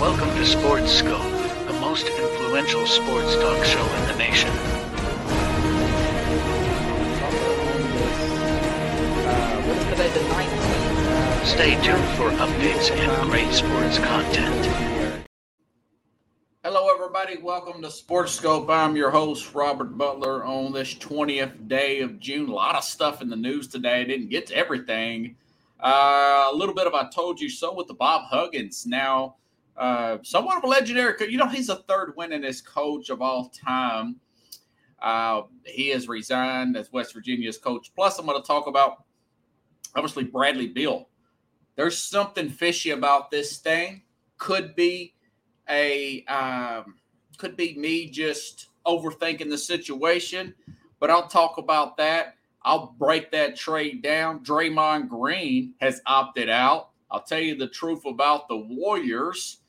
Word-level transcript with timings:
Welcome 0.00 0.30
to 0.30 0.46
Sports 0.46 1.02
Skope, 1.02 1.66
the 1.66 1.74
most 1.74 2.08
influential 2.08 2.86
sports 2.86 3.34
talk 3.34 3.62
show 3.66 3.84
in 3.84 4.08
the 4.08 4.16
nation. 4.16 4.50
Stay 11.44 11.74
tuned 11.82 12.08
for 12.16 12.30
updates 12.40 12.90
and 12.90 13.30
great 13.30 13.52
sports 13.52 13.98
content. 13.98 15.26
Hello, 16.64 16.88
everybody. 16.94 17.36
Welcome 17.36 17.82
to 17.82 17.90
Sports 17.90 18.40
Skope. 18.40 18.70
I'm 18.70 18.96
your 18.96 19.10
host, 19.10 19.54
Robert 19.54 19.98
Butler, 19.98 20.42
on 20.46 20.72
this 20.72 20.94
20th 20.94 21.68
day 21.68 22.00
of 22.00 22.18
June. 22.18 22.48
A 22.48 22.54
lot 22.54 22.74
of 22.74 22.84
stuff 22.84 23.20
in 23.20 23.28
the 23.28 23.36
news 23.36 23.68
today. 23.68 24.00
I 24.00 24.04
didn't 24.04 24.30
get 24.30 24.46
to 24.46 24.56
everything. 24.56 25.36
Uh, 25.78 26.48
a 26.50 26.54
little 26.54 26.74
bit 26.74 26.86
of 26.86 26.94
I 26.94 27.10
told 27.10 27.38
you 27.38 27.50
so 27.50 27.74
with 27.74 27.86
the 27.86 27.94
Bob 27.94 28.22
Huggins. 28.30 28.86
Now, 28.86 29.36
uh, 29.80 30.18
somewhat 30.22 30.58
of 30.58 30.64
a 30.64 30.66
legendary. 30.66 31.14
You 31.30 31.38
know, 31.38 31.48
he's 31.48 31.68
the 31.68 31.76
third 31.88 32.14
winningest 32.14 32.66
coach 32.66 33.08
of 33.08 33.22
all 33.22 33.48
time. 33.48 34.16
Uh, 35.00 35.42
he 35.64 35.88
has 35.88 36.06
resigned 36.06 36.76
as 36.76 36.92
West 36.92 37.14
Virginia's 37.14 37.56
coach. 37.56 37.90
Plus, 37.94 38.18
I'm 38.18 38.26
going 38.26 38.40
to 38.40 38.46
talk 38.46 38.66
about 38.66 39.04
obviously 39.96 40.24
Bradley 40.24 40.68
Beal. 40.68 41.08
There's 41.76 41.96
something 41.96 42.50
fishy 42.50 42.90
about 42.90 43.30
this 43.30 43.56
thing. 43.56 44.02
Could 44.36 44.76
be 44.76 45.14
a 45.70 46.24
um, 46.24 46.96
could 47.38 47.56
be 47.56 47.74
me 47.78 48.10
just 48.10 48.68
overthinking 48.86 49.48
the 49.48 49.56
situation, 49.56 50.54
but 50.98 51.08
I'll 51.08 51.28
talk 51.28 51.56
about 51.56 51.96
that. 51.96 52.34
I'll 52.62 52.94
break 52.98 53.32
that 53.32 53.56
trade 53.56 54.02
down. 54.02 54.44
Draymond 54.44 55.08
Green 55.08 55.72
has 55.80 56.02
opted 56.04 56.50
out. 56.50 56.90
I'll 57.10 57.22
tell 57.22 57.40
you 57.40 57.54
the 57.54 57.68
truth 57.68 58.04
about 58.04 58.46
the 58.48 58.58
Warriors 58.58 59.59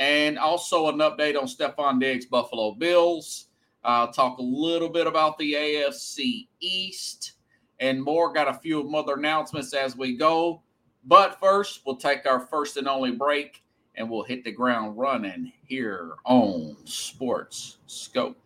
and 0.00 0.38
also 0.38 0.88
an 0.88 0.96
update 0.98 1.38
on 1.38 1.46
Stefon 1.46 2.00
Diggs' 2.00 2.24
Buffalo 2.24 2.72
Bills. 2.72 3.48
I'll 3.84 4.10
talk 4.10 4.38
a 4.38 4.42
little 4.42 4.88
bit 4.88 5.06
about 5.06 5.36
the 5.38 5.52
AFC 5.52 6.48
East 6.58 7.34
and 7.80 8.02
more. 8.02 8.32
Got 8.32 8.48
a 8.48 8.54
few 8.54 8.96
other 8.96 9.14
announcements 9.14 9.74
as 9.74 9.96
we 9.96 10.16
go. 10.16 10.62
But 11.04 11.38
first, 11.38 11.82
we'll 11.84 11.96
take 11.96 12.26
our 12.26 12.40
first 12.40 12.78
and 12.78 12.88
only 12.88 13.12
break 13.12 13.62
and 13.94 14.08
we'll 14.08 14.22
hit 14.22 14.42
the 14.42 14.52
ground 14.52 14.96
running 14.96 15.52
here 15.66 16.12
on 16.24 16.76
Sports 16.84 17.78
Skope. 17.86 18.36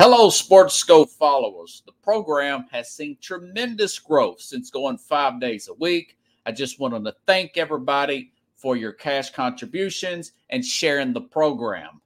Hello, 0.00 0.30
Sports 0.30 0.82
Skope 0.82 1.10
followers. 1.10 1.84
The 1.86 1.92
program 2.02 2.66
has 2.72 2.90
seen 2.90 3.18
tremendous 3.20 3.98
growth 4.00 4.40
since 4.40 4.70
going 4.70 4.98
five 4.98 5.40
days 5.40 5.68
a 5.68 5.74
week. 5.74 6.16
I 6.44 6.52
just 6.52 6.80
wanted 6.80 7.04
to 7.04 7.14
thank 7.26 7.56
everybody 7.56 8.32
for 8.60 8.76
your 8.76 8.92
cash 8.92 9.30
contributions 9.30 10.32
and 10.50 10.64
sharing 10.64 11.12
the 11.12 11.20
program 11.20 12.00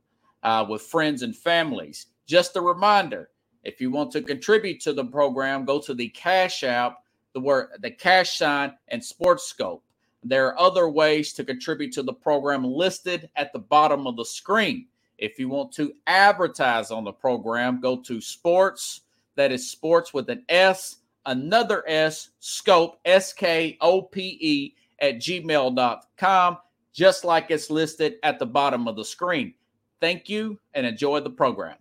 uh, 0.45 0.65
with 0.69 0.83
friends 0.83 1.23
and 1.23 1.37
families. 1.37 2.07
Just 2.27 2.57
a 2.57 2.61
reminder 2.61 3.31
if 3.65 3.81
you 3.81 3.91
want 3.91 4.13
to 4.13 4.23
contribute 4.23 4.81
to 4.83 4.93
the 4.93 5.05
program, 5.05 5.65
go 5.65 5.81
to 5.81 5.95
the 5.95 6.09
Cash 6.11 6.63
App, 6.63 6.99
the 7.33 7.41
word 7.41 7.71
the 7.81 7.91
cash 7.91 8.39
sign, 8.39 8.75
and 8.89 9.03
Sports 9.03 9.53
Skope. 9.53 9.81
There 10.23 10.47
are 10.47 10.59
other 10.59 10.89
ways 10.89 11.33
to 11.35 11.45
contribute 11.45 11.93
to 11.95 12.03
the 12.03 12.13
program 12.13 12.65
listed 12.65 13.29
at 13.37 13.53
the 13.53 13.59
bottom 13.59 14.07
of 14.07 14.17
the 14.17 14.25
screen. 14.25 14.87
If 15.19 15.39
you 15.39 15.49
want 15.49 15.73
to 15.73 15.95
advertise 16.07 16.91
on 16.91 17.05
the 17.05 17.13
program, 17.13 17.81
go 17.81 17.97
to 18.03 18.21
sports, 18.21 19.03
that 19.37 19.53
is 19.53 19.71
sports 19.71 20.15
with 20.15 20.31
an 20.31 20.45
S, 20.49 20.97
another 21.27 21.85
S, 21.89 22.31
scope, 22.41 22.99
S 23.05 23.33
K 23.33 23.77
O 23.81 24.03
P 24.03 24.39
E, 24.41 24.75
at 25.05 25.17
gmail.com, 25.17 26.59
just 26.93 27.25
like 27.25 27.51
it's 27.51 27.71
listed 27.71 28.15
at 28.23 28.39
the 28.39 28.47
bottom 28.47 28.89
of 28.89 28.97
the 28.97 29.05
screen. 29.05 29.55
Thank 30.01 30.29
you 30.29 30.59
and 30.75 30.87
enjoy 30.87 31.21
the 31.21 31.31
program. 31.31 31.77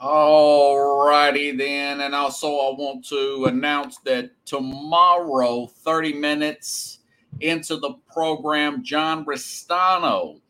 All 0.00 1.06
righty 1.06 1.52
then. 1.52 2.00
And 2.00 2.14
also, 2.14 2.48
I 2.48 2.74
want 2.74 3.04
to 3.08 3.46
announce 3.46 3.98
that 3.98 4.30
tomorrow, 4.46 5.66
30 5.66 6.14
minutes 6.14 7.00
into 7.40 7.76
the 7.76 7.94
program, 8.12 8.82
John 8.82 9.24
Ristano 9.24 10.40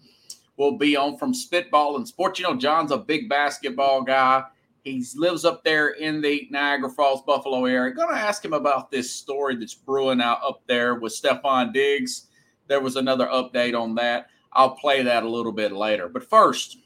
will 0.57 0.79
be 0.79 0.97
on 0.97 1.19
from 1.19 1.34
Spitball 1.34 1.97
and 1.97 2.07
Sports. 2.07 2.39
You 2.39 2.45
know, 2.45 2.57
John's 2.57 2.93
a 2.93 2.99
big 2.99 3.29
basketball 3.29 4.03
guy. 4.03 4.45
He 4.85 5.05
lives 5.17 5.45
up 5.45 5.63
there 5.63 5.91
in 5.91 6.21
the 6.21 6.49
Niagara 6.51 6.89
Falls, 6.89 7.23
Buffalo 7.23 7.67
area. 7.67 7.95
Going 7.95 8.15
to 8.15 8.21
ask 8.21 8.45
him 8.45 8.55
about 8.55 8.91
this 8.91 9.13
story 9.13 9.57
that's 9.57 9.75
brewing 9.75 10.21
out 10.21 10.41
up 10.43 10.63
there 10.67 10.95
with 10.95 11.13
Stefon 11.13 11.73
Diggs. 11.73 12.29
There 12.67 12.81
was 12.81 12.97
another 12.97 13.27
update 13.27 13.79
on 13.79 13.95
that. 13.97 14.29
I'll 14.53 14.77
play 14.77 15.03
that 15.03 15.23
a 15.23 15.29
little 15.29 15.53
bit 15.53 15.73
later. 15.73 16.09
But 16.09 16.29
first, 16.29 16.79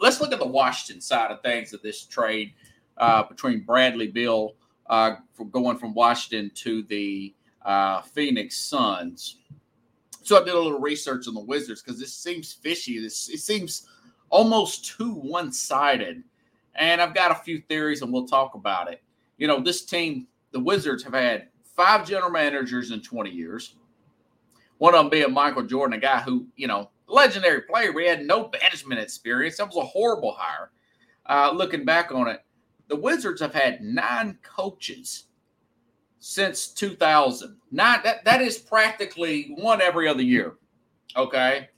let's 0.00 0.20
look 0.20 0.32
at 0.32 0.40
the 0.40 0.46
Washington 0.46 1.00
side 1.00 1.30
of 1.30 1.42
things 1.42 1.72
of 1.72 1.82
this 1.82 2.04
trade 2.04 2.52
uh, 2.96 3.22
between 3.22 3.60
Bradley 3.60 4.08
Beal 4.08 4.54
uh, 4.88 5.16
going 5.50 5.78
from 5.78 5.94
Washington 5.94 6.50
to 6.56 6.82
the 6.84 7.34
uh, 7.62 8.02
Phoenix 8.02 8.56
Suns. 8.56 9.38
So 10.22 10.40
I 10.40 10.44
did 10.44 10.54
a 10.54 10.58
little 10.58 10.80
research 10.80 11.28
on 11.28 11.34
the 11.34 11.40
Wizards 11.40 11.82
because 11.82 12.00
this 12.00 12.14
seems 12.14 12.52
fishy. 12.52 12.98
This 12.98 13.28
it 13.28 13.38
seems 13.38 13.86
almost 14.30 14.84
too 14.84 15.14
one-sided 15.14 16.22
and 16.78 17.02
I've 17.02 17.14
got 17.14 17.32
a 17.32 17.34
few 17.34 17.60
theories 17.68 18.02
and 18.02 18.12
we'll 18.12 18.26
talk 18.26 18.54
about 18.54 18.90
it. 18.90 19.02
You 19.36 19.46
know, 19.46 19.60
this 19.60 19.84
team, 19.84 20.26
the 20.52 20.60
Wizards, 20.60 21.02
have 21.04 21.12
had 21.12 21.48
five 21.76 22.06
general 22.06 22.30
managers 22.30 22.92
in 22.92 23.02
20 23.02 23.30
years. 23.30 23.74
One 24.78 24.94
of 24.94 25.00
them 25.00 25.10
being 25.10 25.32
Michael 25.32 25.64
Jordan, 25.64 25.98
a 25.98 26.00
guy 26.00 26.20
who, 26.20 26.46
you 26.56 26.68
know, 26.68 26.90
legendary 27.08 27.62
player, 27.62 27.92
he 27.98 28.06
had 28.06 28.24
no 28.24 28.50
management 28.62 29.00
experience. 29.00 29.56
That 29.56 29.66
was 29.66 29.76
a 29.76 29.86
horrible 29.86 30.36
hire. 30.38 30.70
Uh, 31.26 31.52
looking 31.52 31.84
back 31.84 32.12
on 32.12 32.28
it, 32.28 32.44
the 32.86 32.96
Wizards 32.96 33.40
have 33.40 33.52
had 33.52 33.82
nine 33.82 34.38
coaches 34.42 35.24
since 36.20 36.68
2000. 36.68 37.56
Nine, 37.72 38.00
that, 38.04 38.24
that 38.24 38.40
is 38.40 38.56
practically 38.56 39.54
one 39.58 39.82
every 39.82 40.08
other 40.08 40.22
year. 40.22 40.54
Okay. 41.16 41.68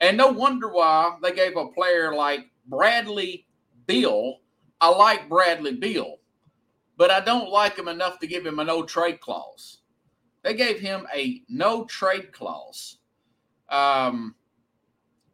And 0.00 0.16
no 0.16 0.28
wonder 0.28 0.68
why 0.68 1.16
they 1.22 1.32
gave 1.32 1.56
a 1.56 1.68
player 1.68 2.14
like 2.14 2.50
Bradley 2.66 3.46
Beal. 3.86 4.38
I 4.80 4.88
like 4.88 5.28
Bradley 5.28 5.74
Beal, 5.74 6.16
but 6.96 7.10
I 7.10 7.20
don't 7.20 7.50
like 7.50 7.76
him 7.76 7.88
enough 7.88 8.18
to 8.20 8.26
give 8.26 8.44
him 8.44 8.58
a 8.58 8.64
no 8.64 8.82
trade 8.82 9.20
clause. 9.20 9.78
They 10.42 10.54
gave 10.54 10.78
him 10.78 11.06
a 11.14 11.42
no 11.48 11.84
trade 11.86 12.32
clause. 12.32 12.98
Um, 13.70 14.34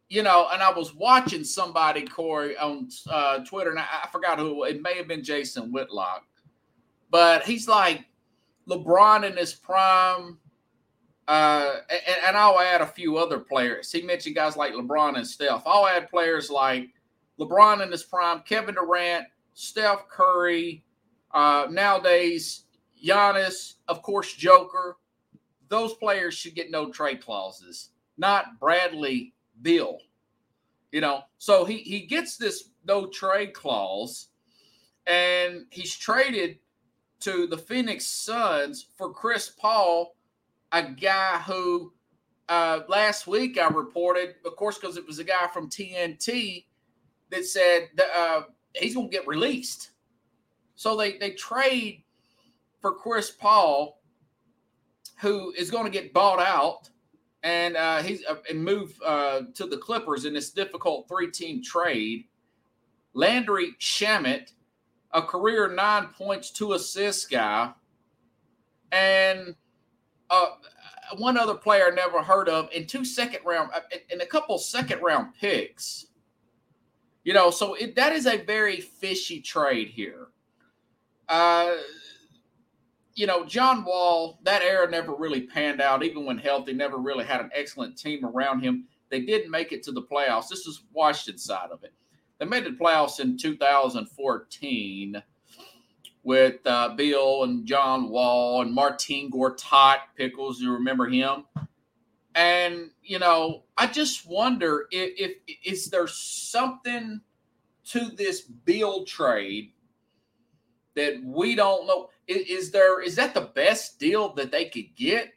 you 0.07 0.23
know, 0.23 0.47
and 0.51 0.61
I 0.61 0.71
was 0.71 0.93
watching 0.93 1.43
somebody, 1.43 2.01
Corey, 2.05 2.57
on 2.57 2.89
uh, 3.09 3.39
Twitter, 3.45 3.71
and 3.71 3.79
I, 3.79 3.85
I 4.03 4.09
forgot 4.11 4.39
who 4.39 4.63
it 4.63 4.81
may 4.81 4.95
have 4.95 5.07
been 5.07 5.23
Jason 5.23 5.71
Whitlock, 5.71 6.25
but 7.09 7.43
he's 7.43 7.67
like 7.67 8.05
LeBron 8.67 9.29
in 9.29 9.37
his 9.37 9.53
prime. 9.53 10.37
Uh, 11.27 11.75
and, 11.89 12.17
and, 12.27 12.37
I'll 12.37 12.59
add 12.59 12.81
a 12.81 12.85
few 12.85 13.17
other 13.17 13.39
players. 13.39 13.89
He 13.89 14.01
mentioned 14.01 14.35
guys 14.35 14.57
like 14.57 14.73
LeBron 14.73 15.15
and 15.15 15.25
Steph. 15.25 15.63
I'll 15.65 15.87
add 15.87 16.09
players 16.09 16.49
like 16.49 16.89
LeBron 17.39 17.81
in 17.81 17.91
his 17.91 18.03
prime, 18.03 18.41
Kevin 18.41 18.75
Durant, 18.75 19.25
Steph 19.53 20.07
Curry, 20.09 20.83
uh, 21.33 21.67
nowadays 21.69 22.65
Giannis, 23.03 23.75
of 23.87 24.01
course, 24.01 24.33
Joker. 24.33 24.97
Those 25.69 25.93
players 25.93 26.33
should 26.33 26.55
get 26.55 26.71
no 26.71 26.91
trade 26.91 27.21
clauses, 27.21 27.89
not 28.17 28.59
Bradley 28.59 29.33
Beal. 29.61 29.99
You 30.91 31.01
know, 31.01 31.21
so 31.37 31.63
he 31.63 31.77
he 31.77 32.01
gets 32.01 32.35
this 32.35 32.69
no 32.85 33.07
trade 33.07 33.53
clause, 33.53 34.27
and 35.07 35.65
he's 35.69 35.95
traded 35.95 36.59
to 37.21 37.47
the 37.47 37.57
Phoenix 37.57 38.05
Suns 38.05 38.87
for 38.97 39.13
Chris 39.13 39.49
Paul, 39.49 40.15
a 40.71 40.83
guy 40.83 41.37
who 41.39 41.93
uh, 42.49 42.81
last 42.89 43.27
week 43.27 43.57
I 43.57 43.69
reported, 43.69 44.35
of 44.45 44.55
course, 44.57 44.77
because 44.77 44.97
it 44.97 45.07
was 45.07 45.19
a 45.19 45.23
guy 45.23 45.47
from 45.53 45.69
TNT 45.69 46.65
that 47.31 47.45
said 47.45 47.89
uh, 48.15 48.41
he's 48.75 48.95
going 48.95 49.09
to 49.09 49.17
get 49.17 49.27
released. 49.27 49.91
So 50.75 50.95
they 50.95 51.17
they 51.17 51.31
trade 51.31 52.03
for 52.81 52.93
Chris 52.93 53.31
Paul, 53.31 54.01
who 55.19 55.51
is 55.57 55.71
going 55.71 55.85
to 55.85 55.91
get 55.91 56.13
bought 56.13 56.39
out, 56.39 56.89
and 57.43 57.75
uh, 57.77 58.01
he's 58.01 58.23
uh, 58.25 58.35
and 58.49 58.63
move 58.63 58.99
uh, 59.05 59.41
to 59.53 59.65
the 59.65 59.77
Clippers 59.77 60.25
in 60.25 60.33
this 60.33 60.51
difficult 60.51 61.07
three 61.07 61.31
team 61.31 61.63
trade. 61.63 62.25
Landry 63.13 63.73
Shamet, 63.79 64.53
a 65.11 65.21
career 65.21 65.67
nine 65.67 66.07
points, 66.07 66.49
two 66.49 66.73
assists 66.73 67.25
guy, 67.25 67.71
and 68.91 69.55
uh, 70.29 70.47
one 71.17 71.37
other 71.37 71.55
player 71.55 71.87
I 71.91 71.95
never 71.95 72.23
heard 72.23 72.47
of, 72.47 72.69
and 72.75 72.87
two 72.87 73.03
second 73.03 73.41
round, 73.45 73.69
and 74.11 74.21
a 74.21 74.25
couple 74.25 74.57
second 74.57 75.01
round 75.01 75.33
picks. 75.39 76.07
You 77.23 77.33
know, 77.33 77.51
so 77.51 77.75
it, 77.75 77.95
that 77.95 78.13
is 78.13 78.25
a 78.25 78.37
very 78.37 78.81
fishy 78.81 79.41
trade 79.41 79.89
here. 79.89 80.27
Uh, 81.29 81.75
you 83.13 83.27
know, 83.27 83.45
John 83.45 83.83
Wall, 83.83 84.39
that 84.43 84.61
era 84.63 84.89
never 84.89 85.13
really 85.13 85.41
panned 85.41 85.81
out, 85.81 86.03
even 86.03 86.25
when 86.25 86.37
healthy, 86.37 86.73
never 86.73 86.97
really 86.97 87.25
had 87.25 87.41
an 87.41 87.51
excellent 87.53 87.97
team 87.97 88.25
around 88.25 88.61
him. 88.61 88.85
They 89.09 89.21
didn't 89.21 89.51
make 89.51 89.71
it 89.71 89.83
to 89.83 89.91
the 89.91 90.01
playoffs. 90.01 90.47
This 90.49 90.65
is 90.65 90.83
Washington 90.93 91.37
side 91.37 91.69
of 91.71 91.83
it. 91.83 91.93
They 92.39 92.45
made 92.45 92.65
the 92.65 92.71
playoffs 92.71 93.19
in 93.19 93.37
2014 93.37 95.21
with 96.23 96.65
uh, 96.65 96.89
Bill 96.95 97.43
and 97.43 97.65
John 97.65 98.09
Wall 98.09 98.61
and 98.61 98.73
Martin 98.73 99.29
Gortat, 99.31 99.97
Pickles, 100.15 100.59
you 100.59 100.71
remember 100.71 101.07
him? 101.07 101.45
And, 102.35 102.91
you 103.03 103.19
know, 103.19 103.63
I 103.77 103.87
just 103.87 104.25
wonder 104.25 104.87
if, 104.91 105.11
if 105.47 105.57
is 105.65 105.89
there 105.89 106.07
something 106.07 107.21
to 107.85 108.09
this 108.15 108.41
Bill 108.41 109.03
trade 109.05 109.73
that 110.95 111.21
we 111.23 111.55
don't 111.55 111.87
know? 111.87 112.09
Is, 112.27 112.47
is 112.47 112.71
there 112.71 113.01
is 113.01 113.15
that 113.15 113.33
the 113.33 113.51
best 113.53 113.99
deal 113.99 114.33
that 114.35 114.51
they 114.51 114.65
could 114.65 114.95
get? 114.95 115.33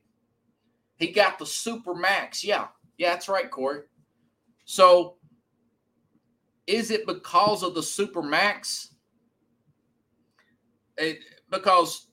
He 0.97 1.11
got 1.11 1.39
the 1.39 1.47
super 1.47 1.95
max. 1.95 2.45
Yeah. 2.45 2.69
Yeah, 2.97 3.11
that's 3.11 3.29
right, 3.29 3.51
Corey. 3.51 3.83
So 4.65 5.17
is 6.67 6.91
it 6.91 7.07
because 7.07 7.63
of 7.63 7.75
the 7.75 7.83
super 7.83 8.23
max? 8.23 8.95
It, 10.97 11.19
because 11.51 12.07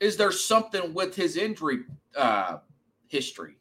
is 0.00 0.16
there 0.16 0.32
something 0.32 0.92
with 0.94 1.14
his 1.14 1.36
injury 1.36 1.80
uh, 2.16 2.58
history? 3.08 3.57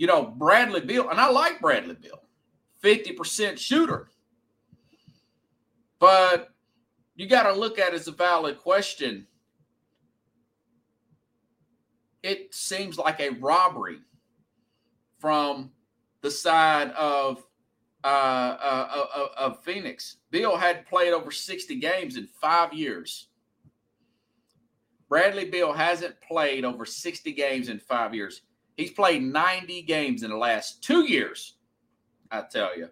You 0.00 0.06
know, 0.06 0.24
Bradley 0.24 0.80
Beal, 0.80 1.10
and 1.10 1.20
I 1.20 1.28
like 1.28 1.60
Bradley 1.60 1.94
Beal, 1.94 2.22
50% 2.82 3.58
shooter. 3.58 4.08
But 5.98 6.48
you 7.16 7.26
got 7.26 7.42
to 7.42 7.52
look 7.52 7.78
at 7.78 7.92
it 7.92 7.96
as 7.96 8.08
a 8.08 8.12
valid 8.12 8.58
question 8.58 9.26
it 12.22 12.54
seems 12.54 12.98
like 12.98 13.20
a 13.20 13.30
robbery 13.30 13.98
from 15.18 15.70
the 16.22 16.30
side 16.30 16.90
of 16.92 17.44
uh, 18.02 18.06
uh, 18.06 19.06
uh, 19.14 19.26
of 19.36 19.62
Phoenix. 19.62 20.16
Bill 20.30 20.56
had 20.56 20.86
played 20.86 21.12
over 21.12 21.30
60 21.30 21.74
games 21.76 22.16
in 22.16 22.26
five 22.26 22.72
years. 22.72 23.28
Bradley 25.08 25.44
Beal 25.44 25.72
hasn't 25.72 26.20
played 26.20 26.64
over 26.64 26.86
60 26.86 27.32
games 27.32 27.68
in 27.68 27.78
five 27.78 28.14
years. 28.14 28.42
He's 28.80 28.90
played 28.90 29.22
90 29.22 29.82
games 29.82 30.22
in 30.22 30.30
the 30.30 30.38
last 30.38 30.82
two 30.82 31.02
years. 31.02 31.56
I 32.30 32.44
tell 32.50 32.74
you. 32.78 32.88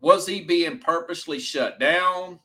Was 0.00 0.26
he 0.26 0.40
being 0.40 0.80
purposely 0.80 1.38
shut 1.38 1.78
down 1.78 2.40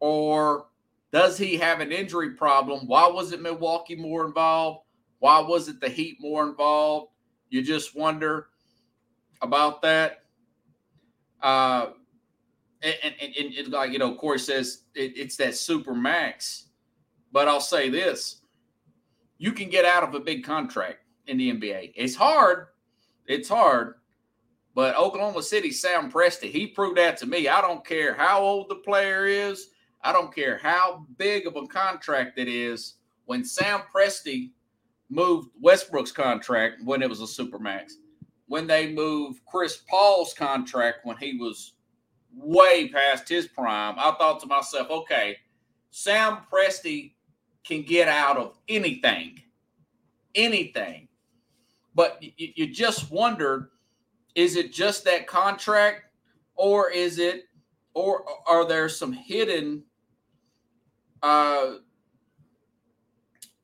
or 0.00 0.66
does 1.12 1.38
he 1.38 1.56
have 1.58 1.78
an 1.78 1.92
injury 1.92 2.30
problem? 2.30 2.88
Why 2.88 3.06
wasn't 3.06 3.42
Milwaukee 3.42 3.94
more 3.94 4.26
involved? 4.26 4.80
Why 5.20 5.38
wasn't 5.38 5.80
the 5.80 5.88
Heat 5.88 6.16
more 6.20 6.42
involved? 6.48 7.12
You 7.48 7.62
just 7.62 7.94
wonder 7.94 8.48
about 9.42 9.80
that. 9.82 10.24
Uh, 11.40 11.90
and, 12.82 12.96
and, 13.04 13.34
and, 13.38 13.54
and 13.54 13.68
like, 13.68 13.92
you 13.92 14.00
know, 14.00 14.16
Corey 14.16 14.40
says 14.40 14.82
it, 14.96 15.16
it's 15.16 15.36
that 15.36 15.54
super 15.54 15.94
max. 15.94 16.66
But 17.30 17.46
I'll 17.46 17.60
say 17.60 17.88
this 17.88 18.41
you 19.42 19.50
can 19.50 19.68
get 19.68 19.84
out 19.84 20.04
of 20.04 20.14
a 20.14 20.20
big 20.20 20.44
contract 20.44 20.98
in 21.26 21.36
the 21.36 21.50
NBA. 21.50 21.94
It's 21.96 22.14
hard. 22.14 22.68
It's 23.26 23.48
hard. 23.48 23.94
But 24.72 24.96
Oklahoma 24.96 25.42
City, 25.42 25.72
Sam 25.72 26.12
Presti, 26.12 26.48
he 26.48 26.68
proved 26.68 26.96
that 26.96 27.16
to 27.16 27.26
me. 27.26 27.48
I 27.48 27.60
don't 27.60 27.84
care 27.84 28.14
how 28.14 28.40
old 28.40 28.68
the 28.68 28.76
player 28.76 29.26
is. 29.26 29.70
I 30.04 30.12
don't 30.12 30.32
care 30.32 30.58
how 30.58 31.04
big 31.18 31.48
of 31.48 31.56
a 31.56 31.66
contract 31.66 32.38
it 32.38 32.46
is. 32.46 32.94
When 33.24 33.44
Sam 33.44 33.80
Presti 33.92 34.52
moved 35.10 35.48
Westbrook's 35.60 36.12
contract 36.12 36.76
when 36.84 37.02
it 37.02 37.10
was 37.10 37.20
a 37.20 37.24
supermax, 37.24 37.94
when 38.46 38.68
they 38.68 38.92
moved 38.92 39.40
Chris 39.44 39.82
Paul's 39.90 40.34
contract 40.34 40.98
when 41.02 41.16
he 41.16 41.36
was 41.36 41.72
way 42.32 42.90
past 42.90 43.28
his 43.28 43.48
prime, 43.48 43.96
I 43.98 44.14
thought 44.20 44.38
to 44.42 44.46
myself, 44.46 44.88
okay, 44.88 45.38
Sam 45.90 46.38
Presti 46.50 47.11
can 47.64 47.82
get 47.82 48.08
out 48.08 48.36
of 48.36 48.58
anything, 48.68 49.40
anything. 50.34 51.08
But 51.94 52.22
you, 52.22 52.52
you 52.54 52.66
just 52.72 53.10
wondered, 53.10 53.68
is 54.34 54.56
it 54.56 54.72
just 54.72 55.04
that 55.04 55.26
contract, 55.26 56.02
or 56.54 56.90
is 56.90 57.18
it, 57.18 57.44
or 57.94 58.24
are 58.46 58.66
there 58.66 58.88
some 58.88 59.12
hidden 59.12 59.84
uh, 61.22 61.74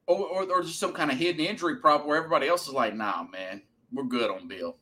or, 0.06 0.27
or, 0.27 0.43
or 0.50 0.62
just 0.62 0.79
some 0.79 0.93
kind 0.93 1.11
of 1.11 1.19
hidden 1.19 1.45
injury 1.45 1.77
problem 1.77 2.09
where 2.09 2.17
everybody 2.17 2.49
else 2.49 2.67
is 2.67 2.73
like, 2.75 2.95
nah, 2.95 3.25
man, 3.25 3.62
we're 3.93 4.05
good 4.05 4.31
on 4.31 4.49
Bill. 4.49 4.77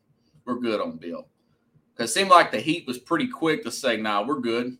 We're 0.44 0.60
good 0.60 0.80
on 0.80 0.98
Bill. 0.98 1.26
Because 1.92 2.10
it 2.10 2.14
seemed 2.14 2.30
like 2.30 2.52
the 2.52 2.60
Heat 2.60 2.86
was 2.86 2.98
pretty 2.98 3.26
quick 3.26 3.64
to 3.64 3.72
say, 3.72 3.96
nah, 3.96 4.24
we're 4.24 4.40
good. 4.40 4.76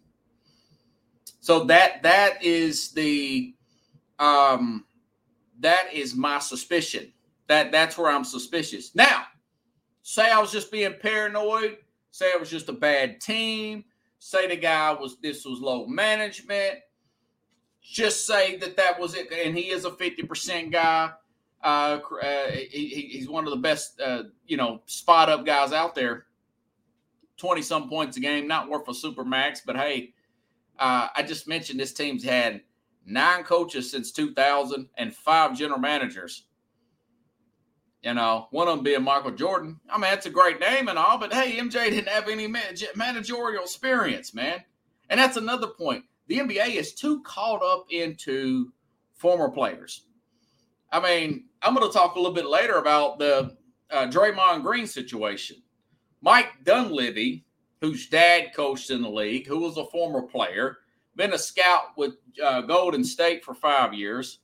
So 1.41 1.65
that 1.65 2.03
that 2.03 2.43
is 2.43 2.93
the 2.93 3.55
um 4.19 4.85
that 5.61 5.93
is 5.93 6.15
my 6.15 6.39
suspicion. 6.39 7.13
That 7.49 7.73
that's 7.73 7.97
where 7.97 8.11
I'm 8.11 8.25
suspicious. 8.25 8.95
Now, 8.95 9.25
say 10.03 10.31
I 10.31 10.41
was 10.41 10.53
just 10.53 10.71
being 10.71 10.95
paranoid, 11.01 11.79
say 12.11 12.27
it 12.27 12.41
was 12.41 12.51
just 12.51 12.69
a 12.69 12.73
bad 12.73 13.21
team, 13.21 13.85
say 14.19 14.49
the 14.49 14.57
guy 14.57 14.93
was 14.93 15.19
this 15.21 15.45
was 15.45 15.61
low 15.61 15.87
management, 15.87 16.81
just 17.83 18.27
say 18.27 18.57
that 18.57 18.77
that 18.77 18.99
was 18.99 19.15
it. 19.15 19.33
And 19.33 19.57
he 19.57 19.71
is 19.71 19.85
a 19.85 19.91
50% 19.91 20.73
guy. 20.73 21.11
Uh, 21.63 21.99
uh, 22.23 22.47
he, 22.51 23.09
he's 23.11 23.29
one 23.29 23.45
of 23.45 23.51
the 23.51 23.57
best, 23.57 24.01
uh, 24.01 24.25
you 24.47 24.57
know, 24.57 24.83
spot 24.87 25.29
up 25.29 25.47
guys 25.47 25.73
out 25.73 25.95
there. 25.95 26.27
20 27.39 27.63
some 27.63 27.89
points 27.89 28.17
a 28.17 28.21
game, 28.21 28.49
not 28.49 28.69
worth 28.69 28.89
a 28.89 28.95
super 28.95 29.25
max, 29.25 29.61
but 29.65 29.77
hey, 29.77 30.15
uh, 30.79 31.09
I 31.15 31.23
just 31.23 31.47
mentioned 31.47 31.79
this 31.79 31.93
team's 31.93 32.25
had 32.25 32.63
nine 33.07 33.45
coaches 33.45 33.91
since 33.91 34.13
2000 34.13 34.89
and 34.99 35.15
five 35.15 35.57
general 35.57 35.79
managers. 35.81 36.45
You 38.03 38.15
know, 38.15 38.49
one 38.51 38.69
of 38.69 38.77
them 38.77 38.85
being 38.85 39.03
Michael 39.03 39.33
Jordan. 39.33 39.81
I 39.89 39.95
mean, 39.95 40.11
that's 40.11 40.27
a 40.27 40.31
great 40.31 40.61
name 40.61 40.89
and 40.89 40.99
all, 40.99 41.19
but 41.19 41.33
hey, 41.33 41.57
MJ 41.57 41.91
didn't 41.91 42.09
have 42.09 42.29
any 42.29 42.47
managerial 42.95 43.65
experience, 43.65 44.35
man. 44.35 44.63
And 45.09 45.19
that's 45.19 45.37
another 45.37 45.69
point 45.69 46.05
the 46.29 46.39
NBA 46.39 46.75
is 46.75 46.95
too 46.95 47.23
caught 47.23 47.63
up 47.63 47.87
into 47.91 48.73
former 49.15 49.49
players. 49.49 50.03
I 50.93 51.01
mean, 51.01 51.45
I'm 51.63 51.75
going 51.75 51.87
to 51.87 51.97
talk 51.97 52.15
a 52.15 52.19
little 52.19 52.35
bit 52.35 52.47
later 52.47 52.75
about 52.75 53.19
the 53.19 53.57
uh, 53.91 54.07
Draymond 54.07 54.63
Green 54.63 54.87
situation. 54.87 55.57
Mike 56.21 56.65
Dunleavy, 56.65 57.45
whose 57.81 58.09
dad 58.09 58.55
coached 58.55 58.91
in 58.91 59.03
the 59.03 59.11
league, 59.11 59.47
who 59.47 59.61
was 59.61 59.77
a 59.77 59.85
former 59.87 60.23
player, 60.23 60.79
been 61.17 61.33
a 61.33 61.39
scout 61.39 61.97
with 61.97 62.15
uh, 62.43 62.61
Golden 62.63 63.03
State 63.03 63.45
for 63.45 63.55
five 63.55 63.95
years. 63.95 64.39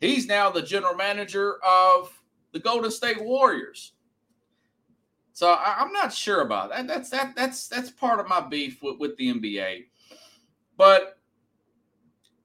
He's 0.00 0.26
now 0.26 0.50
the 0.50 0.62
general 0.62 0.94
manager 0.94 1.56
of 1.64 2.12
the 2.52 2.60
Golden 2.60 2.90
State 2.90 3.22
Warriors. 3.22 3.92
So 5.32 5.48
I, 5.48 5.82
am 5.82 5.92
not 5.92 6.12
sure 6.12 6.42
about 6.42 6.70
that. 6.70 6.86
That's 6.86 7.10
that 7.10 7.34
that's 7.34 7.66
that's 7.66 7.90
part 7.90 8.20
of 8.20 8.28
my 8.28 8.40
beef 8.40 8.80
with, 8.82 8.98
with 9.00 9.16
the 9.16 9.34
NBA. 9.34 9.86
But 10.76 11.18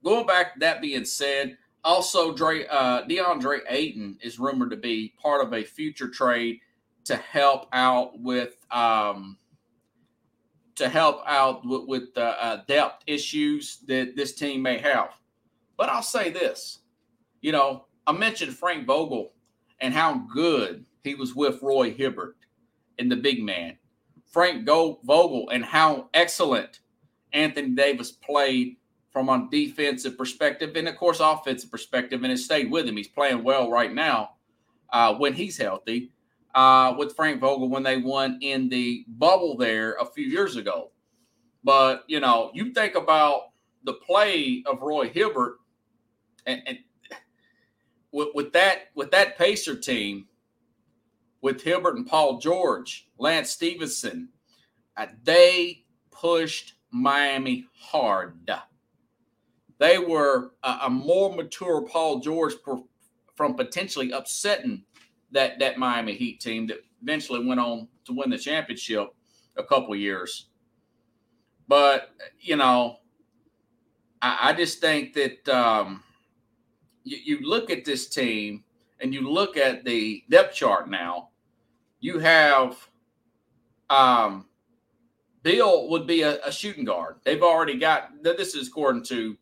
going 0.03 0.25
back, 0.25 0.59
that 0.59 0.81
being 0.81 1.05
said, 1.05 1.57
also 1.83 2.33
Dre, 2.33 2.65
uh, 2.67 3.03
DeAndre 3.03 3.59
Ayton 3.69 4.17
is 4.23 4.39
rumored 4.39 4.71
to 4.71 4.77
be 4.77 5.13
part 5.21 5.45
of 5.45 5.53
a 5.53 5.63
future 5.63 6.09
trade 6.09 6.59
to 7.05 7.15
help 7.15 7.67
out 7.73 8.19
with 8.19 8.55
um, 8.71 9.37
to 10.79 10.89
help 10.89 11.21
out 11.25 11.65
with, 11.65 11.87
with 11.87 12.13
the 12.13 12.43
uh, 12.43 12.61
depth 12.67 13.03
issues 13.05 13.79
that 13.87 14.15
this 14.15 14.33
team 14.33 14.61
may 14.61 14.77
have. 14.77 15.11
But 15.77 15.89
I'll 15.89 16.01
say 16.01 16.29
this, 16.29 16.79
you 17.41 17.51
know, 17.51 17.85
I 18.07 18.11
mentioned 18.13 18.53
Frank 18.55 18.87
Vogel 18.87 19.33
and 19.79 19.93
how 19.93 20.25
good 20.33 20.85
he 21.03 21.15
was 21.15 21.35
with 21.35 21.61
Roy 21.61 21.91
Hibbert 21.93 22.35
and 22.97 23.11
the 23.11 23.15
big 23.15 23.43
man. 23.43 23.77
Frank 24.31 24.65
Vogel 24.65 25.49
and 25.49 25.63
how 25.63 26.09
excellent 26.13 26.79
Anthony 27.33 27.69
Davis 27.69 28.11
played 28.11 28.77
from 29.11 29.29
a 29.29 29.47
defensive 29.51 30.17
perspective 30.17 30.75
and, 30.75 30.87
of 30.87 30.95
course, 30.95 31.19
offensive 31.19 31.71
perspective, 31.71 32.23
and 32.23 32.31
has 32.31 32.45
stayed 32.45 32.71
with 32.71 32.87
him. 32.87 32.95
He's 32.95 33.07
playing 33.07 33.43
well 33.43 33.69
right 33.69 33.93
now 33.93 34.31
uh, 34.91 35.15
when 35.15 35.33
he's 35.33 35.57
healthy. 35.57 36.11
Uh, 36.55 36.95
with 36.97 37.15
Frank 37.15 37.39
Vogel 37.39 37.69
when 37.69 37.83
they 37.83 37.97
won 37.97 38.39
in 38.41 38.69
the 38.69 39.05
bubble 39.07 39.55
there 39.55 39.93
a 40.01 40.05
few 40.05 40.25
years 40.25 40.55
ago. 40.55 40.91
But 41.63 42.03
you 42.07 42.19
know, 42.19 42.49
you 42.55 42.73
think 42.73 42.95
about 42.95 43.51
the 43.83 43.93
play 43.93 44.63
of 44.65 44.81
Roy 44.81 45.09
Hibbert, 45.09 45.57
and, 46.45 46.61
and 46.65 46.79
with, 48.11 48.29
with 48.33 48.53
that 48.53 48.89
with 48.95 49.11
that 49.11 49.37
Pacer 49.37 49.75
team, 49.75 50.25
with 51.41 51.61
Hibbert 51.61 51.97
and 51.97 52.07
Paul 52.07 52.39
George, 52.39 53.07
Lance 53.17 53.51
Stephenson, 53.51 54.29
uh, 54.97 55.07
they 55.23 55.85
pushed 56.11 56.73
Miami 56.91 57.65
hard. 57.79 58.49
they 59.77 59.97
were 59.97 60.51
a, 60.63 60.79
a 60.83 60.89
more 60.89 61.33
mature 61.33 61.81
Paul 61.83 62.19
George 62.19 62.55
per, 62.63 62.77
from 63.35 63.55
potentially 63.55 64.11
upsetting 64.11 64.83
that 65.31 65.59
that 65.59 65.77
Miami 65.77 66.13
Heat 66.13 66.39
team 66.39 66.67
that 66.67 66.77
eventually 67.01 67.45
went 67.45 67.59
on 67.59 67.87
to 68.05 68.13
win 68.13 68.29
the 68.29 68.37
championship 68.37 69.09
a 69.57 69.63
couple 69.63 69.95
years. 69.95 70.47
But 71.67 72.11
you 72.39 72.55
know, 72.55 72.97
I, 74.21 74.49
I 74.49 74.53
just 74.53 74.79
think 74.79 75.13
that 75.13 75.47
um, 75.49 76.03
you, 77.03 77.17
you 77.23 77.49
look 77.49 77.69
at 77.69 77.85
this 77.85 78.07
team 78.09 78.63
and 79.01 79.13
you 79.13 79.29
look 79.29 79.57
at 79.57 79.85
the 79.85 80.23
depth 80.29 80.55
chart 80.55 80.89
now. 80.89 81.29
You 82.01 82.19
have 82.19 82.77
um, 83.89 84.45
Beal 85.43 85.89
would 85.89 86.05
be 86.05 86.21
a, 86.21 86.39
a, 86.45 86.51
shooting 86.51 86.85
guard. 86.85 87.15
They've 87.23 87.41
already 87.41 87.77
got 87.77 88.11
this 88.23 88.55
is 88.55 88.67
according 88.67 89.03
to 89.05 89.37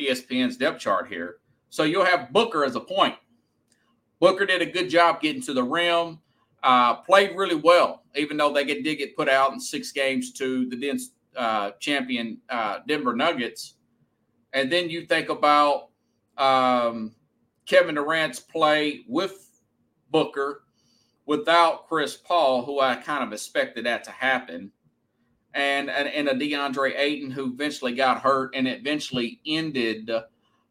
ESPN's 0.00 0.56
depth 0.56 0.80
chart 0.80 1.08
here. 1.08 1.36
So 1.68 1.82
you'll 1.82 2.04
have 2.04 2.32
Booker 2.32 2.64
as 2.64 2.76
a 2.76 2.80
point. 2.80 3.16
Booker 4.20 4.46
did 4.46 4.62
a 4.62 4.66
good 4.66 4.88
job 4.88 5.20
getting 5.20 5.42
to 5.42 5.52
the 5.52 5.62
rim. 5.62 6.20
Uh, 6.62 6.94
played 6.94 7.36
really 7.36 7.54
well, 7.54 8.02
even 8.16 8.36
though 8.36 8.52
they 8.52 8.64
get, 8.64 8.82
did 8.82 8.96
get 8.96 9.16
put 9.16 9.28
out 9.28 9.52
in 9.52 9.60
six 9.60 9.92
games 9.92 10.32
to 10.32 10.68
the 10.68 10.98
uh, 11.36 11.70
champion 11.78 12.38
uh, 12.48 12.78
Denver 12.88 13.14
Nuggets. 13.14 13.74
And 14.52 14.72
then 14.72 14.90
you 14.90 15.06
think 15.06 15.28
about 15.28 15.90
um, 16.38 17.14
Kevin 17.66 17.94
Durant's 17.94 18.40
play 18.40 19.04
with 19.06 19.60
Booker 20.10 20.62
without 21.26 21.88
Chris 21.88 22.16
Paul, 22.16 22.64
who 22.64 22.80
I 22.80 22.96
kind 22.96 23.22
of 23.22 23.32
expected 23.32 23.86
that 23.86 24.04
to 24.04 24.10
happen, 24.10 24.72
and 25.54 25.90
and, 25.90 26.08
and 26.08 26.28
a 26.28 26.34
DeAndre 26.34 26.96
Ayton 26.96 27.30
who 27.30 27.52
eventually 27.52 27.94
got 27.94 28.22
hurt 28.22 28.54
and 28.54 28.66
eventually 28.66 29.40
ended 29.46 30.10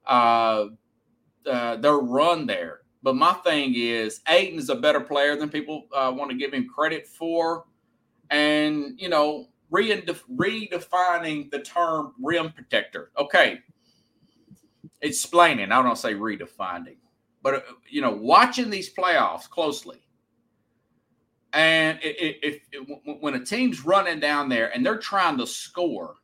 uh, 0.08 0.66
uh, 1.46 1.76
their 1.76 1.98
run 1.98 2.48
there. 2.48 2.82
But 3.06 3.16
my 3.16 3.34
thing 3.34 3.76
is, 3.76 4.22
Ayton 4.28 4.58
is 4.58 4.70
a 4.70 4.76
better 4.76 5.00
player 5.00 5.36
than 5.36 5.48
people 5.48 5.86
uh, 5.94 6.12
want 6.12 6.32
to 6.32 6.38
give 6.38 6.52
him 6.52 6.68
credit 6.68 7.06
for, 7.06 7.66
and 8.32 9.00
you 9.00 9.10
know, 9.10 9.50
redefining 9.72 11.52
the 11.52 11.60
term 11.64 12.14
rim 12.20 12.52
protector. 12.52 13.12
Okay, 13.16 13.60
explaining. 15.04 15.72
I 15.72 15.84
don't 15.84 16.00
say 16.00 16.16
redefining, 16.16 16.96
but 17.44 17.54
uh, 17.54 17.60
you 17.88 18.02
know, 18.02 18.10
watching 18.10 18.72
these 18.72 18.92
playoffs 18.92 19.48
closely, 19.48 20.02
and 21.54 22.00
if, 22.02 22.64
when 23.20 23.36
a 23.36 23.46
team's 23.46 23.86
running 23.86 24.20
down 24.20 24.50
there 24.50 24.74
and 24.74 24.84
they're 24.84 24.98
trying 24.98 25.38
to 25.38 25.46
score, 25.46 26.16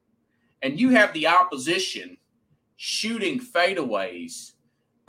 and 0.64 0.80
you 0.80 0.90
have 0.90 1.14
the 1.14 1.28
opposition 1.28 2.18
shooting 2.78 3.40
fadeaways, 3.40 4.54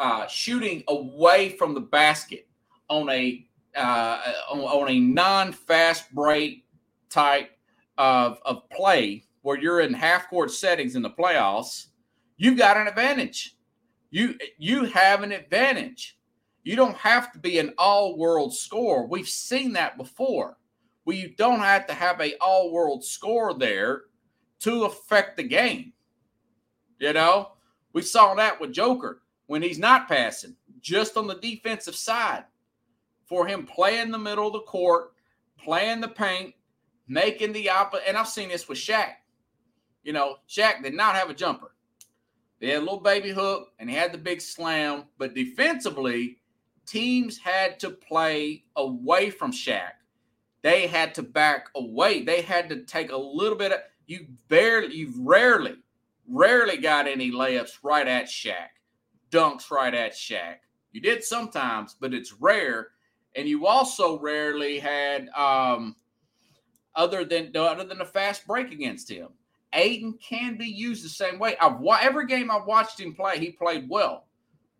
uh, 0.02 0.26
shooting 0.26 0.82
away 0.88 1.50
from 1.50 1.74
the 1.74 1.80
basket 1.80 2.48
on 2.88 3.08
a 3.08 3.46
uh, 3.76 4.20
on, 4.50 4.58
on 4.60 4.90
a 4.90 4.98
non-fast 4.98 6.12
break 6.12 6.66
type 7.08 7.52
of, 7.96 8.38
of 8.44 8.68
play 8.68 9.24
where 9.40 9.58
you're 9.58 9.80
in 9.80 9.94
half 9.94 10.28
court 10.28 10.50
settings 10.50 10.94
in 10.94 11.00
the 11.00 11.08
playoffs, 11.08 11.86
you've 12.36 12.58
got 12.58 12.76
an 12.76 12.88
advantage. 12.88 13.56
You 14.10 14.36
you 14.58 14.84
have 14.86 15.22
an 15.22 15.30
advantage. 15.30 16.18
You 16.64 16.74
don't 16.74 16.96
have 16.96 17.32
to 17.32 17.38
be 17.38 17.58
an 17.58 17.72
all-world 17.78 18.54
scorer. 18.54 19.06
We've 19.06 19.28
seen 19.28 19.72
that 19.74 19.96
before. 19.96 20.58
Well, 21.04 21.16
you 21.16 21.34
don't 21.36 21.60
have 21.60 21.86
to 21.86 21.94
have 21.94 22.20
a 22.20 22.36
all-world 22.38 23.04
score 23.04 23.54
there 23.54 24.02
to 24.60 24.84
affect 24.84 25.36
the 25.36 25.42
game. 25.44 25.92
You 26.98 27.12
know, 27.12 27.52
we 27.92 28.02
saw 28.02 28.34
that 28.34 28.60
with 28.60 28.72
Joker 28.72 29.21
when 29.52 29.60
he's 29.60 29.78
not 29.78 30.08
passing, 30.08 30.56
just 30.80 31.18
on 31.18 31.26
the 31.26 31.34
defensive 31.34 31.94
side. 31.94 32.44
For 33.26 33.46
him 33.46 33.66
playing 33.66 34.10
the 34.10 34.16
middle 34.16 34.46
of 34.46 34.54
the 34.54 34.60
court, 34.60 35.12
playing 35.58 36.00
the 36.00 36.08
paint, 36.08 36.54
making 37.06 37.52
the 37.52 37.68
opposite. 37.68 38.08
And 38.08 38.16
I've 38.16 38.28
seen 38.28 38.48
this 38.48 38.66
with 38.66 38.78
Shaq. 38.78 39.10
You 40.04 40.14
know, 40.14 40.36
Shaq 40.48 40.82
did 40.82 40.94
not 40.94 41.16
have 41.16 41.28
a 41.28 41.34
jumper. 41.34 41.74
They 42.60 42.68
had 42.68 42.78
a 42.78 42.80
little 42.80 43.00
baby 43.00 43.28
hook 43.28 43.72
and 43.78 43.90
he 43.90 43.94
had 43.94 44.10
the 44.10 44.16
big 44.16 44.40
slam, 44.40 45.04
but 45.18 45.34
defensively, 45.34 46.38
teams 46.86 47.36
had 47.36 47.78
to 47.80 47.90
play 47.90 48.64
away 48.76 49.28
from 49.28 49.52
Shaq. 49.52 49.92
They 50.62 50.86
had 50.86 51.14
to 51.16 51.22
back 51.22 51.66
away. 51.74 52.22
They 52.22 52.40
had 52.40 52.70
to 52.70 52.84
take 52.84 53.12
a 53.12 53.18
little 53.18 53.58
bit 53.58 53.72
of 53.72 53.80
you 54.06 54.28
barely, 54.48 54.94
you've 54.94 55.18
rarely, 55.18 55.74
rarely 56.26 56.78
got 56.78 57.06
any 57.06 57.30
layups 57.30 57.80
right 57.82 58.08
at 58.08 58.28
Shaq, 58.28 58.71
dunks 59.32 59.70
right 59.70 59.94
at 59.94 60.12
Shaq. 60.12 60.56
You 60.92 61.00
did 61.00 61.24
sometimes, 61.24 61.96
but 61.98 62.14
it's 62.14 62.32
rare. 62.32 62.88
And 63.34 63.48
you 63.48 63.66
also 63.66 64.18
rarely 64.20 64.78
had 64.78 65.28
um 65.30 65.96
other 66.94 67.24
than 67.24 67.50
other 67.56 67.84
than 67.84 68.00
a 68.00 68.06
fast 68.06 68.46
break 68.46 68.70
against 68.70 69.10
him. 69.10 69.28
Ayton 69.72 70.18
can 70.22 70.56
be 70.56 70.66
used 70.66 71.04
the 71.04 71.08
same 71.08 71.38
way. 71.38 71.56
I've 71.60 71.80
every 72.02 72.26
game 72.26 72.50
I've 72.50 72.66
watched 72.66 73.00
him 73.00 73.14
play, 73.14 73.38
he 73.38 73.50
played 73.50 73.88
well. 73.88 74.26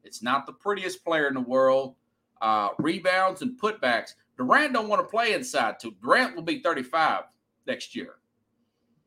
It's 0.05 0.23
not 0.23 0.47
the 0.47 0.53
prettiest 0.53 1.05
player 1.05 1.29
in 1.29 1.35
the 1.35 1.41
world. 1.41 1.95
Uh, 2.41 2.71
rebounds 2.79 3.41
and 3.43 3.59
putbacks. 3.59 4.15
Durant 4.37 4.73
don't 4.73 4.89
want 4.89 5.01
to 5.01 5.09
play 5.09 5.33
inside 5.33 5.79
too. 5.81 5.95
Durant 6.03 6.35
will 6.35 6.43
be 6.43 6.61
35 6.61 7.23
next 7.67 7.95
year. 7.95 8.17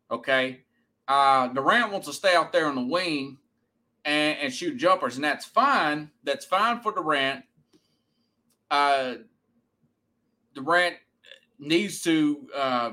Okay. 0.09 0.61
Uh, 1.07 1.49
Durant 1.49 1.91
wants 1.91 2.07
to 2.07 2.13
stay 2.13 2.33
out 2.33 2.51
there 2.51 2.67
on 2.67 2.75
the 2.75 2.85
wing 2.85 3.37
and, 4.05 4.37
and 4.39 4.53
shoot 4.53 4.77
jumpers, 4.77 5.15
and 5.15 5.23
that's 5.23 5.45
fine. 5.45 6.11
That's 6.23 6.45
fine 6.45 6.79
for 6.79 6.93
Durant. 6.93 7.43
Uh, 8.71 9.15
Durant 10.53 10.95
needs 11.59 12.01
to 12.03 12.47
uh, 12.55 12.91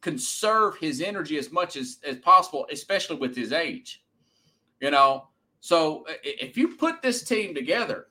conserve 0.00 0.76
his 0.76 1.00
energy 1.00 1.36
as 1.38 1.50
much 1.50 1.76
as, 1.76 1.98
as 2.06 2.18
possible, 2.18 2.66
especially 2.70 3.16
with 3.16 3.36
his 3.36 3.52
age. 3.52 4.02
You 4.80 4.90
know, 4.90 5.28
so 5.60 6.04
if 6.22 6.56
you 6.56 6.76
put 6.76 7.02
this 7.02 7.24
team 7.24 7.54
together 7.54 8.06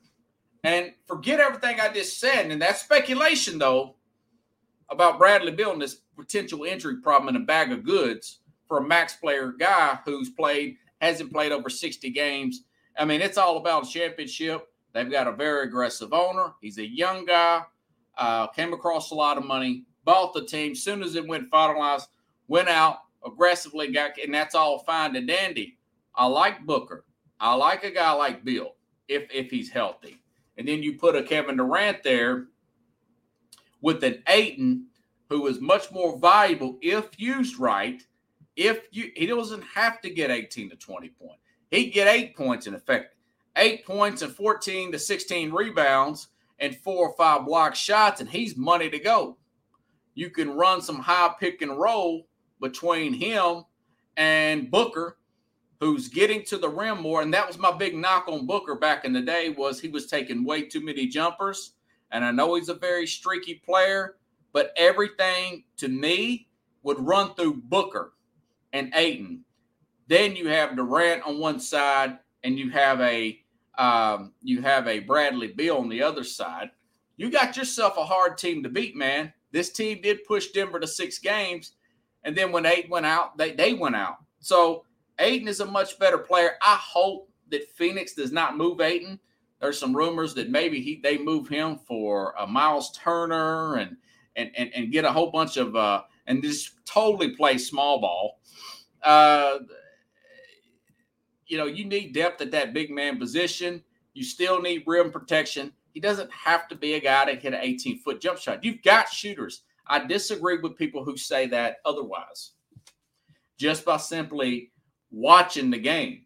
and 0.64 0.92
forget 1.06 1.40
everything 1.40 1.80
I 1.80 1.88
just 1.92 2.18
said, 2.18 2.50
and 2.50 2.60
that's 2.60 2.82
speculation 2.82 3.58
though 3.58 3.96
about 4.90 5.18
Bradley 5.18 5.54
and 5.62 5.80
this 5.80 6.00
potential 6.16 6.64
injury 6.64 7.00
problem 7.00 7.34
in 7.34 7.40
a 7.40 7.44
bag 7.44 7.72
of 7.72 7.84
goods 7.84 8.40
for 8.66 8.78
a 8.78 8.86
max 8.86 9.14
player 9.14 9.52
guy 9.52 9.98
who's 10.04 10.30
played, 10.30 10.76
hasn't 11.04 11.32
played 11.32 11.52
over 11.52 11.68
60 11.68 12.10
games. 12.10 12.64
I 12.98 13.04
mean, 13.04 13.20
it's 13.20 13.38
all 13.38 13.56
about 13.56 13.88
championship. 13.88 14.68
They've 14.92 15.10
got 15.10 15.26
a 15.26 15.32
very 15.32 15.66
aggressive 15.66 16.12
owner. 16.12 16.52
He's 16.60 16.78
a 16.78 16.86
young 16.86 17.24
guy, 17.24 17.62
uh, 18.16 18.46
came 18.48 18.72
across 18.72 19.10
a 19.10 19.14
lot 19.14 19.38
of 19.38 19.44
money 19.44 19.84
bought 20.04 20.34
the 20.34 20.44
team. 20.44 20.74
Soon 20.74 21.02
as 21.02 21.14
it 21.14 21.26
went 21.26 21.50
finalized, 21.50 22.08
went 22.48 22.68
out 22.68 22.98
aggressively, 23.24 23.90
got 23.90 24.18
and 24.22 24.34
that's 24.34 24.54
all 24.54 24.80
fine 24.80 25.16
and 25.16 25.26
dandy. 25.26 25.78
I 26.14 26.26
like 26.26 26.64
Booker. 26.64 27.04
I 27.40 27.54
like 27.54 27.84
a 27.84 27.90
guy 27.90 28.12
like 28.12 28.44
Bill 28.44 28.74
if 29.08 29.24
if 29.32 29.50
he's 29.50 29.70
healthy. 29.70 30.20
And 30.56 30.68
then 30.68 30.82
you 30.82 30.96
put 30.96 31.16
a 31.16 31.22
Kevin 31.22 31.56
Durant 31.56 32.02
there 32.04 32.46
with 33.80 34.04
an 34.04 34.22
Ayton 34.28 34.86
who 35.28 35.46
is 35.48 35.60
much 35.60 35.90
more 35.90 36.18
valuable 36.18 36.78
if 36.80 37.18
used 37.18 37.58
right. 37.58 38.02
If 38.56 38.82
you 38.90 39.10
he 39.16 39.26
doesn't 39.26 39.62
have 39.62 40.00
to 40.02 40.10
get 40.10 40.30
18 40.30 40.70
to 40.70 40.76
20 40.76 41.08
points. 41.10 41.40
He'd 41.70 41.90
get 41.90 42.06
eight 42.06 42.36
points 42.36 42.66
in 42.66 42.74
effect. 42.74 43.16
Eight 43.56 43.84
points 43.84 44.22
and 44.22 44.34
14 44.34 44.92
to 44.92 44.98
16 44.98 45.52
rebounds 45.52 46.28
and 46.58 46.76
four 46.76 47.08
or 47.08 47.16
five 47.16 47.46
block 47.46 47.74
shots, 47.74 48.20
and 48.20 48.28
he's 48.28 48.56
money 48.56 48.90
to 48.90 48.98
go 48.98 49.36
you 50.14 50.30
can 50.30 50.50
run 50.50 50.80
some 50.80 50.98
high 50.98 51.34
pick 51.38 51.62
and 51.62 51.78
roll 51.78 52.26
between 52.60 53.12
him 53.12 53.64
and 54.16 54.70
Booker, 54.70 55.18
who's 55.80 56.08
getting 56.08 56.44
to 56.44 56.56
the 56.56 56.68
rim 56.68 57.02
more. 57.02 57.20
And 57.22 57.34
that 57.34 57.46
was 57.46 57.58
my 57.58 57.72
big 57.72 57.96
knock 57.96 58.28
on 58.28 58.46
Booker 58.46 58.76
back 58.76 59.04
in 59.04 59.12
the 59.12 59.20
day 59.20 59.50
was 59.50 59.80
he 59.80 59.88
was 59.88 60.06
taking 60.06 60.44
way 60.44 60.62
too 60.62 60.80
many 60.80 61.06
jumpers. 61.06 61.72
And 62.12 62.24
I 62.24 62.30
know 62.30 62.54
he's 62.54 62.68
a 62.68 62.74
very 62.74 63.06
streaky 63.06 63.54
player, 63.54 64.16
but 64.52 64.72
everything 64.76 65.64
to 65.78 65.88
me 65.88 66.48
would 66.84 67.00
run 67.00 67.34
through 67.34 67.62
Booker 67.64 68.12
and 68.74 68.92
Ayton. 68.94 69.44
Then 70.08 70.36
you 70.36 70.48
have 70.48 70.76
Durant 70.76 71.22
on 71.22 71.38
one 71.38 71.58
side, 71.58 72.18
and 72.42 72.58
you 72.58 72.70
have 72.70 73.00
a 73.00 73.40
um, 73.78 74.34
you 74.42 74.60
have 74.60 74.86
a 74.86 75.00
Bradley 75.00 75.48
Beal 75.48 75.78
on 75.78 75.88
the 75.88 76.02
other 76.02 76.22
side. 76.22 76.70
You 77.16 77.30
got 77.30 77.56
yourself 77.56 77.96
a 77.96 78.04
hard 78.04 78.36
team 78.36 78.62
to 78.62 78.68
beat, 78.68 78.94
man. 78.94 79.32
This 79.52 79.70
team 79.72 80.02
did 80.02 80.24
push 80.24 80.48
Denver 80.48 80.80
to 80.80 80.86
six 80.86 81.18
games. 81.18 81.72
And 82.24 82.36
then 82.36 82.52
when 82.52 82.66
Ayton 82.66 82.90
went 82.90 83.06
out, 83.06 83.36
they, 83.36 83.52
they 83.52 83.72
went 83.72 83.96
out. 83.96 84.16
So 84.40 84.84
Ayton 85.18 85.48
is 85.48 85.60
a 85.60 85.66
much 85.66 85.98
better 85.98 86.18
player. 86.18 86.52
I 86.62 86.76
hope 86.76 87.28
that 87.50 87.70
Phoenix 87.70 88.14
does 88.14 88.32
not 88.32 88.56
move 88.56 88.80
Ayton. 88.80 89.18
There's 89.60 89.78
some 89.78 89.96
rumors 89.96 90.34
that 90.34 90.50
maybe 90.50 90.80
he 90.80 91.00
they 91.02 91.18
move 91.18 91.48
him 91.48 91.78
for 91.78 92.34
a 92.38 92.46
Miles 92.46 92.92
Turner 92.92 93.76
and 93.76 93.96
and 94.36 94.50
and, 94.56 94.70
and 94.74 94.92
get 94.92 95.04
a 95.04 95.12
whole 95.12 95.30
bunch 95.30 95.56
of 95.56 95.74
uh 95.76 96.02
and 96.26 96.42
just 96.42 96.72
totally 96.84 97.30
play 97.36 97.58
small 97.58 98.00
ball. 98.00 98.40
Uh 99.02 99.58
you 101.46 101.58
know, 101.58 101.66
you 101.66 101.84
need 101.84 102.14
depth 102.14 102.40
at 102.40 102.50
that 102.52 102.72
big 102.72 102.90
man 102.90 103.18
position. 103.18 103.82
You 104.14 104.24
still 104.24 104.60
need 104.60 104.84
rim 104.86 105.10
protection. 105.10 105.72
He 105.92 106.00
doesn't 106.00 106.30
have 106.32 106.68
to 106.68 106.74
be 106.74 106.94
a 106.94 107.00
guy 107.00 107.26
to 107.26 107.38
hit 107.38 107.54
an 107.54 107.60
18 107.62 108.00
foot 108.00 108.20
jump 108.20 108.38
shot. 108.38 108.64
You've 108.64 108.82
got 108.82 109.08
shooters. 109.08 109.62
I 109.86 110.04
disagree 110.04 110.58
with 110.58 110.76
people 110.76 111.04
who 111.04 111.16
say 111.16 111.46
that 111.48 111.76
otherwise, 111.84 112.52
just 113.58 113.84
by 113.84 113.98
simply 113.98 114.72
watching 115.10 115.70
the 115.70 115.78
game, 115.78 116.24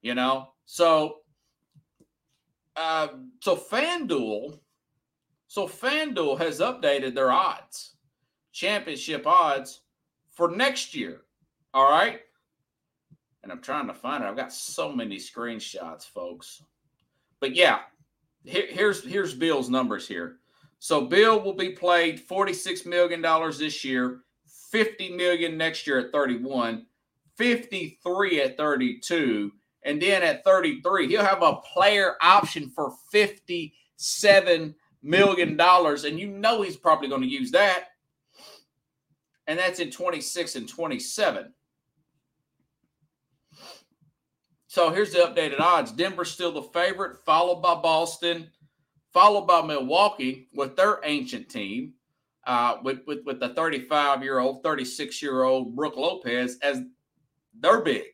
you 0.00 0.14
know? 0.14 0.48
So, 0.66 1.18
uh, 2.76 3.08
so 3.40 3.56
FanDuel, 3.56 4.58
so 5.48 5.66
FanDuel 5.66 6.38
has 6.38 6.60
updated 6.60 7.14
their 7.14 7.32
odds, 7.32 7.93
championship 8.54 9.26
odds 9.26 9.82
for 10.32 10.50
next 10.50 10.94
year. 10.94 11.22
All 11.74 11.90
right 11.90 12.20
and 13.44 13.52
I'm 13.52 13.60
trying 13.60 13.86
to 13.86 13.94
find 13.94 14.24
it. 14.24 14.26
I've 14.26 14.36
got 14.36 14.52
so 14.52 14.90
many 14.90 15.18
screenshots, 15.18 16.04
folks. 16.04 16.62
But 17.40 17.54
yeah, 17.54 17.80
here, 18.42 18.66
here's 18.68 19.04
here's 19.04 19.34
Bill's 19.34 19.68
numbers 19.68 20.08
here. 20.08 20.38
So 20.78 21.02
Bill 21.02 21.40
will 21.40 21.54
be 21.54 21.70
played 21.70 22.18
46 22.18 22.86
million 22.86 23.20
dollars 23.20 23.58
this 23.58 23.84
year, 23.84 24.20
50 24.70 25.14
million 25.14 25.56
next 25.56 25.86
year 25.86 25.98
at 25.98 26.12
31, 26.12 26.86
53 27.36 28.40
at 28.40 28.56
32, 28.56 29.52
and 29.84 30.00
then 30.00 30.22
at 30.22 30.42
33 30.42 31.08
he'll 31.08 31.22
have 31.22 31.42
a 31.42 31.56
player 31.56 32.14
option 32.22 32.70
for 32.70 32.94
57 33.12 34.74
million 35.02 35.56
dollars, 35.56 36.04
and 36.04 36.18
you 36.18 36.28
know 36.28 36.62
he's 36.62 36.76
probably 36.78 37.08
going 37.08 37.22
to 37.22 37.28
use 37.28 37.50
that. 37.50 37.88
And 39.46 39.58
that's 39.58 39.80
in 39.80 39.90
26 39.90 40.56
and 40.56 40.68
27. 40.68 41.52
So 44.66 44.90
here's 44.90 45.12
the 45.12 45.20
updated 45.20 45.60
odds. 45.60 45.92
Denver's 45.92 46.32
still 46.32 46.50
the 46.50 46.62
favorite, 46.62 47.18
followed 47.24 47.62
by 47.62 47.76
Boston, 47.76 48.50
followed 49.12 49.46
by 49.46 49.62
Milwaukee 49.62 50.48
with 50.52 50.74
their 50.74 50.98
ancient 51.04 51.48
team, 51.48 51.92
uh, 52.46 52.78
with, 52.82 53.00
with, 53.06 53.20
with 53.24 53.38
the 53.38 53.50
35 53.50 54.24
year 54.24 54.40
old, 54.40 54.64
36 54.64 55.22
year 55.22 55.44
old 55.44 55.76
Brook 55.76 55.96
Lopez 55.96 56.58
as 56.60 56.82
they're 57.60 57.82
big 57.82 58.06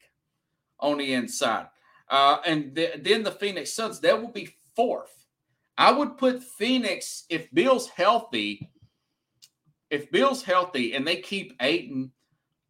on 0.78 0.98
the 0.98 1.14
inside. 1.14 1.66
Uh, 2.10 2.38
and 2.44 2.74
th- 2.74 3.00
then 3.02 3.22
the 3.22 3.30
Phoenix 3.30 3.72
Suns, 3.72 4.00
that 4.00 4.20
will 4.20 4.32
be 4.32 4.54
fourth. 4.76 5.26
I 5.78 5.92
would 5.92 6.18
put 6.18 6.42
Phoenix, 6.42 7.24
if 7.30 7.50
Bill's 7.54 7.88
healthy, 7.88 8.68
if 9.90 10.10
Bill's 10.10 10.42
healthy 10.42 10.94
and 10.94 11.06
they 11.06 11.16
keep 11.16 11.54
Ayton, 11.60 12.12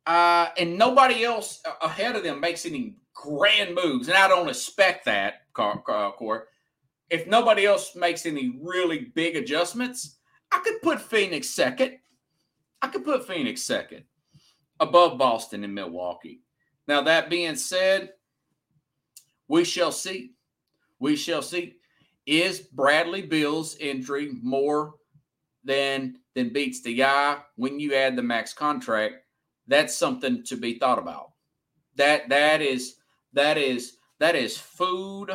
uh, 0.07 0.49
and 0.59 0.77
nobody 0.77 1.25
else 1.25 1.63
ahead 1.83 2.17
of 2.17 2.23
them 2.23 2.41
makes 2.41 2.67
any 2.67 2.97
grand 3.15 3.75
moves, 3.75 4.09
and 4.09 4.17
I 4.17 4.29
don't 4.29 4.49
expect 4.49 5.05
that, 5.05 5.43
Core. 5.53 6.49
If 7.11 7.27
nobody 7.27 7.67
else 7.67 7.95
makes 7.95 8.25
any 8.25 8.59
really 8.63 9.13
big 9.15 9.37
adjustments, 9.37 10.17
I 10.51 10.61
could 10.61 10.81
put 10.83 11.01
Phoenix 11.01 11.51
second. 11.51 11.99
I 12.83 12.89
could 12.89 13.05
put 13.05 13.27
Phoenix 13.27 13.63
second 13.63 14.05
above 14.81 15.19
Boston 15.19 15.65
and 15.65 15.75
Milwaukee. 15.75 16.41
Now, 16.89 17.03
that 17.03 17.29
being 17.29 17.57
said, 17.57 18.11
we 19.49 19.65
shall 19.65 19.93
see. 19.93 20.33
We 20.99 21.17
shall 21.17 21.43
see. 21.43 21.77
Is 22.27 22.61
Bradley 22.61 23.23
Bill's 23.23 23.77
injury 23.77 24.31
more 24.43 24.95
than 25.65 26.17
than 26.35 26.53
beats 26.53 26.83
the 26.83 26.95
guy 26.95 27.39
when 27.57 27.81
you 27.81 27.95
add 27.95 28.17
the 28.17 28.23
max 28.23 28.53
contract? 28.53 29.17
That's 29.67 29.95
something 29.95 30.43
to 30.45 30.57
be 30.57 30.79
thought 30.79 30.99
about. 30.99 31.33
That 31.97 32.29
that 32.29 32.63
is 32.63 32.97
that 33.33 33.59
is 33.59 33.97
that 34.19 34.37
is 34.37 34.57
food 34.57 35.31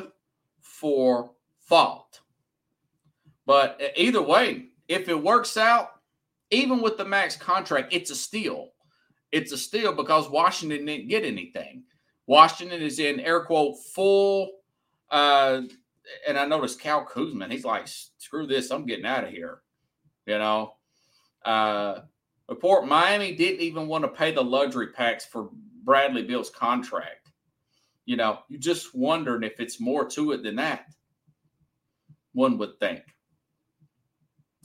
for 0.62 1.32
thought. 1.68 2.20
But 3.46 3.82
either 3.96 4.22
way, 4.22 4.70
if 4.88 5.08
it 5.10 5.24
works 5.24 5.58
out, 5.58 5.90
even 6.52 6.82
with 6.82 6.98
the 6.98 7.06
max 7.06 7.36
contract, 7.36 7.94
it's 7.94 8.12
a 8.12 8.16
steal. 8.16 8.70
It's 9.32 9.52
a 9.52 9.58
steal 9.58 9.94
because 9.94 10.30
Washington 10.30 10.86
didn't 10.86 11.10
get 11.10 11.24
anything. 11.24 11.84
Washington 12.28 12.82
is 12.82 13.00
in 13.00 13.20
air 13.20 13.42
quote 13.42 13.76
full. 13.94 14.52
Uh, 15.10 15.62
and 16.28 16.38
I 16.38 16.46
noticed 16.46 16.80
Cal 16.80 17.06
Kuzma, 17.06 17.48
he's 17.48 17.66
like, 17.66 17.88
screw 17.88 18.48
this, 18.48 18.72
I'm 18.72 18.86
getting 18.86 19.06
out 19.06 19.24
of 19.24 19.32
here. 19.32 19.62
You 20.26 20.40
know, 20.40 20.74
uh, 21.44 22.02
report 22.50 22.88
Miami 22.88 23.36
didn't 23.36 23.62
even 23.62 23.88
want 23.88 24.04
to 24.04 24.10
pay 24.10 24.32
the 24.32 24.44
luxury 24.44 24.88
tax 24.96 25.26
for 25.26 25.50
Bradley 25.84 26.24
Beal's 26.24 26.50
contract. 26.50 27.30
You 28.06 28.18
know, 28.18 28.40
you 28.50 28.58
just 28.58 28.96
wondering 28.96 29.44
if 29.44 29.60
it's 29.60 29.80
more 29.80 30.08
to 30.10 30.32
it 30.32 30.44
than 30.44 30.56
that. 30.58 30.86
One 32.34 32.58
would 32.58 32.80
think. 32.80 33.02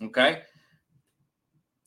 Okay. 0.03 0.43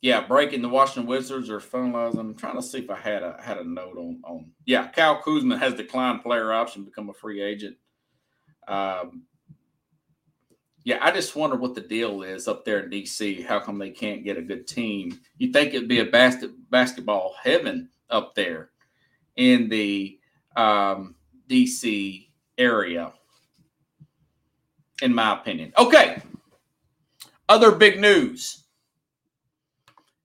Yeah, 0.00 0.26
breaking 0.26 0.62
the 0.62 0.68
Washington 0.68 1.06
Wizards 1.06 1.48
are 1.48 1.60
finalized. 1.60 2.18
I'm 2.18 2.34
trying 2.34 2.56
to 2.56 2.62
see 2.62 2.78
if 2.78 2.90
I 2.90 2.96
had 2.96 3.22
a 3.22 3.40
had 3.40 3.58
a 3.58 3.64
note 3.64 3.96
on 3.96 4.20
on. 4.24 4.50
Yeah, 4.66 4.88
Cal 4.88 5.22
Kuzma 5.22 5.56
has 5.56 5.74
declined 5.74 6.22
player 6.22 6.52
option, 6.52 6.84
become 6.84 7.08
a 7.08 7.14
free 7.14 7.40
agent. 7.40 7.76
Um, 8.68 9.22
yeah, 10.84 10.98
I 11.00 11.10
just 11.10 11.34
wonder 11.34 11.56
what 11.56 11.74
the 11.74 11.80
deal 11.80 12.22
is 12.22 12.46
up 12.46 12.64
there 12.64 12.80
in 12.80 12.90
DC. 12.90 13.44
How 13.44 13.58
come 13.58 13.78
they 13.78 13.90
can't 13.90 14.22
get 14.22 14.36
a 14.36 14.42
good 14.42 14.66
team? 14.66 15.18
You 15.38 15.50
think 15.50 15.72
it'd 15.72 15.88
be 15.88 16.00
a 16.00 16.04
basket 16.04 16.50
basketball 16.70 17.34
heaven 17.42 17.88
up 18.10 18.34
there 18.34 18.70
in 19.36 19.70
the 19.70 20.18
um, 20.56 21.14
DC 21.48 22.28
area, 22.58 23.14
in 25.00 25.14
my 25.14 25.32
opinion. 25.32 25.72
Okay. 25.78 26.20
Other 27.48 27.72
big 27.72 27.98
news. 27.98 28.64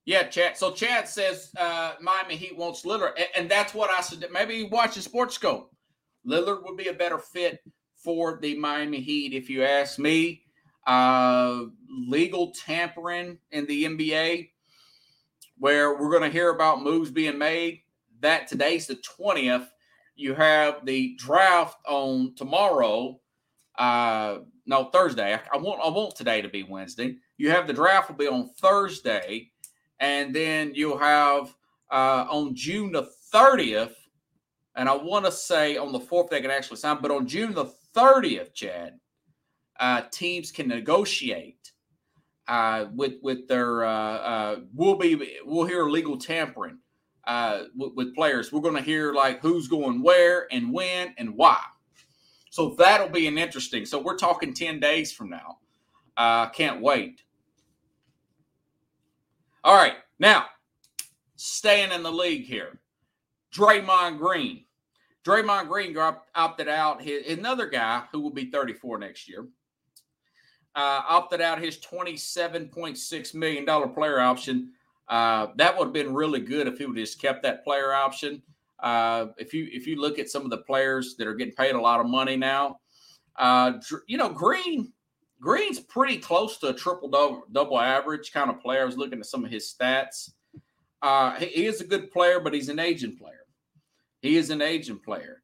Yeah, 0.03 0.23
Chad. 0.23 0.57
So 0.57 0.73
Chad 0.73 1.07
says 1.07 1.51
uh, 1.57 1.93
Miami 2.01 2.35
Heat 2.35 2.57
wants 2.57 2.83
Lillard, 2.83 3.13
and, 3.15 3.27
and 3.35 3.51
that's 3.51 3.73
what 3.73 3.89
I 3.91 4.01
said. 4.01 4.25
Maybe 4.31 4.63
watch 4.63 4.95
the 4.95 5.01
Sports 5.01 5.37
Skope. 5.37 5.67
Lillard 6.27 6.63
would 6.65 6.75
be 6.75 6.87
a 6.87 6.93
better 6.93 7.17
fit 7.17 7.59
for 7.95 8.39
the 8.41 8.55
Miami 8.55 8.99
Heat, 8.99 9.33
if 9.33 9.49
you 9.49 9.63
ask 9.63 9.99
me. 9.99 10.43
Uh, 10.89 11.65
legal 11.87 12.51
tampering 12.51 13.37
in 13.51 13.65
the 13.67 13.85
NBA, 13.85 14.49
where 15.57 15.97
we're 15.99 16.09
going 16.09 16.23
to 16.23 16.29
hear 16.29 16.49
about 16.49 16.81
moves 16.81 17.11
being 17.11 17.37
made. 17.37 17.81
That 18.21 18.47
today's 18.47 18.87
the 18.87 18.95
twentieth 18.95 19.69
you 20.19 20.35
have 20.35 20.85
the 20.85 21.15
draft 21.15 21.77
on 21.87 22.35
tomorrow. 22.35 23.19
Uh, 23.77 24.39
no, 24.65 24.85
Thursday. 24.85 25.33
I, 25.33 25.39
I, 25.53 25.57
want 25.57 25.79
I 25.81 25.87
want 25.87 26.15
today 26.15 26.41
to 26.41 26.49
be 26.49 26.63
Wednesday. 26.63 27.15
You 27.37 27.51
have 27.51 27.67
the 27.67 27.73
draft 27.73 28.09
will 28.09 28.17
be 28.17 28.27
on 28.27 28.49
Thursday, 28.61 29.49
and 30.01 30.35
then 30.35 30.73
you'll 30.75 30.97
have 30.97 31.55
uh, 31.89 32.25
on 32.29 32.53
June 32.53 32.91
the 32.91 33.03
thirtieth. 33.31 33.95
And 34.75 34.89
I 34.89 34.95
want 34.95 35.25
to 35.25 35.31
say 35.31 35.77
on 35.77 35.93
the 35.93 35.99
fourth 35.99 36.29
they 36.29 36.41
can 36.41 36.51
actually 36.51 36.77
sign, 36.77 36.99
but 37.01 37.11
on 37.11 37.25
June 37.25 37.53
the 37.53 37.65
thirtieth, 37.93 38.53
Chad, 38.53 38.99
uh, 39.79 40.01
teams 40.11 40.51
can 40.51 40.67
negotiate 40.67 41.71
uh, 42.47 42.85
with 42.93 43.13
with 43.21 43.47
their. 43.47 43.85
Uh, 43.85 44.17
uh, 44.17 44.59
we'll 44.73 44.95
be 44.95 45.37
we'll 45.45 45.65
hear 45.65 45.85
legal 45.85 46.17
tampering 46.17 46.77
uh, 47.25 47.63
with, 47.75 47.93
with 47.95 48.15
players. 48.15 48.51
We're 48.51 48.61
going 48.61 48.75
to 48.75 48.81
hear 48.81 49.13
like 49.13 49.39
who's 49.39 49.67
going 49.67 50.01
where 50.01 50.47
and 50.51 50.73
when 50.73 51.13
and 51.17 51.35
why. 51.35 51.61
So 52.49 52.75
that'll 52.77 53.09
be 53.09 53.27
an 53.27 53.37
interesting. 53.37 53.85
So 53.85 53.99
we're 53.99 54.17
talking 54.17 54.53
10 54.53 54.79
days 54.79 55.13
from 55.13 55.29
now. 55.29 55.59
Uh, 56.17 56.49
can't 56.49 56.81
wait. 56.81 57.21
All 59.63 59.75
right. 59.75 59.93
Now, 60.17 60.47
staying 61.35 61.91
in 61.91 62.01
the 62.01 62.11
league 62.11 62.45
here. 62.45 62.79
Draymond 63.53 64.17
Green. 64.17 64.65
Draymond 65.23 65.67
Green 65.69 65.95
opted 66.33 66.67
out. 66.67 67.05
Another 67.05 67.67
guy 67.67 68.03
who 68.11 68.19
will 68.19 68.33
be 68.33 68.49
34 68.49 68.97
next 68.97 69.29
year 69.29 69.47
uh, 70.75 71.01
opted 71.07 71.41
out 71.41 71.61
his 71.61 71.77
$27.6 71.77 73.33
million 73.33 73.65
player 73.93 74.19
option 74.19 74.71
uh, 75.09 75.47
that 75.55 75.75
would 75.75 75.85
have 75.85 75.93
been 75.93 76.13
really 76.13 76.39
good 76.39 76.67
if 76.67 76.77
he 76.77 76.85
would 76.85 76.95
have 76.95 77.05
just 77.05 77.19
kept 77.19 77.43
that 77.43 77.63
player 77.63 77.93
option. 77.93 78.41
Uh, 78.79 79.27
if 79.37 79.53
you 79.53 79.67
if 79.71 79.85
you 79.85 79.99
look 79.99 80.19
at 80.19 80.29
some 80.29 80.43
of 80.43 80.51
the 80.51 80.59
players 80.59 81.15
that 81.17 81.27
are 81.27 81.33
getting 81.33 81.53
paid 81.53 81.75
a 81.75 81.81
lot 81.81 81.99
of 81.99 82.05
money 82.05 82.37
now, 82.37 82.79
uh, 83.37 83.73
you 84.07 84.17
know 84.17 84.29
Green 84.29 84.93
Green's 85.41 85.79
pretty 85.79 86.17
close 86.17 86.57
to 86.59 86.67
a 86.67 86.73
triple 86.73 87.09
double, 87.09 87.43
double 87.51 87.79
average 87.79 88.31
kind 88.31 88.49
of 88.49 88.61
player. 88.61 88.83
I 88.83 88.85
was 88.85 88.97
looking 88.97 89.19
at 89.19 89.25
some 89.25 89.43
of 89.43 89.51
his 89.51 89.73
stats. 89.73 90.31
Uh, 91.01 91.35
he, 91.35 91.45
he, 91.47 91.65
is 91.65 91.81
a 91.81 91.85
good 91.85 92.11
player, 92.11 92.39
but 92.39 92.53
he's 92.53 92.69
an 92.69 92.79
aging 92.79 93.17
player. 93.17 93.45
He 94.21 94.37
is 94.37 94.49
an 94.49 94.61
aging 94.61 94.99
player. 94.99 95.41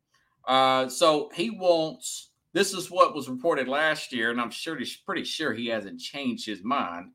Uh, 0.48 0.88
so 0.90 1.32
he 1.34 1.50
wants. 1.50 2.30
This 2.56 2.74
is 2.74 2.90
what 2.90 3.14
was 3.14 3.28
reported 3.28 3.68
last 3.68 4.14
year, 4.14 4.32
and 4.32 4.40
I'm 4.40 4.50
sure 4.50 4.78
he's 4.78 4.96
pretty 4.96 5.26
sure 5.26 5.52
he 5.52 5.68
hasn't 5.68 6.00
changed 6.00 6.46
his 6.46 6.64
mind. 6.64 7.12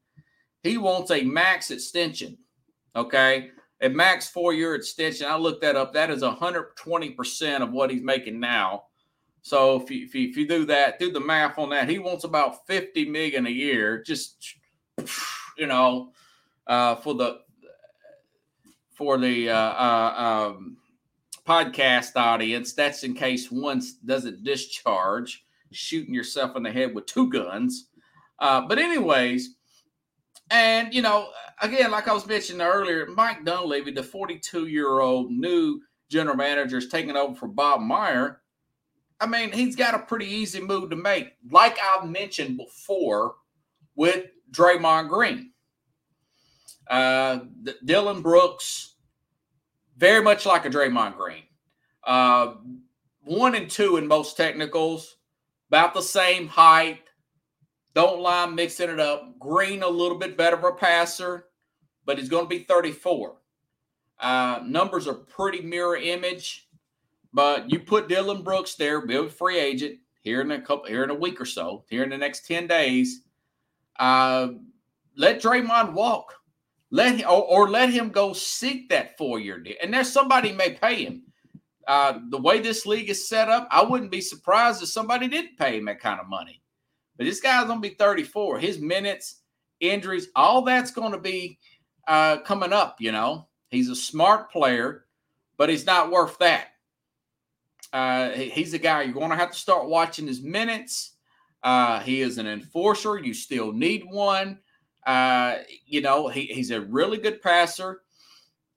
He 0.62 0.76
wants 0.76 1.10
a 1.10 1.22
max 1.22 1.70
extension. 1.70 2.36
Okay. 2.94 3.48
A 3.80 3.88
max 3.88 4.28
four 4.28 4.52
year 4.52 4.74
extension. 4.74 5.26
I 5.26 5.36
looked 5.36 5.62
that 5.62 5.76
up. 5.76 5.94
That 5.94 6.10
is 6.10 6.22
120% 6.22 7.62
of 7.62 7.72
what 7.72 7.90
he's 7.90 8.02
making 8.02 8.38
now 8.38 8.82
So 9.40 9.80
if 9.80 9.90
you, 9.90 10.04
if 10.04 10.14
you, 10.14 10.28
if 10.28 10.36
you 10.36 10.46
do 10.46 10.66
that, 10.66 10.98
do 10.98 11.10
the 11.10 11.20
math 11.20 11.58
on 11.58 11.70
that. 11.70 11.88
He 11.88 11.98
wants 11.98 12.24
about 12.24 12.66
50 12.66 13.08
million 13.08 13.46
a 13.46 13.50
year, 13.50 14.02
just 14.02 14.56
you 15.56 15.66
know, 15.66 16.12
uh, 16.66 16.96
for 16.96 17.14
the 17.14 17.38
for 18.94 19.16
the 19.16 19.48
uh, 19.48 19.54
uh, 19.56 20.52
um, 20.52 20.76
podcast 21.46 22.16
audience. 22.16 22.72
That's 22.72 23.02
in 23.02 23.14
case 23.14 23.50
one 23.50 23.82
doesn't 24.04 24.44
discharge, 24.44 25.44
shooting 25.72 26.14
yourself 26.14 26.56
in 26.56 26.62
the 26.62 26.72
head 26.72 26.94
with 26.94 27.06
two 27.06 27.30
guns. 27.30 27.88
Uh, 28.38 28.62
but 28.62 28.78
anyways, 28.78 29.56
and 30.50 30.92
you 30.92 31.02
know, 31.02 31.28
again, 31.60 31.90
like 31.90 32.08
I 32.08 32.12
was 32.12 32.26
mentioning 32.26 32.62
earlier, 32.62 33.06
Mike 33.06 33.44
Dunleavy, 33.44 33.92
the 33.92 34.02
42 34.02 34.66
year 34.66 35.00
old 35.00 35.30
new 35.30 35.80
general 36.08 36.36
manager, 36.36 36.78
is 36.78 36.88
taking 36.88 37.16
over 37.16 37.34
for 37.34 37.48
Bob 37.48 37.80
Meyer. 37.80 38.40
I 39.20 39.26
mean, 39.26 39.52
he's 39.52 39.76
got 39.76 39.94
a 39.94 39.98
pretty 39.98 40.26
easy 40.26 40.60
move 40.60 40.90
to 40.90 40.96
make, 40.96 41.34
like 41.50 41.78
I've 41.78 42.08
mentioned 42.08 42.56
before 42.56 43.34
with 43.94 44.26
Draymond 44.50 45.08
Green. 45.08 45.52
Uh, 46.88 47.40
Dillon 47.84 48.22
Brooks, 48.22 48.89
very 50.00 50.22
much 50.22 50.46
like 50.46 50.64
a 50.64 50.70
Draymond 50.70 51.16
Green. 51.16 51.42
Uh, 52.02 52.54
one 53.22 53.54
and 53.54 53.70
two 53.70 53.98
in 53.98 54.08
most 54.08 54.36
technicals, 54.36 55.16
about 55.68 55.92
the 55.92 56.02
same 56.02 56.48
height. 56.48 57.02
Don't 57.94 58.20
lie, 58.20 58.46
mixing 58.46 58.88
it 58.88 58.98
up. 58.98 59.38
Green, 59.38 59.82
a 59.82 59.88
little 59.88 60.18
bit 60.18 60.38
better 60.38 60.56
of 60.56 60.64
a 60.64 60.72
passer, 60.72 61.48
but 62.06 62.18
he's 62.18 62.30
going 62.30 62.44
to 62.44 62.48
be 62.48 62.60
34. 62.60 63.36
Uh, 64.18 64.60
numbers 64.64 65.06
are 65.06 65.14
pretty 65.14 65.60
mirror 65.60 65.96
image, 65.96 66.68
but 67.32 67.70
you 67.70 67.78
put 67.78 68.08
Dillon 68.08 68.42
Brooks 68.42 68.74
there, 68.74 69.06
be 69.06 69.16
a 69.16 69.28
free 69.28 69.58
agent 69.58 69.98
here 70.22 70.40
in 70.40 70.50
a 70.50 70.60
couple, 70.60 70.86
here 70.86 71.04
in 71.04 71.10
a 71.10 71.14
week 71.14 71.40
or 71.40 71.46
so, 71.46 71.84
here 71.88 72.02
in 72.02 72.10
the 72.10 72.18
next 72.18 72.46
10 72.46 72.66
days. 72.66 73.22
Uh, 73.98 74.48
let 75.16 75.42
Draymond 75.42 75.92
walk. 75.92 76.34
Let 76.90 77.16
him, 77.16 77.28
or, 77.28 77.44
or, 77.44 77.70
let 77.70 77.90
him 77.90 78.10
go 78.10 78.32
seek 78.32 78.88
that 78.88 79.16
four 79.16 79.38
year 79.38 79.58
deal. 79.60 79.76
And 79.80 79.94
there's 79.94 80.12
somebody 80.12 80.52
may 80.52 80.72
pay 80.72 81.04
him. 81.04 81.22
Uh, 81.86 82.18
the 82.30 82.40
way 82.40 82.60
this 82.60 82.84
league 82.84 83.10
is 83.10 83.28
set 83.28 83.48
up, 83.48 83.68
I 83.70 83.82
wouldn't 83.82 84.10
be 84.10 84.20
surprised 84.20 84.82
if 84.82 84.88
somebody 84.88 85.28
didn't 85.28 85.56
pay 85.56 85.78
him 85.78 85.84
that 85.86 86.00
kind 86.00 86.20
of 86.20 86.28
money. 86.28 86.60
But 87.16 87.26
this 87.26 87.40
guy's 87.40 87.66
going 87.66 87.80
to 87.80 87.88
be 87.88 87.94
34. 87.94 88.58
His 88.58 88.78
minutes, 88.78 89.42
injuries, 89.78 90.28
all 90.34 90.62
that's 90.62 90.90
going 90.90 91.12
to 91.12 91.18
be 91.18 91.58
uh, 92.08 92.38
coming 92.38 92.72
up. 92.72 92.96
You 92.98 93.12
know, 93.12 93.46
he's 93.68 93.88
a 93.88 93.96
smart 93.96 94.50
player, 94.50 95.06
but 95.56 95.68
he's 95.68 95.86
not 95.86 96.10
worth 96.10 96.38
that. 96.38 96.68
Uh, 97.92 98.30
he's 98.30 98.72
a 98.74 98.78
guy 98.78 99.02
you're 99.02 99.12
going 99.12 99.30
to 99.30 99.36
have 99.36 99.50
to 99.50 99.58
start 99.58 99.88
watching 99.88 100.26
his 100.26 100.42
minutes. 100.42 101.16
Uh, 101.62 102.00
he 102.00 102.20
is 102.20 102.38
an 102.38 102.46
enforcer. 102.46 103.18
You 103.18 103.34
still 103.34 103.72
need 103.72 104.04
one. 104.08 104.58
Uh, 105.06 105.56
you 105.86 106.00
know, 106.00 106.28
he, 106.28 106.46
he's 106.46 106.70
a 106.70 106.80
really 106.80 107.18
good 107.18 107.40
passer 107.42 108.02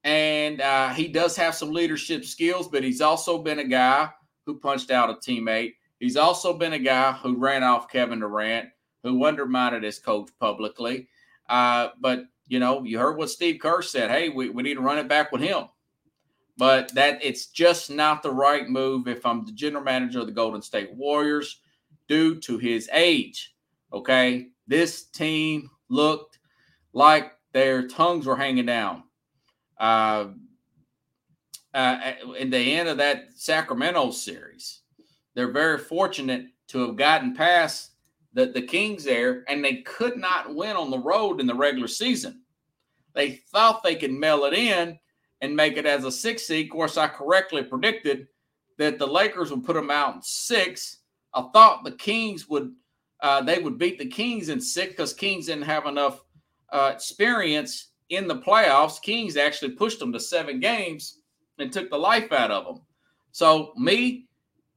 and 0.03 0.59
uh, 0.61 0.89
he 0.89 1.07
does 1.07 1.35
have 1.37 1.55
some 1.55 1.71
leadership 1.71 2.25
skills, 2.25 2.67
but 2.67 2.83
he's 2.83 3.01
also 3.01 3.37
been 3.37 3.59
a 3.59 3.67
guy 3.67 4.09
who 4.45 4.59
punched 4.59 4.91
out 4.91 5.09
a 5.09 5.13
teammate. 5.13 5.73
He's 5.99 6.17
also 6.17 6.53
been 6.53 6.73
a 6.73 6.79
guy 6.79 7.13
who 7.13 7.37
ran 7.37 7.63
off 7.63 7.89
Kevin 7.89 8.19
Durant, 8.19 8.69
who 9.03 9.25
undermined 9.25 9.83
his 9.83 9.99
coach 9.99 10.29
publicly. 10.39 11.07
Uh, 11.47 11.89
but, 11.99 12.25
you 12.47 12.59
know, 12.59 12.83
you 12.83 12.99
heard 12.99 13.17
what 13.17 13.29
Steve 13.29 13.61
Kerr 13.61 13.81
said. 13.81 14.09
Hey, 14.09 14.27
we, 14.29 14.49
we 14.49 14.63
need 14.63 14.75
to 14.75 14.81
run 14.81 14.97
it 14.97 15.07
back 15.07 15.31
with 15.31 15.41
him. 15.41 15.65
But 16.57 16.93
that 16.95 17.23
it's 17.23 17.47
just 17.47 17.89
not 17.89 18.21
the 18.21 18.31
right 18.31 18.69
move 18.69 19.07
if 19.07 19.25
I'm 19.25 19.45
the 19.45 19.53
general 19.53 19.83
manager 19.83 20.19
of 20.19 20.27
the 20.27 20.33
Golden 20.33 20.61
State 20.61 20.93
Warriors 20.93 21.61
due 22.07 22.39
to 22.41 22.57
his 22.57 22.89
age. 22.91 23.55
Okay. 23.91 24.49
This 24.67 25.05
team 25.05 25.69
looked 25.93 26.39
like 26.93 27.31
their 27.53 27.87
tongues 27.87 28.25
were 28.25 28.35
hanging 28.35 28.65
down. 28.65 29.03
Uh, 29.79 30.29
uh, 31.73 32.13
in 32.37 32.49
the 32.49 32.57
end 32.57 32.89
of 32.89 32.97
that 32.97 33.25
Sacramento 33.35 34.11
series, 34.11 34.81
they're 35.33 35.51
very 35.51 35.77
fortunate 35.77 36.45
to 36.67 36.79
have 36.87 36.95
gotten 36.95 37.35
past 37.35 37.91
the, 38.33 38.47
the 38.47 38.61
Kings 38.61 39.03
there, 39.03 39.43
and 39.47 39.63
they 39.63 39.77
could 39.77 40.17
not 40.17 40.53
win 40.53 40.75
on 40.75 40.89
the 40.89 40.99
road 40.99 41.39
in 41.39 41.47
the 41.47 41.55
regular 41.55 41.87
season. 41.87 42.41
They 43.13 43.31
thought 43.51 43.83
they 43.83 43.95
could 43.95 44.11
mail 44.11 44.45
it 44.45 44.53
in 44.53 44.99
and 45.41 45.55
make 45.55 45.77
it 45.77 45.85
as 45.85 46.03
a 46.03 46.11
six 46.11 46.47
seed. 46.47 46.67
Of 46.67 46.71
course, 46.71 46.97
I 46.97 47.07
correctly 47.07 47.63
predicted 47.63 48.27
that 48.77 48.97
the 48.97 49.07
Lakers 49.07 49.51
would 49.51 49.63
put 49.63 49.75
them 49.75 49.91
out 49.91 50.15
in 50.15 50.21
six. 50.21 50.99
I 51.33 51.43
thought 51.53 51.83
the 51.83 51.91
Kings 51.91 52.47
would 52.49 52.73
uh, 53.23 53.41
they 53.41 53.57
would 53.57 53.77
beat 53.77 53.97
the 53.97 54.05
Kings 54.05 54.49
in 54.49 54.59
six 54.59 54.91
because 54.91 55.13
Kings 55.13 55.47
didn't 55.47 55.63
have 55.63 55.85
enough 55.85 56.23
uh, 56.71 56.91
experience 56.93 57.91
in 58.09 58.27
the 58.27 58.35
playoffs. 58.35 59.01
Kings 59.01 59.37
actually 59.37 59.71
pushed 59.71 59.99
them 59.99 60.11
to 60.11 60.19
seven 60.19 60.59
games 60.59 61.21
and 61.57 61.71
took 61.71 61.89
the 61.89 61.97
life 61.97 62.31
out 62.33 62.51
of 62.51 62.65
them. 62.65 62.81
So 63.31 63.73
me 63.77 64.27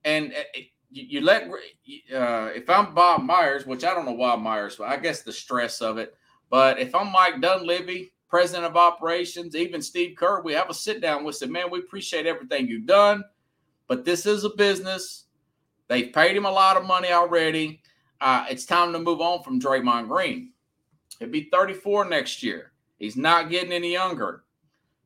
and 0.04 0.32
uh, 0.32 0.60
you, 0.90 1.20
let 1.20 1.50
uh, 1.50 2.50
if 2.54 2.70
I'm 2.70 2.94
Bob 2.94 3.22
Myers, 3.22 3.66
which 3.66 3.84
I 3.84 3.92
don't 3.92 4.06
know 4.06 4.12
why 4.12 4.36
Myers, 4.36 4.76
but 4.76 4.88
I 4.88 4.96
guess 4.96 5.22
the 5.22 5.32
stress 5.32 5.82
of 5.82 5.98
it. 5.98 6.14
But 6.48 6.78
if 6.78 6.94
I'm 6.94 7.10
Mike 7.10 7.40
Dunleavy, 7.40 8.12
president 8.28 8.66
of 8.66 8.76
operations, 8.76 9.56
even 9.56 9.82
Steve 9.82 10.16
Kerr, 10.16 10.42
we 10.42 10.52
have 10.52 10.70
a 10.70 10.74
sit 10.74 11.00
down 11.00 11.24
with 11.24 11.42
him. 11.42 11.50
Man, 11.50 11.70
we 11.70 11.80
appreciate 11.80 12.26
everything 12.26 12.68
you've 12.68 12.86
done, 12.86 13.24
but 13.88 14.04
this 14.04 14.24
is 14.24 14.44
a 14.44 14.50
business. 14.50 15.24
They've 15.88 16.12
paid 16.12 16.36
him 16.36 16.46
a 16.46 16.50
lot 16.50 16.76
of 16.76 16.86
money 16.86 17.10
already. 17.10 17.82
Uh, 18.20 18.46
it's 18.48 18.64
time 18.66 18.92
to 18.92 18.98
move 18.98 19.20
on 19.20 19.42
from 19.42 19.60
Draymond 19.60 20.08
Green. 20.08 20.52
He'll 21.18 21.28
be 21.28 21.48
34 21.52 22.08
next 22.08 22.42
year. 22.42 22.72
He's 22.98 23.16
not 23.16 23.50
getting 23.50 23.72
any 23.72 23.92
younger. 23.92 24.44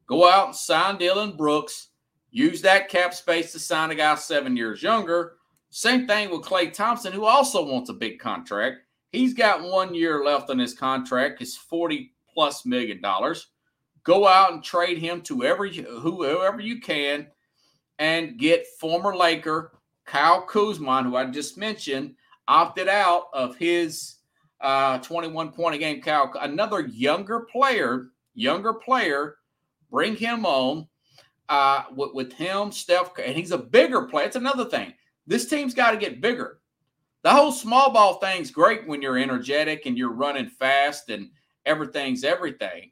Go 0.07 0.29
out 0.29 0.47
and 0.49 0.57
sign 0.57 0.99
Dillon 0.99 1.37
Brooks. 1.37 1.89
Use 2.31 2.63
that 2.63 2.89
cap 2.89 3.15
space 3.15 3.53
to 3.53 3.59
sign 3.59 3.91
a 3.91 3.95
guy 3.95 4.15
seven 4.15 4.57
years 4.57 4.83
younger. 4.83 5.35
Same 5.71 6.07
thing 6.07 6.31
with 6.31 6.43
Klay 6.43 6.73
Thompson, 6.73 7.13
who 7.13 7.25
also 7.25 7.65
wants 7.65 7.91
a 7.91 7.95
big 7.95 8.19
contract. 8.19 8.79
He's 9.13 9.35
got 9.35 9.63
one 9.63 9.95
year 9.95 10.25
left 10.25 10.51
on 10.51 10.59
his 10.59 10.75
contract. 10.75 11.41
It's 11.41 11.57
40 11.57 12.13
plus 12.33 12.65
million 12.65 13.01
dollars. 13.01 13.49
Go 14.05 14.27
out 14.27 14.53
and 14.53 14.63
trade 14.63 14.99
him 14.99 15.21
to 15.23 15.45
every 15.45 15.75
whoever 15.75 16.61
you 16.61 16.81
can 16.81 17.27
and 17.99 18.39
get 18.39 18.67
former 18.79 19.15
Laker 19.15 19.73
Kyle 20.07 20.43
Kuzma, 20.43 21.05
who 21.05 21.17
I 21.17 21.27
just 21.27 21.57
mentioned, 21.57 22.15
opted 22.51 22.89
out 22.89 23.29
of 23.33 23.57
his 23.57 24.17
uh, 24.61 24.99
21 24.99 25.53
point 25.53 25.77
a 25.77 25.79
game. 25.79 26.03
Cal, 26.03 26.33
another 26.41 26.81
younger 26.81 27.41
player, 27.41 28.09
younger 28.35 28.75
player, 28.75 29.37
bring 29.91 30.17
him 30.17 30.45
on 30.45 30.87
uh, 31.49 31.85
with, 31.95 32.13
with 32.13 32.33
him, 32.33 32.73
Steph, 32.73 33.13
and 33.25 33.37
he's 33.37 33.53
a 33.53 33.59
bigger 33.59 34.03
player. 34.03 34.27
It's 34.27 34.37
another 34.37 34.65
thing. 34.65 34.93
This 35.29 35.47
team's 35.47 35.75
got 35.75 35.93
to 35.93 35.97
get 35.97 36.21
bigger. 36.21 36.59
The 37.23 37.31
whole 37.31 37.53
small 37.53 37.93
ball 37.93 38.15
thing's 38.15 38.51
great 38.51 38.87
when 38.87 39.01
you're 39.01 39.19
energetic 39.19 39.87
and 39.87 39.97
you're 39.97 40.13
running 40.13 40.49
fast 40.49 41.09
and 41.09 41.31
everything's 41.67 42.25
everything. 42.25 42.91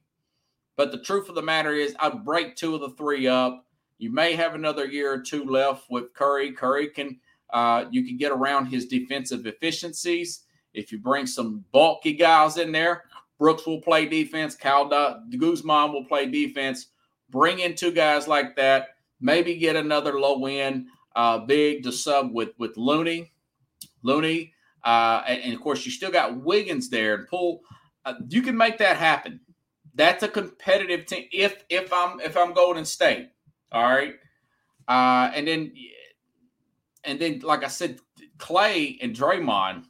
But 0.77 0.93
the 0.93 1.01
truth 1.01 1.29
of 1.29 1.35
the 1.35 1.43
matter 1.43 1.73
is, 1.73 1.97
I'd 1.99 2.25
break 2.25 2.55
two 2.55 2.77
of 2.77 2.81
the 2.81 2.91
three 2.91 3.27
up. 3.27 3.67
You 3.99 4.13
may 4.13 4.35
have 4.35 4.55
another 4.55 4.87
year 4.87 5.13
or 5.13 5.21
two 5.21 5.45
left 5.45 5.91
with 5.91 6.15
Curry. 6.15 6.53
Curry 6.53 6.89
can 6.89 7.19
uh, 7.51 7.85
you 7.91 8.05
can 8.05 8.17
get 8.17 8.33
around 8.33 8.67
his 8.67 8.87
defensive 8.87 9.47
efficiencies. 9.47 10.45
If 10.75 10.93
you 10.93 10.99
bring 10.99 11.27
some 11.27 11.65
bulky 11.73 12.13
guys 12.13 12.57
in 12.57 12.73
there, 12.73 13.05
Brooks 13.39 13.67
will 13.67 13.81
play 13.81 14.07
defense. 14.07 14.55
Cal 14.55 14.89
Kuzma 14.89 15.87
will 15.87 16.05
play 16.05 16.27
defense. 16.27 16.89
Bring 17.31 17.61
in 17.61 17.75
two 17.75 17.93
guys 17.93 18.27
like 18.29 18.57
that. 18.57 18.89
Maybe 19.21 19.57
get 19.57 19.77
another 19.77 20.19
low 20.19 20.45
end 20.47 20.87
uh, 21.17 21.39
big 21.39 21.83
to 21.85 21.93
sub 21.93 22.33
with 22.33 22.51
with 22.59 22.77
Looney. 22.77 23.33
Looney, 24.03 24.53
uh, 24.85 25.23
and, 25.27 25.43
and, 25.43 25.55
of 25.55 25.61
course 25.61 25.85
you 25.85 25.91
still 25.91 26.13
got 26.13 26.37
Wiggins 26.37 26.89
there 26.89 27.15
and 27.15 27.27
Poole. 27.27 27.61
Uh, 28.05 28.15
you 28.29 28.43
can 28.43 28.57
make 28.57 28.79
that 28.79 28.97
happen. 28.97 29.41
That's 29.95 30.23
a 30.23 30.29
competitive 30.29 31.07
team. 31.07 31.27
If 31.33 31.65
if 31.69 31.93
I'm 31.93 32.21
if 32.21 32.37
I'm 32.37 32.53
Golden 32.53 32.85
State, 32.85 33.31
all 33.73 33.83
right. 33.83 34.15
Uh, 34.87 35.31
and 35.35 35.47
then 35.47 35.73
and 37.09 37.19
then, 37.19 37.41
like 37.41 37.65
I 37.65 37.69
said, 37.69 38.01
Clay 38.37 38.99
and 39.01 39.17
Draymond, 39.17 39.85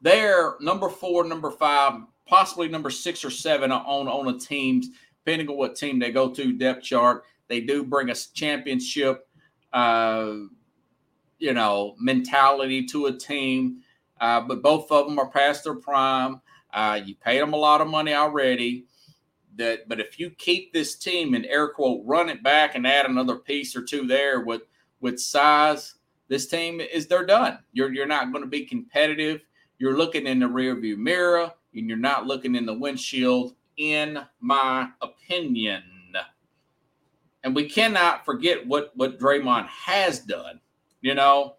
they're 0.00 0.54
number 0.60 0.88
four, 0.88 1.24
number 1.24 1.50
five, 1.50 2.00
possibly 2.26 2.68
number 2.68 2.90
six 2.90 3.24
or 3.24 3.30
seven 3.30 3.72
on 3.72 4.06
on 4.06 4.32
a 4.32 4.38
teams, 4.38 4.88
depending 5.24 5.48
on 5.48 5.56
what 5.56 5.74
team 5.74 5.98
they 5.98 6.12
go 6.12 6.30
to. 6.32 6.52
Depth 6.52 6.84
chart. 6.84 7.24
They 7.48 7.60
do 7.60 7.82
bring 7.82 8.08
a 8.08 8.14
championship, 8.14 9.26
uh, 9.72 10.34
you 11.38 11.52
know, 11.52 11.96
mentality 11.98 12.86
to 12.86 13.06
a 13.06 13.12
team. 13.12 13.80
Uh, 14.20 14.42
but 14.42 14.62
both 14.62 14.92
of 14.92 15.06
them 15.06 15.18
are 15.18 15.28
past 15.28 15.64
their 15.64 15.74
prime. 15.74 16.40
Uh, 16.72 17.00
you 17.04 17.16
paid 17.16 17.40
them 17.40 17.52
a 17.52 17.56
lot 17.56 17.80
of 17.80 17.88
money 17.88 18.14
already. 18.14 18.86
That, 19.56 19.88
but 19.88 20.00
if 20.00 20.20
you 20.20 20.30
keep 20.30 20.72
this 20.72 20.96
team 20.96 21.34
and 21.34 21.44
air 21.46 21.68
quote 21.68 22.02
run 22.04 22.28
it 22.28 22.42
back 22.42 22.74
and 22.74 22.86
add 22.86 23.06
another 23.06 23.36
piece 23.36 23.76
or 23.76 23.82
two 23.82 24.06
there 24.06 24.40
with 24.40 24.62
with 25.04 25.20
size, 25.20 25.96
this 26.28 26.46
team 26.46 26.80
is 26.80 27.06
they're 27.06 27.26
done. 27.26 27.58
You're 27.74 27.92
you're 27.92 28.06
not 28.06 28.32
going 28.32 28.42
to 28.42 28.48
be 28.48 28.64
competitive. 28.64 29.42
You're 29.78 29.98
looking 29.98 30.26
in 30.26 30.40
the 30.40 30.46
rearview 30.46 30.96
mirror 30.96 31.52
and 31.74 31.88
you're 31.88 31.98
not 31.98 32.26
looking 32.26 32.54
in 32.54 32.64
the 32.64 32.72
windshield, 32.72 33.54
in 33.76 34.18
my 34.40 34.88
opinion. 35.02 35.82
And 37.44 37.54
we 37.54 37.68
cannot 37.68 38.24
forget 38.24 38.66
what 38.66 38.92
what 38.96 39.20
Draymond 39.20 39.66
has 39.68 40.20
done. 40.20 40.60
You 41.02 41.14
know, 41.14 41.56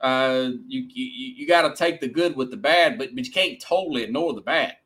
uh, 0.00 0.50
you 0.68 0.86
you, 0.88 1.34
you 1.38 1.48
got 1.48 1.62
to 1.62 1.74
take 1.74 2.00
the 2.00 2.06
good 2.06 2.36
with 2.36 2.52
the 2.52 2.56
bad, 2.56 2.96
but, 2.96 3.12
but 3.12 3.26
you 3.26 3.32
can't 3.32 3.60
totally 3.60 4.04
ignore 4.04 4.34
the 4.34 4.40
bad. 4.40 4.76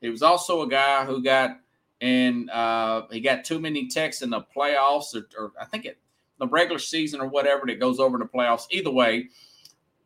He 0.00 0.08
was 0.08 0.22
also 0.22 0.62
a 0.62 0.68
guy 0.68 1.04
who 1.04 1.22
got 1.22 1.60
and 2.00 2.50
uh, 2.50 3.02
he 3.12 3.20
got 3.20 3.44
too 3.44 3.60
many 3.60 3.86
techs 3.86 4.22
in 4.22 4.30
the 4.30 4.40
playoffs, 4.40 5.14
or, 5.14 5.28
or 5.38 5.52
I 5.60 5.66
think 5.66 5.84
it 5.84 5.98
the 6.38 6.46
regular 6.46 6.78
season 6.78 7.20
or 7.20 7.28
whatever 7.28 7.66
that 7.66 7.80
goes 7.80 7.98
over 7.98 8.18
the 8.18 8.24
playoffs. 8.24 8.66
Either 8.70 8.90
way, 8.90 9.28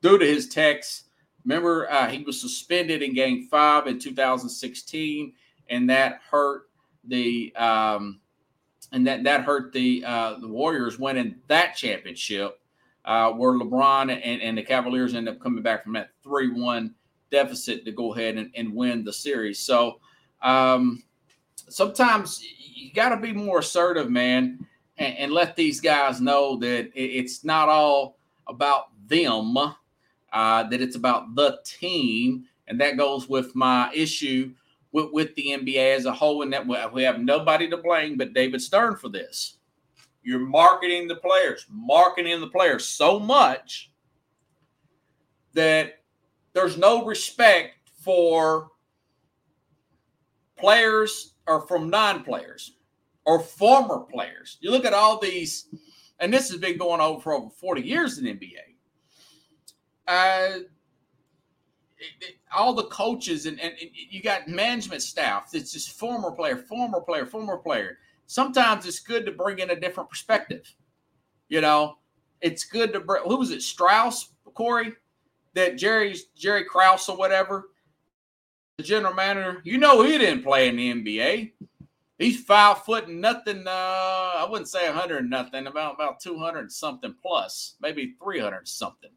due 0.01 0.19
to 0.19 0.27
his 0.27 0.49
techs, 0.49 1.05
remember 1.45 1.91
uh, 1.91 2.09
he 2.09 2.23
was 2.23 2.41
suspended 2.41 3.03
in 3.03 3.15
Game 3.15 3.49
Five 3.51 3.87
in 3.87 3.99
2016, 3.99 5.33
and 5.69 5.91
that 5.91 6.21
hurt 6.31 6.69
the 7.05 7.55
um, 7.57 8.21
and 8.93 9.07
that 9.07 9.25
that 9.25 9.43
hurt 9.43 9.73
the 9.73 10.05
uh, 10.07 10.39
the 10.39 10.49
Warriors 10.49 10.99
winning 10.99 11.37
that 11.49 11.77
championship, 11.77 12.61
uh, 13.05 13.31
where 13.33 13.53
LeBron 13.53 14.11
and, 14.11 14.43
and 14.43 14.59
the 14.59 14.63
Cavaliers 14.63 15.15
end 15.15 15.29
up 15.29 15.41
coming 15.41 15.63
back 15.63 15.85
from 15.85 15.95
that 15.95 16.11
three 16.23 16.49
one 16.49 16.95
deficit 17.31 17.85
to 17.85 17.93
go 17.93 18.15
ahead 18.15 18.37
and, 18.37 18.51
and 18.55 18.75
win 18.75 19.05
the 19.05 19.13
series. 19.13 19.59
So 19.59 20.01
um, 20.43 21.03
sometimes 21.69 22.45
you 22.59 22.93
got 22.93 23.09
to 23.09 23.17
be 23.17 23.33
more 23.33 23.61
assertive, 23.61 24.11
man, 24.11 24.67
and, 24.99 25.17
and, 25.19 25.33
let 25.33 25.57
these 25.57 25.81
guys 25.81 26.21
know 26.21 26.57
that 26.57 26.91
it's 26.95 27.45
not 27.45 27.69
all 27.69 28.19
about 28.47 28.87
them, 29.07 29.57
uh, 29.57 30.63
that 30.65 30.81
it's 30.81 30.97
about 30.97 31.35
the 31.35 31.59
team. 31.65 32.45
And 32.69 32.81
that 32.81 32.97
goes 32.97 33.29
with 33.29 33.55
my 33.55 33.91
issue 33.95 34.53
with, 34.93 35.11
with 35.13 35.35
the 35.35 35.49
NBA 35.49 35.97
as 35.97 36.05
a 36.05 36.13
whole, 36.13 36.43
and 36.43 36.53
that 36.53 36.93
we 36.93 37.03
have 37.03 37.21
nobody 37.21 37.69
to 37.71 37.77
blame 37.77 38.17
but 38.17 38.35
David 38.35 38.61
Stern 38.61 38.97
for 38.97 39.09
this. 39.09 39.59
You're 40.23 40.39
marketing 40.39 41.09
the 41.09 41.17
players, 41.17 41.67
marketing 41.69 42.41
the 42.41 42.49
players 42.49 42.87
so 42.87 43.19
much 43.19 43.91
that 45.55 46.01
there's 46.53 46.79
no 46.79 47.05
respect 47.05 47.75
for 47.99 48.71
players 50.57 51.35
or 51.47 51.67
from 51.67 51.91
non-players 51.91 52.75
or 53.25 53.41
former 53.41 54.01
players. 54.01 54.59
You 54.61 54.71
look 54.71 54.85
at 54.85 54.95
all 54.95 55.19
these, 55.19 55.69
and 56.19 56.33
this 56.33 56.51
has 56.51 56.59
been 56.59 56.79
going 56.79 57.01
on 57.01 57.21
for 57.21 57.33
over 57.33 57.51
40 57.51 57.83
years 57.83 58.19
in 58.19 58.25
NBA. 58.25 58.57
Uh, 60.09 60.59
all 62.55 62.75
the 62.75 62.85
coaches 62.85 63.47
and, 63.47 63.61
and, 63.61 63.73
and, 63.81 63.91
you 63.95 64.21
got 64.21 64.49
management 64.49 65.03
staff 65.03 65.51
that's 65.53 65.73
just 65.73 65.99
former 65.99 66.31
player, 66.33 66.57
former 66.57 67.01
player, 67.01 67.27
former 67.27 67.57
player. 67.57 67.99
Sometimes 68.27 68.87
it's 68.87 69.01
good 69.01 69.25
to 69.27 69.33
bring 69.33 69.59
in 69.59 69.71
a 69.71 69.79
different 69.79 70.11
perspective. 70.11 70.75
You 71.49 71.61
know, 71.61 71.99
it's 72.41 72.65
good 72.65 72.93
to 72.93 73.01
bring. 73.01 73.23
Who 73.25 73.37
was 73.37 73.51
it? 73.51 73.63
Strauss, 73.63 74.33
Corey, 74.55 74.95
that 75.55 75.77
Jerry's 75.77 76.25
Jerry 76.37 76.65
Krause 76.65 77.09
or 77.09 77.17
whatever, 77.17 77.71
the 78.79 78.83
general 78.83 79.15
manager. 79.15 79.61
You 79.65 79.79
know 79.79 80.03
he 80.03 80.19
didn't 80.19 80.43
play 80.43 80.69
in 80.69 80.77
the 80.77 80.93
NBA. 80.93 81.53
He's 82.23 82.41
five 82.45 82.85
foot 82.85 83.09
and 83.09 83.21
nothing. 83.21 83.65
Uh, 83.67 83.71
I 83.71 84.47
wouldn't 84.49 84.69
say 84.69 84.87
a 84.87 84.93
hundred 84.93 85.29
nothing. 85.29 85.67
About 85.67 85.97
about 85.97 86.21
two 86.21 86.39
hundred 86.39 86.71
something 86.71 87.15
plus, 87.21 87.75
maybe 87.81 88.15
three 88.23 88.39
hundred 88.39 88.69
something. 88.69 89.11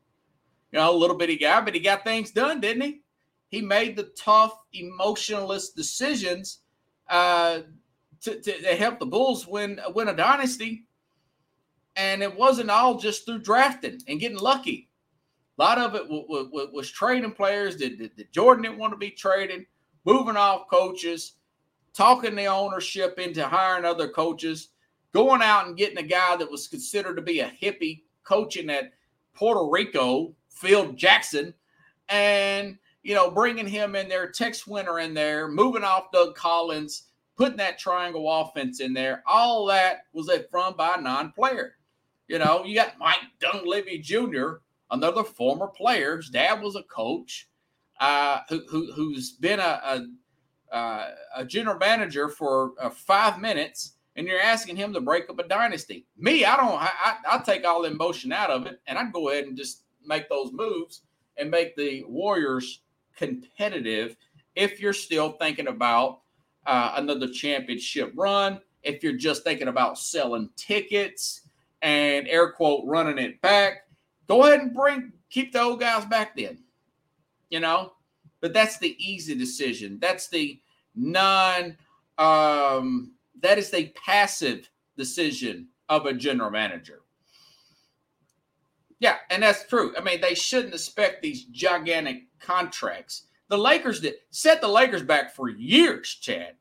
You 0.72 0.80
know, 0.80 0.92
a 0.92 0.98
little 0.98 1.16
bitty 1.16 1.38
guy, 1.38 1.62
but 1.62 1.76
he 1.76 1.80
got 1.80 2.04
things 2.04 2.32
done, 2.32 2.60
didn't 2.60 2.82
he? 2.82 3.02
He 3.50 3.62
made 3.62 3.96
the 3.96 4.12
tough, 4.18 4.58
emotionless 4.74 5.70
decisions 5.70 6.62
uh, 7.08 7.60
to, 8.22 8.42
to, 8.42 8.62
to 8.62 8.76
help 8.76 9.00
the 9.00 9.06
Bulls 9.06 9.46
win 9.46 9.80
win 9.94 10.08
a 10.08 10.16
dynasty. 10.16 10.86
And 11.96 12.24
it 12.24 12.36
wasn't 12.36 12.72
all 12.72 12.98
just 12.98 13.26
through 13.26 13.40
drafting 13.40 14.02
and 14.08 14.20
getting 14.20 14.40
lucky. 14.40 14.90
A 15.58 15.62
lot 15.64 15.78
of 15.78 15.96
it 15.96 16.04
w- 16.10 16.26
w- 16.28 16.70
was 16.74 16.92
trading 16.92 17.32
players 17.32 17.78
that, 17.78 17.98
that, 18.00 18.18
that, 18.18 18.32
Jordan 18.34 18.64
didn't 18.64 18.80
want 18.80 18.92
to 18.92 18.98
be 18.98 19.12
traded, 19.12 19.66
moving 20.04 20.36
off 20.36 20.68
coaches, 20.70 21.36
talking 21.96 22.36
the 22.36 22.46
ownership 22.46 23.20
into 23.20 23.48
hiring 23.48 23.86
other 23.86 24.10
coaches, 24.10 24.70
going 25.14 25.42
out 25.42 25.68
and 25.68 25.78
getting 25.78 25.98
a 25.98 26.04
guy 26.04 26.36
that 26.36 26.50
was 26.50 26.68
considered 26.68 27.16
to 27.16 27.22
be 27.22 27.40
a 27.40 27.52
hippie 27.62 28.04
coaching 28.24 28.70
at 28.70 28.92
Puerto 29.34 29.70
Rico, 29.70 30.34
Phil 30.50 30.92
Jackson, 30.94 31.54
and 32.10 32.78
you 33.04 33.16
know 33.16 33.32
bringing 33.32 33.68
him 33.68 33.96
in 33.96 34.10
there, 34.10 34.30
Tex 34.30 34.68
Winter 34.68 35.00
in 35.00 35.14
there, 35.14 35.48
moving 35.48 35.84
off 35.84 36.12
Doug 36.12 36.36
Collins, 36.36 37.04
putting 37.38 37.58
that 37.58 37.80
triangle 37.80 38.32
offense 38.32 38.80
in 38.80 38.94
there. 38.94 39.24
All 39.26 39.66
that 39.68 40.04
was 40.14 40.30
a 40.30 40.44
from 40.52 40.76
by 40.76 40.98
non-player. 40.98 41.76
You 42.28 42.40
know, 42.40 42.64
you 42.66 42.76
got 42.76 42.98
Mike 42.98 43.20
Dunleavy 43.40 44.00
Jr 44.00 44.58
another 44.92 45.24
former 45.24 45.68
player. 45.68 46.18
His 46.18 46.30
dad 46.30 46.62
was 46.62 46.76
a 46.76 46.84
coach 46.84 47.50
uh, 48.00 48.40
who, 48.50 48.92
who, 48.94 49.14
has 49.14 49.32
been 49.32 49.60
a, 49.60 49.80
a, 49.84 50.06
uh, 50.76 51.12
a, 51.38 51.46
general 51.46 51.78
manager 51.78 52.30
for 52.30 52.74
uh, 52.80 52.90
five 52.90 53.40
minutes, 53.40 53.94
and 54.16 54.28
you're 54.28 54.42
asking 54.42 54.76
him 54.76 54.94
to 54.94 55.02
break 55.02 55.30
up 55.30 55.40
a 55.40 55.48
dynasty. 55.48 56.06
Me, 56.18 56.46
I 56.46 56.58
don't. 56.58 56.74
I, 56.74 57.16
I, 57.30 57.38
take 57.40 57.66
all 57.66 57.82
the 57.82 57.92
emotion 57.92 58.32
out 58.32 58.50
of 58.50 58.66
it, 58.66 58.82
and 58.88 58.98
I'd 58.98 59.14
go 59.14 59.30
ahead 59.30 59.46
and 59.46 59.58
just 59.58 59.84
make 60.06 60.30
those 60.30 60.52
moves 60.52 61.02
and 61.38 61.50
make 61.50 61.76
the 61.76 62.04
Warriors 62.08 62.82
competitive. 63.16 64.18
If 64.56 64.80
you're 64.80 64.94
still 64.94 65.32
thinking 65.34 65.68
about 65.68 66.22
uh, 66.66 66.94
another 66.96 67.30
championship 67.30 68.12
run, 68.16 68.60
if 68.84 69.04
you're 69.04 69.18
just 69.18 69.44
thinking 69.44 69.68
about 69.68 69.98
selling 69.98 70.50
tickets 70.56 71.42
and 71.82 72.28
air 72.28 72.52
quote 72.52 72.84
running 72.86 73.18
it 73.18 73.42
back, 73.42 73.86
Go 74.28 74.44
ahead 74.44 74.62
and 74.62 74.74
bring 74.74 75.12
keep 75.30 75.54
the 75.54 75.62
old 75.62 75.80
guys 75.80 76.06
back 76.06 76.36
then. 76.36 76.60
You 77.50 77.60
know, 77.60 77.94
but 78.42 78.54
that's 78.54 78.78
the 78.80 78.96
easy 79.00 79.36
decision. 79.36 80.00
That's 80.02 80.28
the 80.28 80.60
non 80.96 81.78
um 82.18 83.12
that 83.42 83.58
is 83.58 83.74
a 83.74 83.90
passive 83.90 84.70
decision 84.98 85.68
of 85.90 86.06
a 86.06 86.14
general 86.14 86.50
manager. 86.50 87.02
Yeah, 89.00 89.18
and 89.30 89.44
that's 89.44 89.68
true. 89.68 89.94
I 89.98 90.02
mean, 90.02 90.22
they 90.22 90.36
shouldn't 90.36 90.74
expect 90.74 91.22
these 91.22 91.46
gigantic 91.46 92.24
contracts. 92.40 93.24
The 93.50 93.58
Lakers 93.58 94.00
did 94.00 94.16
set 94.32 94.62
the 94.62 94.68
Lakers 94.68 95.04
back 95.04 95.36
for 95.36 95.50
years, 95.50 96.16
Chad, 96.22 96.56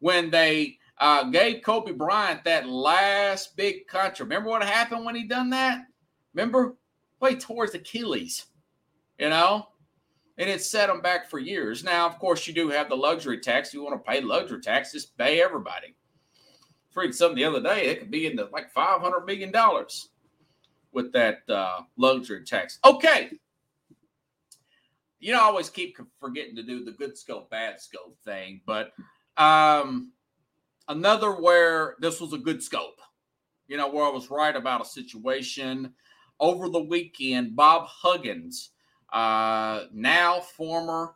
when 0.00 0.30
they 0.30 0.78
uh, 0.98 1.24
gave 1.24 1.62
Kobe 1.62 1.92
Bryant 1.92 2.42
that 2.44 2.68
last 2.68 3.56
big 3.56 3.86
contract. 3.86 4.20
Remember 4.20 4.48
what 4.48 4.64
happened 4.64 5.04
when 5.04 5.14
he 5.14 5.24
done 5.24 5.50
that? 5.50 5.82
Remember 6.34 6.74
well, 7.20 7.30
he 7.30 7.36
tore 7.36 7.64
his 7.64 7.74
Achilles, 7.74 8.46
you 9.18 9.28
know, 9.28 9.68
and 10.38 10.48
it 10.48 10.62
set 10.62 10.86
them 10.86 11.00
back 11.00 11.28
for 11.28 11.38
years. 11.38 11.84
Now, 11.84 12.06
of 12.06 12.18
course, 12.18 12.46
you 12.46 12.54
do 12.54 12.68
have 12.70 12.88
the 12.88 12.96
luxury 12.96 13.40
tax. 13.40 13.74
You 13.74 13.82
want 13.82 14.02
to 14.02 14.10
pay 14.10 14.20
luxury 14.20 14.60
tax, 14.60 14.92
just 14.92 15.16
pay 15.18 15.42
everybody. 15.42 15.94
Freak 16.90 17.12
something 17.12 17.36
the 17.36 17.44
other 17.44 17.62
day, 17.62 17.86
it 17.86 17.98
could 17.98 18.10
be 18.10 18.26
in 18.26 18.36
the 18.36 18.48
like 18.52 18.70
five 18.70 19.00
hundred 19.00 19.26
million 19.26 19.52
dollars 19.52 20.08
with 20.92 21.12
that 21.12 21.40
uh, 21.48 21.80
luxury 21.96 22.44
tax. 22.44 22.78
Okay. 22.84 23.30
You 25.20 25.32
know, 25.32 25.40
I 25.40 25.44
always 25.44 25.68
keep 25.68 25.98
forgetting 26.20 26.54
to 26.56 26.62
do 26.62 26.84
the 26.84 26.92
good 26.92 27.18
scope, 27.18 27.50
bad 27.50 27.80
scope 27.80 28.16
thing, 28.24 28.60
but 28.64 28.92
um, 29.36 30.12
another 30.86 31.32
where 31.32 31.96
this 31.98 32.20
was 32.20 32.32
a 32.32 32.38
good 32.38 32.62
scope, 32.62 33.00
you 33.66 33.76
know, 33.76 33.88
where 33.88 34.06
I 34.06 34.10
was 34.10 34.30
right 34.30 34.54
about 34.54 34.80
a 34.80 34.84
situation 34.84 35.92
over 36.38 36.68
the 36.68 36.80
weekend, 36.80 37.56
Bob 37.56 37.88
Huggins, 37.88 38.70
uh, 39.12 39.84
now 39.92 40.40
former 40.40 41.14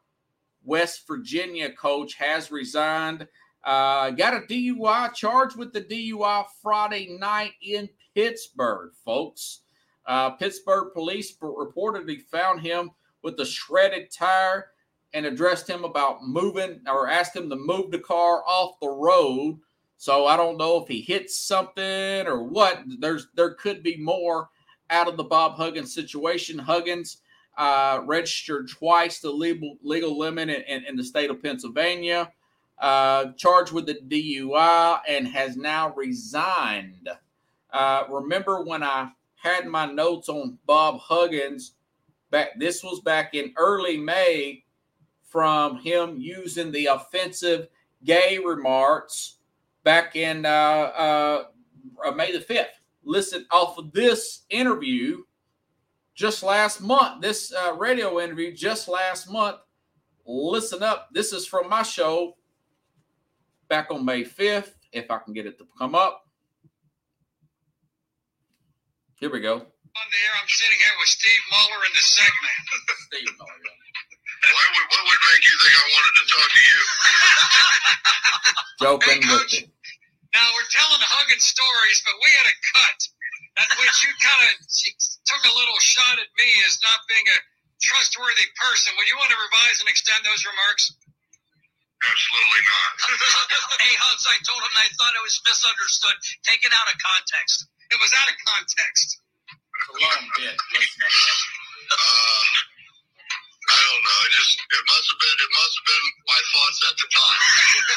West 0.64 1.06
Virginia 1.06 1.72
coach, 1.72 2.14
has 2.14 2.50
resigned. 2.50 3.26
Uh, 3.64 4.10
got 4.10 4.34
a 4.34 4.40
DUI 4.40 5.14
charged 5.14 5.56
with 5.56 5.72
the 5.72 5.82
DUI 5.82 6.44
Friday 6.60 7.16
night 7.18 7.52
in 7.62 7.88
Pittsburgh, 8.14 8.92
folks. 9.04 9.60
Uh, 10.06 10.30
Pittsburgh 10.30 10.92
police 10.92 11.36
reportedly 11.38 12.20
found 12.22 12.60
him 12.60 12.90
with 13.22 13.38
a 13.38 13.46
shredded 13.46 14.10
tire 14.10 14.70
and 15.14 15.26
addressed 15.26 15.68
him 15.68 15.84
about 15.84 16.24
moving 16.24 16.80
or 16.88 17.08
asked 17.08 17.36
him 17.36 17.48
to 17.50 17.56
move 17.56 17.90
the 17.90 17.98
car 17.98 18.42
off 18.46 18.80
the 18.80 18.88
road. 18.88 19.58
So 19.96 20.26
I 20.26 20.36
don't 20.36 20.58
know 20.58 20.82
if 20.82 20.88
he 20.88 21.00
hit 21.00 21.30
something 21.30 22.26
or 22.26 22.42
what. 22.42 22.82
There's 22.98 23.28
there 23.34 23.54
could 23.54 23.84
be 23.84 23.96
more 23.96 24.48
out 24.90 25.06
of 25.06 25.16
the 25.16 25.24
Bob 25.24 25.54
Huggins 25.54 25.94
situation. 25.94 26.58
Huggins 26.58 27.18
uh, 27.56 28.00
registered 28.04 28.68
twice 28.68 29.20
the 29.20 29.30
legal, 29.30 29.76
legal 29.82 30.18
limit 30.18 30.48
in, 30.48 30.62
in, 30.62 30.84
in 30.84 30.96
the 30.96 31.04
state 31.04 31.30
of 31.30 31.42
Pennsylvania, 31.42 32.32
uh, 32.78 33.32
charged 33.36 33.72
with 33.72 33.86
the 33.86 33.94
DUI, 33.94 35.00
and 35.08 35.28
has 35.28 35.56
now 35.56 35.92
resigned. 35.94 37.08
Uh, 37.72 38.04
remember 38.08 38.62
when 38.62 38.82
I 38.82 39.12
had 39.42 39.66
my 39.66 39.86
notes 39.86 40.28
on 40.28 40.58
Bob 40.66 41.00
Huggins. 41.00 41.72
Back 42.30 42.58
this 42.58 42.82
was 42.82 43.00
back 43.00 43.34
in 43.34 43.52
early 43.56 43.98
May 43.98 44.64
from 45.24 45.78
him 45.78 46.16
using 46.18 46.70
the 46.70 46.86
offensive 46.86 47.68
gay 48.04 48.38
remarks 48.38 49.36
back 49.84 50.16
in 50.16 50.46
uh, 50.46 50.48
uh, 50.48 51.44
uh 52.06 52.10
May 52.12 52.32
the 52.32 52.38
5th. 52.38 52.66
Listen, 53.04 53.46
off 53.50 53.78
of 53.78 53.92
this 53.92 54.42
interview 54.48 55.22
just 56.22 56.44
last 56.44 56.80
month, 56.80 57.20
this 57.20 57.50
uh, 57.52 57.74
radio 57.74 58.20
interview 58.20 58.54
just 58.54 58.86
last 58.86 59.26
month. 59.26 59.58
Listen 60.24 60.78
up. 60.80 61.08
This 61.10 61.32
is 61.32 61.50
from 61.50 61.66
my 61.68 61.82
show 61.82 62.38
back 63.66 63.90
on 63.90 64.04
May 64.06 64.22
5th, 64.22 64.70
if 64.94 65.10
I 65.10 65.18
can 65.18 65.34
get 65.34 65.50
it 65.50 65.58
to 65.58 65.66
come 65.76 65.98
up. 65.98 66.22
Here 69.18 69.34
we 69.34 69.42
go. 69.42 69.66
On 69.66 70.06
the 70.14 70.20
air, 70.22 70.34
I'm 70.38 70.46
sitting 70.46 70.78
here 70.78 70.94
with 71.02 71.10
Steve 71.10 71.42
Muller 71.50 71.82
in 71.90 71.90
the 71.90 72.06
segment. 72.06 72.62
Steve 73.10 73.34
Muller. 73.42 73.58
Why 74.46 74.66
would, 74.78 74.86
what 74.94 75.02
would 75.02 75.22
make 75.26 75.42
you 75.42 75.54
think 75.58 75.74
I 75.74 75.86
wanted 75.90 76.14
to 76.22 76.24
talk 76.30 76.48
to 76.54 76.62
you? 76.70 76.78
Joking 78.86 79.20
Hey, 79.26 79.34
with 79.34 79.54
it. 79.58 79.66
now, 80.30 80.46
we're 80.54 80.70
telling 80.70 81.02
Huggins 81.02 81.50
stories, 81.50 81.98
but 82.06 82.14
we 82.22 82.30
had 82.38 82.46
a 82.46 82.56
cut 82.78 82.98
at 83.58 83.70
which 83.82 84.06
you 84.06 84.10
kind 84.22 84.38
of 84.46 84.54
took 85.26 85.42
a 85.46 85.54
little 85.54 85.80
shot 85.80 86.18
at 86.18 86.30
me 86.38 86.48
as 86.66 86.78
not 86.82 87.00
being 87.06 87.26
a 87.30 87.38
trustworthy 87.82 88.46
person. 88.58 88.94
Would 88.98 89.08
you 89.10 89.18
want 89.18 89.30
to 89.30 89.38
revise 89.38 89.82
and 89.82 89.88
extend 89.90 90.22
those 90.22 90.42
remarks? 90.46 90.94
Absolutely 92.02 92.62
not. 92.66 92.90
hey, 93.86 93.94
Hugs, 93.94 94.26
I 94.26 94.38
told 94.42 94.58
him 94.58 94.74
I 94.74 94.90
thought 94.98 95.14
it 95.14 95.22
was 95.22 95.38
misunderstood. 95.46 96.16
Take 96.42 96.66
it 96.66 96.74
out 96.74 96.90
of 96.90 96.98
context. 96.98 97.70
It 97.94 97.98
was 98.02 98.10
out 98.18 98.26
of 98.26 98.36
context. 98.42 99.22
It's 99.22 99.86
a 99.86 99.96
long 100.02 100.22
bit. 100.34 100.54
Uh, 100.58 102.42
I 103.62 103.78
don't 103.78 104.02
know. 104.02 104.18
It 104.26 104.32
just 104.34 104.54
it 104.58 104.84
must 104.90 105.06
have 105.06 105.20
been 105.22 105.36
it 105.38 105.52
must 105.54 105.72
have 105.78 105.86
been 105.86 106.06
my 106.26 106.40
thoughts 106.50 106.78
at 106.82 106.96
the 106.98 107.08
time. 107.14 107.40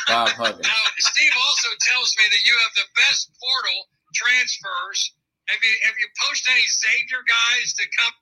Bob 0.05 0.29
Huggins. 0.37 0.67
Now, 0.69 0.83
Steve 1.01 1.35
also 1.41 1.69
tells 1.89 2.13
me 2.21 2.25
that 2.29 2.43
you 2.45 2.53
have 2.61 2.73
the 2.77 2.87
best 2.93 3.33
portal 3.41 3.89
transfers. 4.13 5.14
Have 5.47 5.59
you 5.63 5.75
have 5.85 5.95
you 5.99 6.07
poached 6.21 6.47
any 6.49 6.65
Xavier 6.67 7.21
guys 7.27 7.73
to 7.73 7.83
come? 7.97 8.13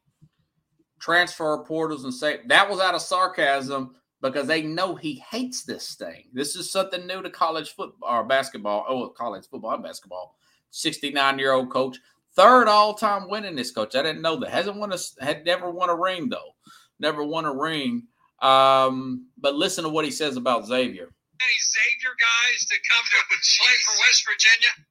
transfer 1.03 1.57
portals 1.65 2.05
and 2.05 2.13
say 2.13 2.39
that 2.47 2.69
was 2.69 2.79
out 2.79 2.95
of 2.95 3.01
sarcasm 3.01 3.93
because 4.21 4.47
they 4.47 4.61
know 4.61 4.95
he 4.95 5.21
hates 5.29 5.63
this 5.65 5.95
thing. 5.95 6.23
This 6.31 6.55
is 6.55 6.71
something 6.71 7.05
new 7.05 7.21
to 7.21 7.29
college 7.29 7.75
football 7.75 8.09
or 8.09 8.23
basketball. 8.23 8.85
Oh, 8.87 9.09
college 9.09 9.43
football 9.51 9.73
and 9.73 9.83
basketball. 9.83 10.37
69 10.71 11.39
year 11.39 11.51
old 11.51 11.69
coach, 11.69 11.97
third 12.37 12.69
all 12.69 12.93
time 12.93 13.29
winning 13.29 13.55
this 13.55 13.71
coach. 13.71 13.95
I 13.95 14.01
didn't 14.01 14.21
know 14.21 14.37
that. 14.39 14.49
Hasn't 14.49 14.77
won 14.77 14.93
a 14.93 14.97
had 15.19 15.45
never 15.45 15.69
won 15.69 15.89
a 15.89 15.95
ring 15.95 16.29
though. 16.29 16.55
Never 16.99 17.23
won 17.23 17.43
a 17.43 17.53
ring. 17.53 18.03
Um, 18.41 19.27
but 19.37 19.55
listen 19.55 19.83
to 19.83 19.89
what 19.89 20.05
he 20.05 20.11
says 20.11 20.37
about 20.37 20.65
Xavier. 20.65 21.09
Any 21.41 21.59
Xavier 21.59 22.15
guys 22.15 22.65
to 22.67 22.75
come 22.89 23.03
to 23.03 23.17
play 23.59 23.73
for 23.85 23.99
West 24.07 24.25
Virginia? 24.25 24.87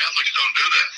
Catholics 0.00 0.32
don't 0.32 0.56
do 0.56 0.64
that. 0.64 0.88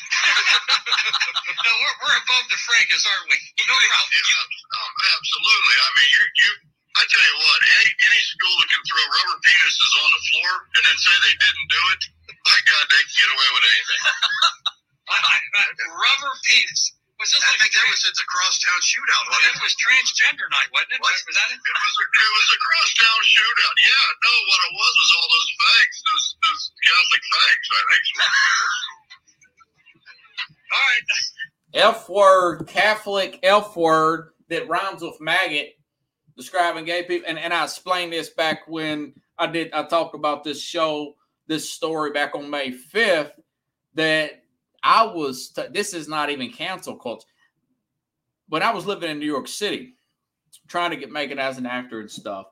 no, 1.67 1.73
we're, 1.75 1.97
we're 2.07 2.19
above 2.23 2.47
the 2.55 2.61
fracas, 2.62 3.03
aren't 3.03 3.27
we? 3.35 3.38
No 3.67 3.75
problem. 3.75 4.47
um, 4.79 4.93
absolutely. 5.17 5.77
I 5.81 5.88
mean, 5.99 6.09
you, 6.12 6.23
you. 6.23 6.51
I 6.93 7.03
tell 7.09 7.25
you 7.25 7.37
what, 7.41 7.61
any 7.73 7.88
any 8.05 8.21
school 8.21 8.53
that 8.61 8.69
can 8.69 8.83
throw 8.85 9.05
rubber 9.17 9.38
penises 9.49 9.93
on 9.97 10.11
the 10.12 10.23
floor 10.29 10.51
and 10.77 10.83
then 10.85 10.99
say 11.01 11.15
they 11.25 11.37
didn't 11.41 11.69
do 11.73 11.83
it, 11.97 12.03
my 12.47 12.59
God, 12.69 12.85
they 12.93 13.01
can 13.01 13.17
get 13.17 13.31
away 13.33 13.49
with 13.57 13.65
anything. 13.65 14.03
I, 15.15 15.17
I, 15.17 15.37
I, 15.41 15.65
rubber 15.88 16.33
penis. 16.53 16.93
Was 17.17 17.31
this 17.33 17.38
I 17.38 17.55
like 17.55 17.65
think 17.65 17.73
that 17.79 17.87
was 17.87 18.03
at 18.03 18.19
the 18.19 18.27
crosstown 18.27 18.81
shootout. 18.83 19.25
Wasn't 19.31 19.57
it? 19.57 19.62
was 19.62 19.77
transgender 19.79 20.47
night, 20.53 20.69
wasn't 20.75 20.99
it? 20.99 21.01
Was 21.01 21.37
that 21.38 21.49
it? 21.55 21.61
It 21.62 21.77
was 21.81 21.97
a, 21.97 22.05
it 22.12 22.33
was 22.35 22.49
a 22.51 22.59
crosstown 22.61 23.21
shootout. 23.31 23.77
Yeah, 23.79 24.07
no, 24.27 24.33
what 24.53 24.61
it 24.67 24.73
was 24.75 24.93
was 25.01 25.11
all 25.17 25.29
those 25.33 25.51
fags, 25.55 25.97
those, 26.03 26.27
those 26.45 26.62
Catholic 26.83 27.23
fags. 27.31 27.67
I 27.73 27.83
think. 27.88 28.05
All 30.73 30.79
right. 30.79 31.03
F 31.75 32.09
word, 32.09 32.67
Catholic 32.67 33.39
F 33.43 33.77
word 33.77 34.31
that 34.49 34.69
rhymes 34.69 35.03
with 35.03 35.21
maggot, 35.21 35.71
describing 36.37 36.85
gay 36.85 37.03
people. 37.03 37.29
And, 37.29 37.39
and 37.39 37.53
I 37.53 37.65
explained 37.65 38.13
this 38.13 38.31
back 38.31 38.69
when 38.69 39.15
I 39.39 39.47
did, 39.47 39.73
I 39.73 39.85
talked 39.85 40.15
about 40.15 40.45
this 40.45 40.61
show, 40.61 41.15
this 41.47 41.71
story 41.71 42.13
back 42.13 42.35
on 42.35 42.51
May 42.51 42.73
5th, 42.73 43.33
that 43.95 44.43
I 44.83 45.07
was, 45.07 45.51
t- 45.51 45.63
this 45.73 45.95
is 45.95 46.09
not 46.09 46.31
even 46.31 46.51
cancel 46.51 46.97
culture. 46.97 47.27
When 48.49 48.63
I 48.63 48.73
was 48.73 48.85
living 48.85 49.11
in 49.11 49.19
New 49.19 49.27
York 49.27 49.49
City, 49.49 49.97
trying 50.69 50.91
to 50.91 50.97
get 50.97 51.11
make 51.11 51.31
it 51.31 51.39
as 51.39 51.57
an 51.57 51.67
actor 51.67 52.01
and 52.01 52.11
stuff, 52.11 52.47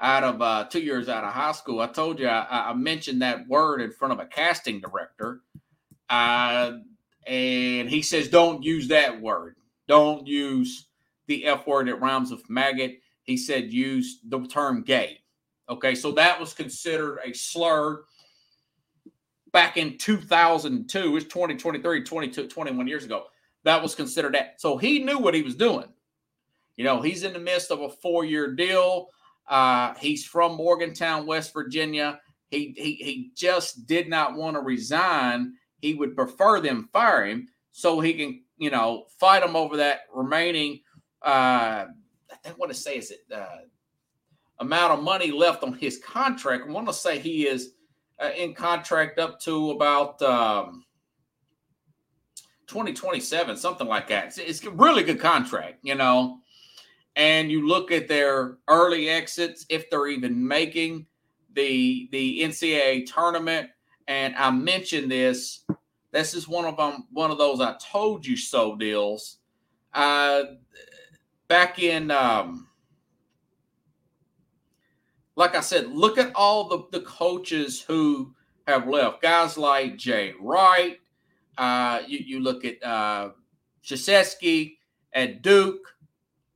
out 0.00 0.24
of 0.24 0.42
uh, 0.42 0.64
two 0.64 0.80
years 0.80 1.08
out 1.08 1.22
of 1.22 1.32
high 1.32 1.52
school, 1.52 1.80
I 1.80 1.86
told 1.86 2.18
you 2.18 2.26
I, 2.26 2.70
I 2.70 2.74
mentioned 2.74 3.22
that 3.22 3.46
word 3.46 3.80
in 3.80 3.92
front 3.92 4.12
of 4.12 4.18
a 4.18 4.26
casting 4.26 4.80
director. 4.80 5.42
Uh, 6.10 6.72
and 7.26 7.88
he 7.88 8.02
says, 8.02 8.28
don't 8.28 8.62
use 8.62 8.88
that 8.88 9.20
word. 9.20 9.56
Don't 9.88 10.26
use 10.26 10.88
the 11.26 11.46
F 11.46 11.66
word 11.66 11.88
that 11.88 12.00
rhymes 12.00 12.30
with 12.30 12.48
maggot. 12.50 13.00
He 13.22 13.36
said, 13.36 13.72
use 13.72 14.20
the 14.28 14.40
term 14.46 14.82
gay. 14.82 15.20
Okay, 15.68 15.94
so 15.94 16.12
that 16.12 16.38
was 16.38 16.52
considered 16.52 17.20
a 17.24 17.32
slur 17.32 18.04
back 19.52 19.76
in 19.78 19.96
2002. 19.96 21.16
It's 21.16 21.26
2023, 21.26 22.04
22, 22.04 22.48
21 22.48 22.86
years 22.86 23.04
ago. 23.04 23.24
That 23.62 23.82
was 23.82 23.94
considered 23.94 24.34
that. 24.34 24.60
So 24.60 24.76
he 24.76 24.98
knew 24.98 25.18
what 25.18 25.34
he 25.34 25.42
was 25.42 25.54
doing. 25.54 25.86
You 26.76 26.84
know, 26.84 27.00
he's 27.00 27.22
in 27.22 27.32
the 27.32 27.38
midst 27.38 27.70
of 27.70 27.80
a 27.80 27.88
four 27.88 28.24
year 28.24 28.52
deal. 28.52 29.08
Uh, 29.48 29.94
he's 29.94 30.26
from 30.26 30.56
Morgantown, 30.56 31.26
West 31.26 31.52
Virginia. 31.52 32.20
He, 32.50 32.74
he, 32.76 32.94
he 32.94 33.30
just 33.34 33.86
did 33.86 34.08
not 34.08 34.34
want 34.34 34.56
to 34.56 34.60
resign 34.60 35.54
he 35.84 35.94
would 35.94 36.16
prefer 36.16 36.60
them 36.60 36.88
fire 36.92 37.26
him 37.26 37.46
so 37.72 38.00
he 38.00 38.14
can, 38.14 38.42
you 38.56 38.70
know, 38.70 39.04
fight 39.18 39.42
them 39.42 39.54
over 39.54 39.76
that 39.76 40.00
remaining. 40.14 40.80
Uh, 41.22 41.86
I 42.30 42.36
think 42.42 42.58
what 42.58 42.68
to 42.68 42.74
say 42.74 42.96
is 42.96 43.10
it 43.10 43.20
uh, 43.34 43.58
amount 44.60 44.94
of 44.94 45.04
money 45.04 45.30
left 45.30 45.62
on 45.62 45.74
his 45.74 45.98
contract. 45.98 46.64
I 46.66 46.72
want 46.72 46.86
to 46.86 46.94
say 46.94 47.18
he 47.18 47.46
is 47.46 47.74
uh, 48.18 48.30
in 48.34 48.54
contract 48.54 49.18
up 49.18 49.38
to 49.40 49.72
about 49.72 50.22
um, 50.22 50.84
2027, 52.66 53.56
something 53.58 53.86
like 53.86 54.08
that. 54.08 54.26
It's, 54.26 54.38
it's 54.38 54.64
a 54.64 54.70
really 54.70 55.02
good 55.02 55.20
contract, 55.20 55.80
you 55.82 55.96
know. 55.96 56.38
And 57.16 57.50
you 57.50 57.68
look 57.68 57.92
at 57.92 58.08
their 58.08 58.56
early 58.68 59.10
exits, 59.10 59.66
if 59.68 59.90
they're 59.90 60.08
even 60.08 60.46
making 60.48 61.06
the 61.52 62.08
the 62.10 62.40
NCAA 62.40 63.06
tournament. 63.06 63.68
And 64.06 64.34
I 64.36 64.50
mentioned 64.50 65.10
this. 65.10 65.63
This 66.14 66.32
is 66.32 66.46
one 66.46 66.64
of 66.64 66.76
them, 66.76 67.08
one 67.12 67.32
of 67.32 67.38
those 67.38 67.60
I 67.60 67.74
told 67.82 68.24
you 68.24 68.36
so 68.36 68.76
deals. 68.76 69.38
Uh, 69.92 70.44
back 71.48 71.80
in, 71.80 72.12
um, 72.12 72.68
like 75.34 75.56
I 75.56 75.60
said, 75.60 75.88
look 75.88 76.16
at 76.16 76.30
all 76.36 76.68
the, 76.68 76.84
the 76.92 77.04
coaches 77.04 77.82
who 77.82 78.32
have 78.68 78.86
left. 78.86 79.22
Guys 79.22 79.58
like 79.58 79.96
Jay 79.96 80.34
Wright. 80.40 81.00
Uh, 81.58 82.02
you, 82.06 82.20
you 82.24 82.40
look 82.40 82.64
at 82.64 82.80
uh, 82.84 83.30
at 85.14 85.42
Duke. 85.42 85.96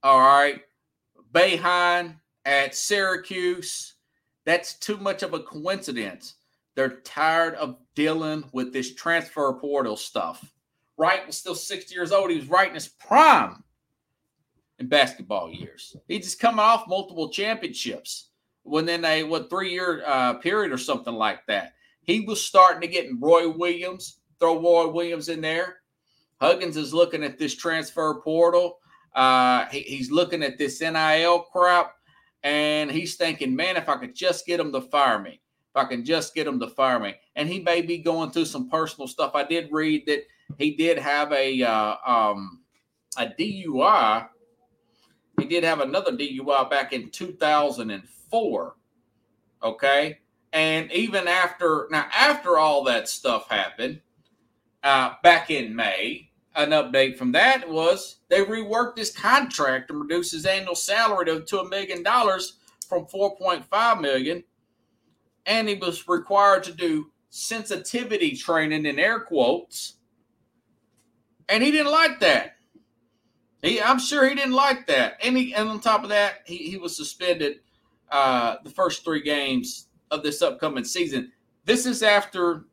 All 0.05 0.21
right. 0.21 0.61
Boeheim 1.33 2.15
at 2.45 2.77
Syracuse. 2.77 3.95
That's 4.45 4.75
too 4.75 4.99
much 4.99 5.25
of 5.25 5.35
a 5.35 5.41
coincidence. 5.41 6.37
They're 6.77 7.01
tired 7.01 7.57
of 7.57 7.77
dealing 7.99 8.45
with 8.53 8.73
this 8.73 8.95
transfer 8.95 9.53
portal 9.55 9.97
stuff. 9.97 10.55
Wright 10.97 11.27
was 11.27 11.37
still 11.37 11.57
60 11.57 11.93
years 11.93 12.13
old. 12.13 12.31
He 12.31 12.37
was 12.37 12.49
right 12.49 12.69
in 12.69 12.75
his 12.75 12.87
prime 12.87 13.65
in 14.79 14.87
basketball 14.87 15.51
years. 15.51 15.97
He 16.07 16.21
just 16.21 16.39
coming 16.39 16.61
off 16.61 16.87
multiple 16.87 17.29
championships 17.29 18.31
within 18.63 19.05
a 19.05 19.25
what 19.25 19.51
three 19.51 19.73
year 19.73 20.05
uh, 20.07 20.35
period 20.35 20.71
or 20.71 20.79
something 20.79 21.13
like 21.13 21.45
that. 21.49 21.73
He 22.03 22.21
was 22.21 22.41
starting 22.41 22.83
to 22.83 22.87
get 22.87 23.11
Roy 23.19 23.49
Williams, 23.49 24.21
throw 24.39 24.63
Roy 24.63 24.93
Williams 24.93 25.29
in 25.29 25.41
there. 25.41 25.79
Huggins 26.41 26.77
is 26.77 26.95
looking 26.95 27.25
at 27.25 27.37
this 27.37 27.57
transfer 27.57 28.21
portal. 28.21 28.79
Uh, 29.13 29.67
he, 29.73 29.81
he's 29.81 30.13
looking 30.13 30.45
at 30.45 30.57
this 30.57 30.81
NIL 30.81 31.41
crap, 31.51 31.95
and 32.45 32.93
he's 32.93 33.17
thinking, 33.17 33.57
man, 33.57 33.77
if 33.77 33.89
I 33.89 33.97
could 33.97 34.15
just 34.15 34.47
get 34.47 34.61
him 34.61 34.71
to 34.71 34.83
fire 34.83 35.19
me, 35.19 35.41
I 35.79 35.85
can 35.85 36.05
just 36.05 36.35
get 36.35 36.47
him 36.47 36.61
to 36.61 36.69
fire 36.69 37.01
me. 37.01 37.15
And 37.37 37.49
he 37.49 37.61
may 37.61 37.83
be 37.83 37.99
going 37.99 38.31
through 38.31 38.47
some 38.47 38.69
personal 38.69 39.09
stuff. 39.09 39.33
I 39.35 39.45
did 39.45 39.69
read 39.71 40.05
that 40.07 40.27
he 40.59 40.75
did 40.75 40.99
have 40.99 41.33
a 41.33 41.63
uh, 41.63 41.97
um, 42.07 42.63
a 43.17 43.27
DUI. 43.27 44.29
He 45.39 45.47
did 45.47 45.65
have 45.65 45.81
another 45.81 46.13
DUI 46.13 46.69
back 46.69 46.93
in 46.93 47.11
2004. 47.11 48.77
Okay. 49.63 50.19
And 50.53 50.91
even 50.93 51.29
after, 51.29 51.89
now, 51.91 52.07
after 52.15 52.59
all 52.59 52.85
that 52.85 53.09
stuff 53.09 53.49
happened, 53.49 54.01
uh, 54.83 55.15
back 55.23 55.51
in 55.51 55.77
May, 55.77 56.31
an 56.55 56.71
update 56.71 57.17
from 57.17 57.33
that 57.33 57.69
was 57.69 58.17
they 58.29 58.45
reworked 58.45 58.99
his 58.99 59.11
contract 59.11 59.91
and 59.91 60.01
reduced 60.01 60.33
his 60.33 60.47
annual 60.47 60.75
salary 60.75 61.27
to, 61.27 61.41
to 61.43 61.61
a 61.61 61.69
million 61.69 62.03
dollars 62.03 62.55
from 62.89 63.07
4.5 63.07 64.01
million 64.01 64.43
and 65.47 65.69
he 65.69 65.75
was 65.75 66.09
required 66.09 66.63
to 66.65 66.73
do 66.73 67.11
sensitivity 67.31 68.37
training 68.37 68.87
in 68.87 68.99
air 68.99 69.21
quotes 69.21 69.95
and 71.49 71.63
he 71.63 71.71
didn't 71.71 71.93
like 71.93 72.19
that 72.21 72.57
he 73.63 73.81
i'm 73.83 73.99
sure 73.99 74.29
he 74.29 74.35
didn't 74.35 74.53
like 74.53 74.87
that 74.87 75.19
and, 75.23 75.37
he, 75.37 75.55
and 75.55 75.69
on 75.69 75.81
top 75.81 76.03
of 76.03 76.09
that 76.09 76.37
he, 76.47 76.57
he 76.57 76.77
was 76.77 76.97
suspended 76.97 77.61
uh, 78.11 78.57
the 78.65 78.71
first 78.71 79.05
three 79.05 79.21
games 79.21 79.89
of 80.11 80.23
this 80.23 80.41
upcoming 80.41 80.85
season 80.85 81.31
this 81.67 81.85
is 81.85 82.03
after 82.03 82.65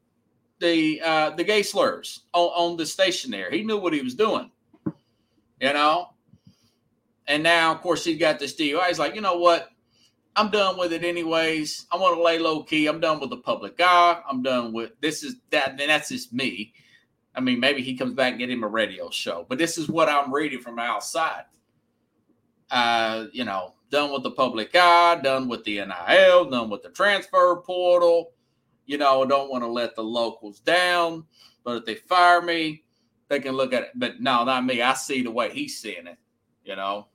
the 0.59 1.01
uh, 1.01 1.29
the 1.31 1.43
gay 1.43 1.63
slurs 1.63 2.21
on, 2.33 2.47
on 2.55 2.77
the 2.77 2.85
station 2.85 3.31
there. 3.31 3.51
He 3.51 3.63
knew 3.63 3.77
what 3.77 3.93
he 3.93 4.01
was 4.01 4.15
doing, 4.15 4.49
you 4.85 5.73
know. 5.73 6.09
And 7.27 7.41
now, 7.43 7.71
of 7.71 7.81
course, 7.81 8.03
he 8.03 8.15
got 8.15 8.39
this 8.39 8.55
DUI. 8.55 8.87
He's 8.87 8.99
like, 8.99 9.15
you 9.15 9.21
know 9.21 9.37
what? 9.37 9.69
I'm 10.35 10.49
done 10.51 10.77
with 10.77 10.91
it 10.91 11.03
anyways. 11.03 11.87
I 11.91 11.97
want 11.97 12.15
to 12.17 12.21
lay 12.21 12.39
low 12.39 12.63
key. 12.63 12.87
I'm 12.87 12.99
done 12.99 13.19
with 13.19 13.29
the 13.29 13.37
public 13.37 13.79
eye. 13.79 14.21
I'm 14.29 14.43
done 14.43 14.73
with 14.73 14.91
this 15.01 15.23
is 15.23 15.35
that 15.51 15.77
Then 15.77 15.87
that's 15.87 16.09
just 16.09 16.33
me. 16.33 16.73
I 17.33 17.41
mean, 17.41 17.59
maybe 17.59 17.81
he 17.81 17.97
comes 17.97 18.13
back 18.13 18.31
and 18.31 18.39
get 18.39 18.49
him 18.49 18.63
a 18.63 18.67
radio 18.67 19.09
show, 19.09 19.45
but 19.49 19.57
this 19.57 19.77
is 19.77 19.89
what 19.89 20.09
I'm 20.09 20.33
reading 20.33 20.61
from 20.61 20.79
outside. 20.79 21.43
Uh, 22.71 23.25
you 23.33 23.43
know, 23.43 23.73
done 23.91 24.11
with 24.11 24.23
the 24.23 24.31
public 24.31 24.75
eye, 24.75 25.19
done 25.21 25.47
with 25.47 25.63
the 25.65 25.75
NIL, 25.85 26.49
done 26.49 26.69
with 26.69 26.81
the 26.81 26.89
transfer 26.89 27.57
portal 27.57 28.31
you 28.85 28.97
know, 28.97 29.25
don't 29.25 29.49
want 29.49 29.63
to 29.63 29.67
let 29.67 29.95
the 29.95 30.03
locals 30.03 30.59
down. 30.59 31.25
But 31.63 31.77
if 31.77 31.85
they 31.85 31.95
fire 31.95 32.41
me, 32.41 32.83
they 33.27 33.39
can 33.39 33.53
look 33.53 33.73
at 33.73 33.83
it. 33.83 33.89
But 33.95 34.21
no, 34.21 34.43
not 34.43 34.65
me. 34.65 34.81
I 34.81 34.93
see 34.93 35.23
the 35.23 35.31
way 35.31 35.51
he's 35.51 35.79
seeing 35.79 36.07
it, 36.07 36.17
you 36.63 36.75
know. 36.75 37.07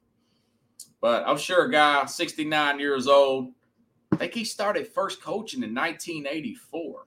But 1.00 1.26
I'm 1.26 1.38
sure 1.38 1.64
a 1.64 1.70
guy, 1.70 2.04
69 2.04 2.78
years 2.78 3.06
old, 3.06 3.52
I 4.12 4.16
think 4.16 4.34
he 4.34 4.44
started 4.44 4.86
first 4.86 5.22
coaching 5.22 5.62
in 5.62 5.74
1984 5.74 7.06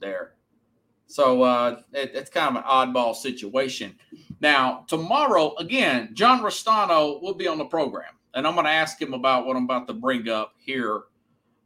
there. 0.00 0.34
So 1.06 1.42
uh, 1.42 1.80
it, 1.92 2.12
it's 2.14 2.30
kind 2.30 2.56
of 2.56 2.62
an 2.62 2.70
oddball 2.70 3.16
situation. 3.16 3.96
Now, 4.40 4.84
tomorrow, 4.86 5.56
again, 5.56 6.10
John 6.12 6.40
Restano 6.40 7.20
will 7.20 7.34
be 7.34 7.48
on 7.48 7.58
the 7.58 7.64
program. 7.64 8.12
And 8.32 8.46
I'm 8.46 8.54
going 8.54 8.66
to 8.66 8.70
ask 8.70 9.00
him 9.02 9.12
about 9.12 9.44
what 9.44 9.56
I'm 9.56 9.64
about 9.64 9.88
to 9.88 9.94
bring 9.94 10.28
up 10.28 10.54
here 10.56 11.02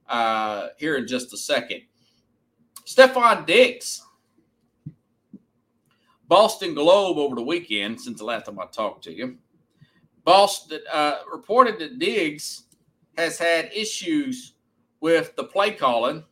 uh, 0.09 0.69
here 0.79 0.97
in 0.97 1.07
just 1.07 1.33
a 1.33 1.37
second. 1.37 1.83
Stefon 2.87 3.47
Diggs, 3.47 4.03
Boston 6.27 6.75
Globe 6.75 7.19
over 7.19 7.35
the 7.35 7.43
weekend, 7.43 8.01
since 8.01 8.19
the 8.19 8.25
last 8.25 8.47
time 8.47 8.59
I 8.59 8.67
talked 8.67 9.05
to 9.05 9.13
you, 9.13 9.39
Boston 10.25 10.81
uh, 10.93 11.19
reported 11.31 11.79
that 11.79 11.99
Diggs 11.99 12.65
has 13.17 13.39
had 13.39 13.71
issues 13.75 14.55
with 15.01 15.37
the 15.37 15.45
play 15.45 15.73
calling. 15.73 16.25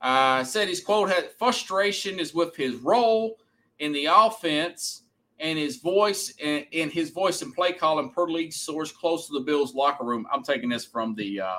Uh, 0.00 0.42
said 0.42 0.66
his 0.68 0.82
quote 0.82 1.08
had 1.08 1.30
frustration 1.38 2.18
is 2.18 2.34
with 2.34 2.56
his 2.56 2.74
role 2.76 3.38
in 3.78 3.92
the 3.92 4.06
offense 4.06 5.02
and 5.38 5.58
his 5.58 5.76
voice 5.76 6.34
and, 6.42 6.66
and 6.72 6.90
his 6.90 7.10
voice 7.10 7.40
and 7.42 7.54
play 7.54 7.72
calling 7.72 8.10
per 8.10 8.26
league 8.26 8.52
source 8.52 8.90
close 8.90 9.28
to 9.28 9.32
the 9.32 9.40
Bills 9.40 9.74
locker 9.74 10.04
room. 10.04 10.26
I'm 10.32 10.42
taking 10.42 10.68
this 10.68 10.84
from 10.84 11.14
the 11.14 11.40
uh, 11.40 11.58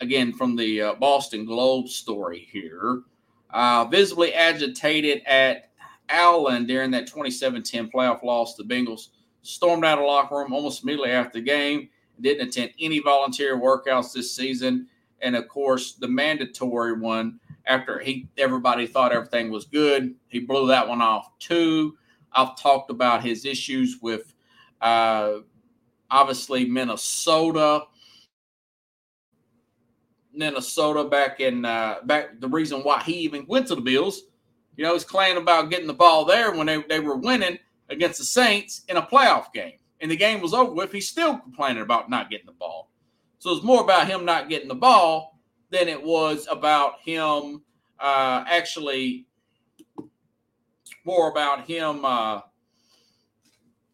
again 0.00 0.32
from 0.32 0.56
the 0.56 0.82
uh, 0.82 0.94
Boston 0.94 1.44
Globe 1.44 1.88
story 1.88 2.48
here. 2.50 3.02
Uh, 3.50 3.84
visibly 3.84 4.34
agitated 4.34 5.22
at 5.24 5.70
Allen 6.08 6.66
during 6.66 6.90
that 6.90 7.08
27-10 7.08 7.90
playoff 7.90 8.22
loss. 8.22 8.54
To 8.54 8.62
the 8.62 8.74
Bengals 8.74 9.08
stormed 9.48 9.84
out 9.84 9.98
of 9.98 10.04
locker 10.04 10.36
room 10.36 10.52
almost 10.52 10.82
immediately 10.82 11.10
after 11.10 11.38
the 11.38 11.44
game. 11.44 11.88
Didn't 12.20 12.48
attend 12.48 12.72
any 12.80 12.98
volunteer 12.98 13.58
workouts 13.58 14.12
this 14.12 14.34
season, 14.34 14.88
and 15.22 15.36
of 15.36 15.48
course 15.48 15.94
the 15.94 16.08
mandatory 16.08 16.98
one 16.98 17.38
after 17.66 17.98
he 17.98 18.28
everybody 18.36 18.86
thought 18.86 19.12
everything 19.12 19.50
was 19.50 19.64
good. 19.64 20.14
He 20.28 20.40
blew 20.40 20.66
that 20.68 20.86
one 20.86 21.00
off 21.00 21.38
too. 21.38 21.96
I've 22.32 22.58
talked 22.58 22.90
about 22.90 23.24
his 23.24 23.44
issues 23.44 23.98
with 24.02 24.34
uh, 24.80 25.38
obviously 26.10 26.66
Minnesota 26.66 27.84
Minnesota 30.32 31.04
back 31.04 31.40
in 31.40 31.64
uh, 31.64 31.96
back 32.04 32.40
the 32.40 32.48
reason 32.48 32.80
why 32.80 33.02
he 33.02 33.14
even 33.20 33.46
went 33.46 33.66
to 33.68 33.74
the 33.74 33.80
Bills. 33.80 34.22
You 34.76 34.84
know, 34.84 34.92
he's 34.92 35.04
complaining 35.04 35.42
about 35.42 35.70
getting 35.70 35.88
the 35.88 35.94
ball 35.94 36.24
there 36.24 36.52
when 36.52 36.66
they, 36.66 36.82
they 36.88 37.00
were 37.00 37.16
winning 37.16 37.58
against 37.88 38.18
the 38.18 38.24
Saints 38.24 38.82
in 38.88 38.96
a 38.96 39.02
playoff 39.02 39.52
game. 39.52 39.78
And 40.00 40.10
the 40.10 40.16
game 40.16 40.40
was 40.40 40.54
over 40.54 40.72
with. 40.72 40.92
He's 40.92 41.08
still 41.08 41.38
complaining 41.38 41.82
about 41.82 42.08
not 42.08 42.30
getting 42.30 42.46
the 42.46 42.52
ball. 42.52 42.90
So 43.38 43.52
it's 43.52 43.64
more 43.64 43.82
about 43.82 44.06
him 44.06 44.24
not 44.24 44.48
getting 44.48 44.68
the 44.68 44.74
ball 44.74 45.38
than 45.70 45.88
it 45.88 46.02
was 46.02 46.46
about 46.50 47.00
him 47.00 47.62
uh, 48.00 48.44
actually 48.46 49.26
more 51.04 51.30
about 51.30 51.66
him 51.66 52.04
uh, 52.04 52.40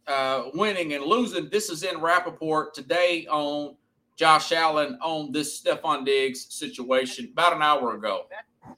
uh, 0.07 0.43
winning 0.55 0.95
and 0.95 1.05
losing. 1.05 1.49
This 1.49 1.71
is 1.71 1.83
in 1.83 2.01
Rapoport 2.01 2.75
today 2.75 3.27
on 3.31 3.77
Josh 4.17 4.53
Allen 4.53 4.99
on 5.03 5.33
this 5.33 5.63
Stefon 5.63 6.05
Diggs 6.05 6.47
situation 6.55 7.29
about 7.33 7.55
an 7.55 7.63
hour 7.63 7.95
ago. 7.95 8.27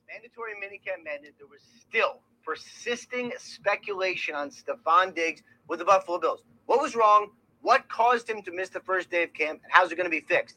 mandatory 0.08 0.52
minicamp 0.54 1.04
mandate, 1.04 1.34
there 1.38 1.46
was 1.46 1.62
still 1.88 2.20
persisting 2.46 3.32
speculation 3.38 4.34
on 4.34 4.50
Stefon 4.50 5.14
Diggs 5.14 5.42
with 5.66 5.80
the 5.80 5.84
Buffalo 5.84 6.18
Bills. 6.18 6.42
What 6.66 6.80
was 6.80 6.94
wrong? 6.94 7.30
What 7.60 7.88
caused 7.88 8.30
him 8.30 8.40
to 8.42 8.52
miss 8.52 8.68
the 8.68 8.80
first 8.80 9.10
day 9.10 9.24
of 9.24 9.34
camp? 9.34 9.60
And 9.64 9.72
how's 9.72 9.90
it 9.90 9.96
going 9.96 10.08
to 10.08 10.10
be 10.10 10.20
fixed? 10.20 10.56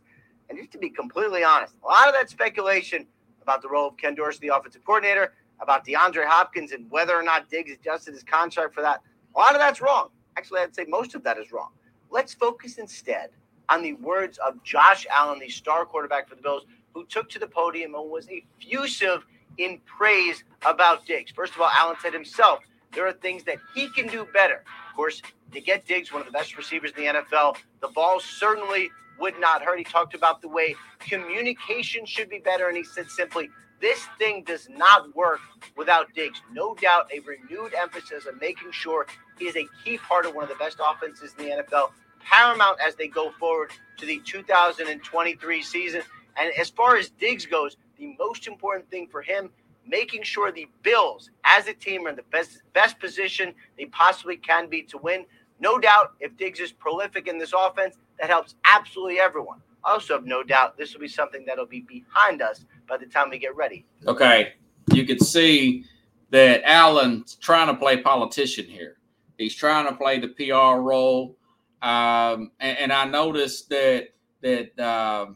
And 0.49 0.57
just 0.57 0.71
to 0.71 0.77
be 0.77 0.89
completely 0.89 1.43
honest, 1.43 1.73
a 1.83 1.87
lot 1.87 2.07
of 2.07 2.13
that 2.13 2.29
speculation 2.29 3.07
about 3.41 3.63
the 3.63 3.69
role 3.69 3.87
of 3.87 3.97
Ken 3.97 4.13
Dorsey, 4.13 4.47
the 4.47 4.55
offensive 4.55 4.85
coordinator, 4.85 5.33
about 5.59 5.85
DeAndre 5.85 6.25
Hopkins 6.27 6.71
and 6.71 6.89
whether 6.91 7.15
or 7.15 7.23
not 7.23 7.49
Diggs 7.49 7.71
adjusted 7.71 8.13
his 8.13 8.23
contract 8.23 8.73
for 8.73 8.81
that, 8.81 9.01
a 9.35 9.39
lot 9.39 9.55
of 9.55 9.59
that's 9.59 9.81
wrong. 9.81 10.09
Actually, 10.37 10.61
I'd 10.61 10.75
say 10.75 10.85
most 10.87 11.15
of 11.15 11.23
that 11.23 11.39
is 11.39 11.51
wrong. 11.51 11.71
Let's 12.11 12.33
focus 12.33 12.77
instead 12.77 13.31
on 13.67 13.81
the 13.81 13.93
words 13.93 14.37
of 14.37 14.63
Josh 14.63 15.05
Allen, 15.11 15.39
the 15.39 15.49
star 15.49 15.85
quarterback 15.85 16.29
for 16.29 16.35
the 16.35 16.41
Bills, 16.41 16.65
who 16.93 17.05
took 17.05 17.29
to 17.29 17.39
the 17.39 17.47
podium 17.47 17.95
and 17.95 18.09
was 18.09 18.27
effusive 18.29 19.25
in 19.59 19.79
praise 19.85 20.43
about 20.65 21.05
Diggs. 21.05 21.31
First 21.31 21.53
of 21.53 21.61
all, 21.61 21.69
Allen 21.69 21.97
said 22.01 22.13
himself, 22.13 22.59
there 22.93 23.05
are 23.05 23.13
things 23.13 23.43
that 23.43 23.57
he 23.75 23.89
can 23.89 24.07
do 24.07 24.25
better. 24.33 24.63
Of 24.89 24.95
course, 24.95 25.21
to 25.53 25.61
get 25.61 25.85
Diggs, 25.85 26.11
one 26.11 26.21
of 26.21 26.25
the 26.25 26.31
best 26.31 26.57
receivers 26.57 26.91
in 26.97 27.03
the 27.03 27.19
NFL, 27.19 27.57
the 27.81 27.89
ball 27.89 28.19
certainly 28.19 28.89
would 29.19 29.39
not 29.39 29.61
hurt. 29.61 29.77
He 29.77 29.83
talked 29.83 30.15
about 30.15 30.41
the 30.41 30.47
way 30.47 30.75
communication 30.99 32.05
should 32.05 32.29
be 32.29 32.39
better, 32.39 32.67
and 32.67 32.77
he 32.77 32.83
said 32.83 33.09
simply, 33.09 33.49
this 33.81 34.07
thing 34.17 34.43
does 34.43 34.67
not 34.69 35.15
work 35.15 35.39
without 35.77 36.13
Diggs. 36.13 36.41
No 36.51 36.75
doubt, 36.75 37.09
a 37.13 37.19
renewed 37.19 37.73
emphasis 37.73 38.25
on 38.27 38.37
making 38.39 38.71
sure 38.71 39.07
he 39.37 39.45
is 39.45 39.55
a 39.55 39.65
key 39.83 39.97
part 39.97 40.25
of 40.25 40.35
one 40.35 40.43
of 40.43 40.49
the 40.49 40.55
best 40.55 40.79
offenses 40.85 41.33
in 41.37 41.45
the 41.45 41.51
NFL 41.51 41.91
paramount 42.19 42.77
as 42.85 42.95
they 42.95 43.07
go 43.07 43.31
forward 43.39 43.71
to 43.97 44.05
the 44.05 44.19
2023 44.25 45.61
season. 45.61 46.01
And 46.37 46.51
as 46.57 46.69
far 46.69 46.97
as 46.97 47.09
Diggs 47.09 47.45
goes, 47.45 47.77
the 47.99 48.15
most 48.17 48.47
important 48.47 48.89
thing 48.89 49.07
for 49.07 49.21
him, 49.21 49.49
making 49.85 50.23
sure 50.23 50.51
the 50.51 50.67
Bills 50.81 51.29
as 51.43 51.67
a 51.67 51.73
team 51.73 52.05
are 52.07 52.09
in 52.09 52.15
the 52.15 52.23
best 52.31 52.61
best 52.73 52.99
position 52.99 53.53
they 53.77 53.85
possibly 53.85 54.37
can 54.37 54.69
be 54.69 54.81
to 54.83 54.97
win. 54.97 55.25
No 55.59 55.77
doubt, 55.77 56.13
if 56.19 56.35
Diggs 56.37 56.59
is 56.59 56.71
prolific 56.71 57.27
in 57.27 57.37
this 57.37 57.53
offense, 57.57 57.97
that 58.19 58.29
helps 58.29 58.55
absolutely 58.65 59.19
everyone. 59.19 59.61
Also, 59.83 60.13
have 60.13 60.25
no 60.25 60.43
doubt 60.43 60.77
this 60.77 60.93
will 60.93 61.01
be 61.01 61.07
something 61.07 61.45
that'll 61.45 61.65
be 61.65 61.81
behind 61.81 62.41
us 62.41 62.65
by 62.87 62.97
the 62.97 63.05
time 63.05 63.29
we 63.29 63.39
get 63.39 63.55
ready. 63.55 63.85
Okay, 64.07 64.53
you 64.93 65.05
can 65.05 65.19
see 65.19 65.85
that 66.31 66.61
Allen's 66.63 67.35
trying 67.35 67.67
to 67.67 67.75
play 67.75 68.01
politician 68.01 68.65
here. 68.65 68.97
He's 69.37 69.55
trying 69.55 69.87
to 69.87 69.95
play 69.95 70.19
the 70.19 70.27
PR 70.29 70.81
role. 70.81 71.37
Um, 71.81 72.51
and, 72.59 72.77
and, 72.77 72.93
I 72.93 73.05
noticed 73.05 73.69
that 73.69 74.09
that 74.41 74.77
uh, 74.77 75.27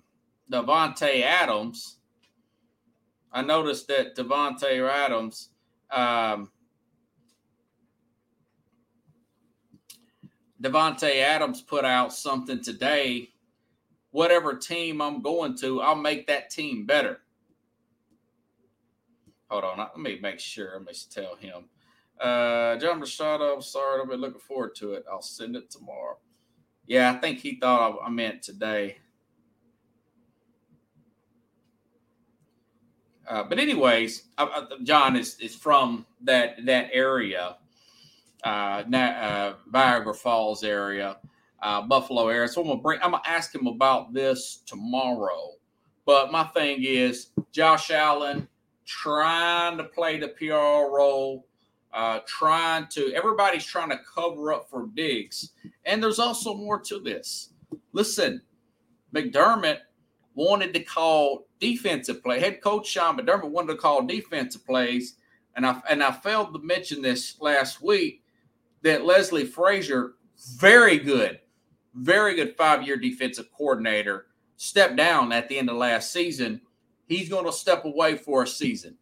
Davante 0.52 1.24
Adams. 1.24 1.98
I 3.34 3.42
noticed 3.42 3.88
that 3.88 4.16
Davante 4.16 4.88
Adams. 4.90 5.50
Um, 5.92 6.52
Davante 10.62 11.22
Adams 11.22 11.62
put 11.62 11.84
out 11.84 12.14
something 12.14 12.64
today. 12.64 13.30
Whatever 14.12 14.54
team 14.54 15.02
I'm 15.02 15.22
going 15.22 15.58
to, 15.58 15.82
I'll 15.82 15.96
make 15.96 16.28
that 16.28 16.52
team 16.52 16.86
better. 16.86 17.22
Hold 19.50 19.64
on, 19.64 19.78
let 19.78 19.98
me 19.98 20.20
make 20.22 20.40
sure. 20.40 20.74
Let 20.74 20.86
me 20.86 20.94
tell 21.10 21.36
him. 21.36 21.66
Uh, 22.20 22.78
John 22.78 23.02
Rashad, 23.02 23.42
I'm 23.42 23.62
sorry. 23.62 24.02
I've 24.02 24.10
been 24.10 24.22
looking 24.22 24.40
forward 24.40 24.76
to 24.76 24.94
it. 24.94 25.04
I'll 25.12 25.22
send 25.22 25.56
it 25.56 25.70
tomorrow. 25.70 26.18
Yeah, 26.86 27.12
I 27.12 27.18
think 27.20 27.40
he 27.40 27.60
thought 27.60 28.00
I 28.04 28.10
meant 28.10 28.44
today. 28.44 28.98
Uh, 33.28 33.44
but 33.44 33.60
anyways, 33.60 34.24
uh, 34.38 34.66
John 34.84 35.16
is 35.16 35.40
is 35.40 35.56
from 35.56 36.06
that 36.22 36.66
that 36.66 36.90
area, 36.92 37.58
uh, 38.44 38.48
uh, 38.48 38.84
Niagara 38.88 40.14
Falls 40.14 40.64
area, 40.64 41.18
uh, 41.62 41.82
Buffalo 41.84 42.28
area. 42.28 42.48
So 42.48 42.62
I'm 42.62 42.68
gonna 42.68 42.82
bring. 42.82 43.00
I'm 43.02 43.12
gonna 43.12 43.24
ask 43.26 43.54
him 43.56 43.68
about 43.68 44.14
this 44.14 44.62
tomorrow. 44.66 45.52
But 46.06 46.32
my 46.32 46.44
thing 46.44 46.84
is 46.84 47.30
Josh 47.54 47.90
Allen 47.92 48.48
trying 48.86 49.78
to 49.78 49.86
play 49.86 50.20
the 50.20 50.28
PR 50.28 50.94
role, 50.94 51.48
uh, 51.94 52.20
trying 52.28 52.88
to. 52.92 53.14
Everybody's 53.14 53.66
trying 53.66 53.90
to 53.90 54.00
cover 54.14 54.52
up 54.52 54.70
for 54.70 54.88
Diggs, 54.94 55.52
and 55.86 56.04
there's 56.04 56.20
also 56.20 56.54
more 56.54 56.80
to 56.82 57.00
this. 57.00 57.54
Listen, 57.94 58.42
McDermott 59.16 59.78
wanted 60.36 60.74
to 60.74 60.84
call 60.84 61.48
defensive 61.60 62.24
play. 62.24 62.40
Head 62.40 62.62
coach 62.62 62.88
Sean 62.88 63.18
McDermott 63.18 63.50
wanted 63.50 63.74
to 63.74 63.80
call 63.80 64.06
defensive 64.06 64.66
plays, 64.66 65.16
and 65.56 65.66
I 65.66 65.82
and 65.90 66.04
I 66.04 66.12
failed 66.12 66.54
to 66.54 66.60
mention 66.60 67.02
this 67.02 67.40
last 67.40 67.82
week 67.82 68.24
that 68.82 69.06
Leslie 69.06 69.46
Frazier, 69.46 70.16
very 70.58 70.98
good, 70.98 71.40
very 71.94 72.36
good 72.36 72.56
five 72.58 72.84
year 72.84 72.98
defensive 72.98 73.52
coordinator, 73.56 74.28
stepped 74.58 74.96
down 74.96 75.32
at 75.32 75.50
the 75.50 75.58
end 75.58 75.70
of 75.70 75.78
last 75.78 76.12
season. 76.12 76.62
He's 77.08 77.30
going 77.30 77.46
to 77.46 77.52
step 77.52 77.86
away 77.86 78.16
for 78.16 78.44
a 78.44 78.48
season. 78.48 78.98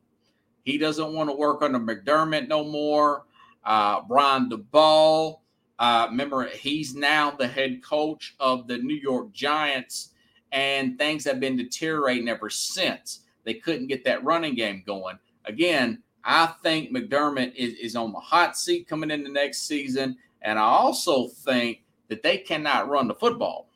He 0.63 0.77
doesn't 0.77 1.13
want 1.13 1.29
to 1.29 1.35
work 1.35 1.61
under 1.61 1.79
McDermott 1.79 2.47
no 2.47 2.63
more. 2.63 3.25
Uh, 3.63 4.01
Brian 4.07 4.49
Daboll, 4.49 5.39
uh, 5.79 6.07
remember, 6.09 6.47
he's 6.47 6.95
now 6.95 7.31
the 7.31 7.47
head 7.47 7.83
coach 7.83 8.35
of 8.39 8.67
the 8.67 8.77
New 8.77 8.95
York 8.95 9.31
Giants, 9.31 10.10
and 10.51 10.97
things 10.97 11.25
have 11.25 11.39
been 11.39 11.55
deteriorating 11.55 12.29
ever 12.29 12.49
since. 12.49 13.21
They 13.43 13.55
couldn't 13.55 13.87
get 13.87 14.03
that 14.05 14.23
running 14.23 14.55
game 14.55 14.83
going. 14.85 15.17
Again, 15.45 16.01
I 16.23 16.47
think 16.61 16.91
McDermott 16.91 17.55
is, 17.55 17.73
is 17.75 17.95
on 17.95 18.11
the 18.11 18.19
hot 18.19 18.57
seat 18.57 18.87
coming 18.87 19.11
into 19.11 19.31
next 19.31 19.63
season. 19.63 20.17
And 20.41 20.59
I 20.59 20.63
also 20.63 21.27
think 21.27 21.83
that 22.09 22.23
they 22.23 22.37
cannot 22.37 22.89
run 22.89 23.07
the 23.07 23.15
football. 23.15 23.69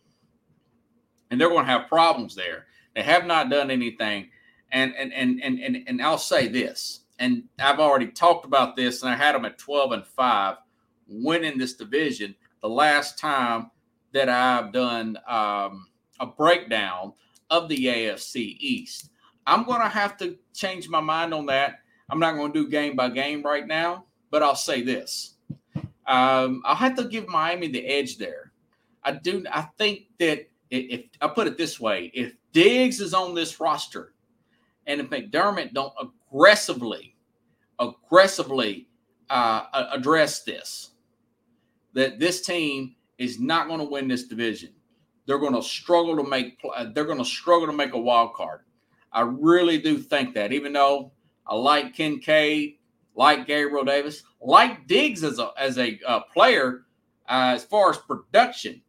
And 1.31 1.39
they're 1.39 1.49
going 1.49 1.65
to 1.65 1.71
have 1.71 1.87
problems 1.87 2.35
there. 2.35 2.65
They 2.95 3.03
have 3.03 3.25
not 3.25 3.49
done 3.49 3.71
anything. 3.71 4.29
And 4.71 4.95
and 4.95 5.13
and 5.13 5.41
and 5.43 5.59
and, 5.59 5.83
and 5.87 6.01
I'll 6.01 6.17
say 6.17 6.47
this, 6.47 7.01
and 7.19 7.43
I've 7.59 7.79
already 7.79 8.07
talked 8.07 8.45
about 8.45 8.75
this, 8.75 9.03
and 9.03 9.11
I 9.11 9.15
had 9.15 9.35
them 9.35 9.45
at 9.45 9.57
12 9.57 9.91
and 9.91 10.05
5 10.05 10.57
winning 11.07 11.57
this 11.57 11.73
division 11.73 12.35
the 12.61 12.69
last 12.69 13.19
time 13.19 13.69
that 14.11 14.27
I've 14.27 14.73
done 14.73 15.17
um, 15.27 15.87
a 16.19 16.25
breakdown 16.25 17.13
of 17.49 17.69
the 17.69 17.77
AFC 17.77 18.57
East. 18.59 19.09
I'm 19.47 19.63
going 19.63 19.81
to 19.81 19.89
have 19.89 20.17
to 20.17 20.37
change 20.53 20.89
my 20.89 21.01
mind 21.01 21.33
on 21.33 21.45
that 21.47 21.79
I'm 22.09 22.19
not 22.19 22.35
going 22.35 22.53
to 22.53 22.63
do 22.63 22.69
game 22.69 22.95
by 22.95 23.09
game 23.09 23.41
right 23.41 23.65
now, 23.65 24.05
but 24.29 24.43
I'll 24.43 24.55
say 24.55 24.81
this. 24.81 25.35
Um, 26.07 26.61
I'll 26.65 26.75
have 26.75 26.95
to 26.97 27.05
give 27.05 27.27
Miami 27.27 27.67
the 27.67 27.85
edge 27.85 28.17
there. 28.17 28.51
I 29.03 29.13
do. 29.13 29.43
I 29.51 29.63
think 29.77 30.03
that 30.19 30.47
if, 30.69 31.05
I 31.21 31.27
put 31.27 31.47
it 31.47 31.57
this 31.57 31.79
way, 31.79 32.11
if 32.13 32.33
Diggs 32.51 32.99
is 32.99 33.13
on 33.13 33.33
this 33.33 33.59
roster, 33.59 34.13
and 34.87 35.01
if 35.01 35.09
McDermott 35.09 35.73
don't 35.73 35.93
aggressively, 35.99 37.15
aggressively 37.79 38.87
uh, 39.29 39.63
address 39.91 40.43
this, 40.43 40.91
that 41.93 42.19
this 42.19 42.41
team 42.41 42.95
is 43.17 43.39
not 43.39 43.67
going 43.67 43.79
to 43.79 43.85
win 43.85 44.07
this 44.07 44.27
division. 44.27 44.69
They're 45.25 45.39
going 45.39 45.55
to 45.55 45.61
struggle 45.61 46.15
to 46.17 46.29
make. 46.29 46.59
They're 46.93 47.05
going 47.05 47.17
to 47.17 47.25
struggle 47.25 47.67
to 47.67 47.73
make 47.73 47.93
a 47.93 47.99
wild 47.99 48.33
card. 48.33 48.61
I 49.11 49.21
really 49.21 49.77
do 49.77 49.97
think 49.97 50.35
that, 50.35 50.51
even 50.51 50.73
though 50.73 51.11
I 51.47 51.55
like 51.55 51.93
Kincaid, 51.93 52.77
like 53.15 53.47
Gabriel 53.47 53.85
Davis, 53.85 54.23
like 54.41 54.87
Diggs 54.87 55.23
as 55.23 55.39
a 55.39 55.51
as 55.57 55.77
a 55.77 55.99
uh, 56.05 56.21
player 56.33 56.85
uh, 57.27 57.53
as 57.55 57.63
far 57.63 57.89
as 57.89 57.97
production. 57.97 58.81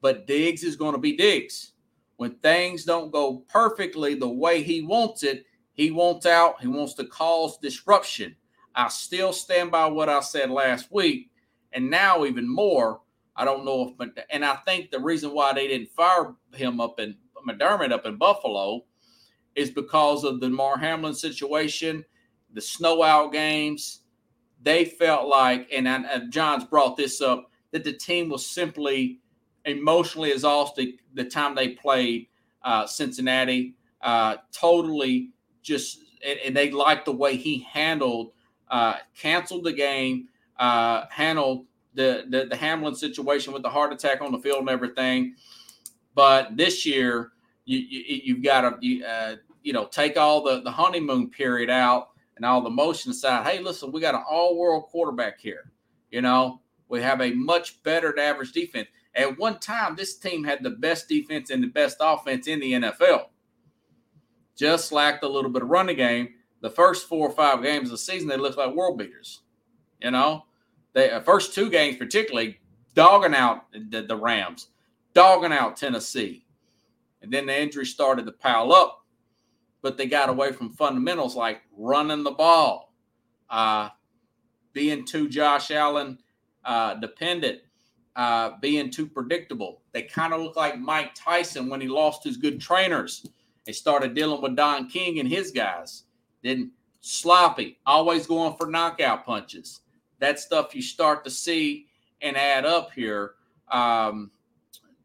But 0.00 0.26
Diggs 0.26 0.62
is 0.62 0.76
going 0.76 0.94
to 0.94 1.00
be 1.00 1.16
Diggs. 1.16 1.72
When 2.16 2.36
things 2.36 2.84
don't 2.84 3.12
go 3.12 3.44
perfectly 3.48 4.14
the 4.14 4.28
way 4.28 4.62
he 4.62 4.82
wants 4.82 5.22
it, 5.22 5.44
he 5.72 5.90
wants 5.90 6.26
out. 6.26 6.60
He 6.60 6.68
wants 6.68 6.94
to 6.94 7.04
cause 7.04 7.58
disruption. 7.58 8.34
I 8.74 8.88
still 8.88 9.32
stand 9.32 9.70
by 9.70 9.86
what 9.86 10.08
I 10.08 10.20
said 10.20 10.50
last 10.50 10.90
week, 10.90 11.30
and 11.72 11.90
now 11.90 12.24
even 12.24 12.48
more. 12.48 13.00
I 13.36 13.44
don't 13.44 13.64
know 13.64 13.94
if, 13.98 14.10
and 14.30 14.44
I 14.44 14.56
think 14.56 14.90
the 14.90 15.00
reason 15.00 15.32
why 15.32 15.52
they 15.52 15.68
didn't 15.68 15.90
fire 15.90 16.34
him 16.54 16.80
up 16.80 16.98
in 16.98 17.16
McDermott 17.46 17.92
up 17.92 18.06
in 18.06 18.16
Buffalo 18.16 18.84
is 19.54 19.70
because 19.70 20.24
of 20.24 20.40
the 20.40 20.48
Mar 20.48 20.78
Hamlin 20.78 21.14
situation, 21.14 22.04
the 22.52 22.60
snow 22.60 23.02
out 23.02 23.32
games. 23.32 24.00
They 24.62 24.84
felt 24.84 25.28
like, 25.28 25.68
and, 25.72 25.86
and 25.86 26.32
John's 26.32 26.64
brought 26.64 26.96
this 26.96 27.20
up, 27.20 27.50
that 27.72 27.84
the 27.84 27.92
team 27.92 28.28
was 28.30 28.46
simply 28.46 29.20
emotionally 29.64 30.32
exhausted 30.32 30.94
the 31.14 31.24
time 31.24 31.54
they 31.54 31.70
played 31.70 32.28
uh, 32.62 32.86
Cincinnati. 32.86 33.74
Uh, 34.00 34.36
totally 34.52 35.30
just, 35.62 36.00
and, 36.24 36.38
and, 36.44 36.56
they 36.56 36.70
liked 36.70 37.06
the 37.06 37.12
way 37.12 37.36
he 37.36 37.66
handled, 37.70 38.32
uh, 38.68 38.96
canceled 39.18 39.64
the 39.64 39.72
game, 39.72 40.28
uh, 40.58 41.04
handled 41.10 41.66
the, 41.96 42.24
the 42.28 42.46
the 42.46 42.56
Hamlin 42.56 42.94
situation 42.94 43.52
with 43.52 43.62
the 43.62 43.70
heart 43.70 43.92
attack 43.92 44.20
on 44.20 44.30
the 44.32 44.38
field 44.38 44.60
and 44.60 44.68
everything. 44.70 45.34
But 46.14 46.56
this 46.56 46.86
year, 46.86 47.32
you, 47.64 47.78
you 47.78 48.34
have 48.34 48.44
got 48.44 48.60
to 48.60 48.86
you, 48.86 49.04
uh, 49.04 49.36
you 49.62 49.72
know 49.72 49.86
take 49.86 50.16
all 50.16 50.44
the 50.44 50.60
the 50.62 50.70
honeymoon 50.70 51.30
period 51.30 51.70
out 51.70 52.10
and 52.36 52.44
all 52.44 52.62
the 52.62 52.70
motion 52.70 53.10
aside. 53.10 53.46
Hey, 53.46 53.60
listen, 53.60 53.90
we 53.90 54.00
got 54.00 54.14
an 54.14 54.22
all 54.28 54.56
world 54.56 54.84
quarterback 54.84 55.40
here. 55.40 55.72
You 56.10 56.22
know, 56.22 56.60
we 56.88 57.02
have 57.02 57.20
a 57.20 57.32
much 57.32 57.82
better 57.82 58.16
average 58.18 58.52
defense. 58.52 58.88
At 59.14 59.38
one 59.38 59.58
time, 59.58 59.96
this 59.96 60.16
team 60.18 60.44
had 60.44 60.62
the 60.62 60.70
best 60.70 61.08
defense 61.08 61.50
and 61.50 61.62
the 61.62 61.68
best 61.68 61.96
offense 62.00 62.46
in 62.46 62.60
the 62.60 62.72
NFL. 62.72 63.26
Just 64.54 64.92
lacked 64.92 65.24
a 65.24 65.28
little 65.28 65.50
bit 65.50 65.62
of 65.62 65.70
running 65.70 65.96
game. 65.96 66.34
The 66.60 66.70
first 66.70 67.08
four 67.08 67.28
or 67.28 67.32
five 67.32 67.62
games 67.62 67.88
of 67.88 67.92
the 67.92 67.98
season, 67.98 68.28
they 68.28 68.36
looked 68.36 68.58
like 68.58 68.74
world 68.74 68.98
beaters. 68.98 69.40
You 70.00 70.10
know, 70.10 70.44
the 70.96 71.16
uh, 71.16 71.20
first 71.20 71.54
two 71.54 71.68
games, 71.68 71.98
particularly, 71.98 72.58
dogging 72.94 73.34
out 73.34 73.70
the, 73.90 74.00
the 74.00 74.16
Rams, 74.16 74.70
dogging 75.12 75.52
out 75.52 75.76
Tennessee. 75.76 76.46
And 77.20 77.30
then 77.30 77.44
the 77.44 77.60
injuries 77.60 77.90
started 77.90 78.24
to 78.24 78.32
pile 78.32 78.72
up, 78.72 79.04
but 79.82 79.98
they 79.98 80.06
got 80.06 80.30
away 80.30 80.52
from 80.52 80.70
fundamentals 80.70 81.36
like 81.36 81.60
running 81.76 82.24
the 82.24 82.30
ball, 82.30 82.94
uh, 83.50 83.90
being 84.72 85.04
too 85.04 85.28
Josh 85.28 85.70
Allen 85.70 86.18
uh, 86.64 86.94
dependent, 86.94 87.60
uh, 88.16 88.52
being 88.62 88.90
too 88.90 89.06
predictable. 89.06 89.82
They 89.92 90.02
kind 90.02 90.32
of 90.32 90.40
look 90.40 90.56
like 90.56 90.78
Mike 90.78 91.14
Tyson 91.14 91.68
when 91.68 91.82
he 91.82 91.88
lost 91.88 92.24
his 92.24 92.38
good 92.38 92.58
trainers 92.58 93.26
They 93.66 93.72
started 93.72 94.14
dealing 94.14 94.40
with 94.40 94.56
Don 94.56 94.88
King 94.88 95.18
and 95.18 95.28
his 95.28 95.50
guys. 95.50 96.04
Then 96.42 96.70
sloppy, 97.02 97.80
always 97.84 98.26
going 98.26 98.56
for 98.56 98.66
knockout 98.66 99.26
punches. 99.26 99.82
That 100.18 100.40
stuff 100.40 100.74
you 100.74 100.82
start 100.82 101.24
to 101.24 101.30
see 101.30 101.86
and 102.22 102.36
add 102.36 102.64
up 102.64 102.92
here. 102.92 103.34
Um, 103.70 104.30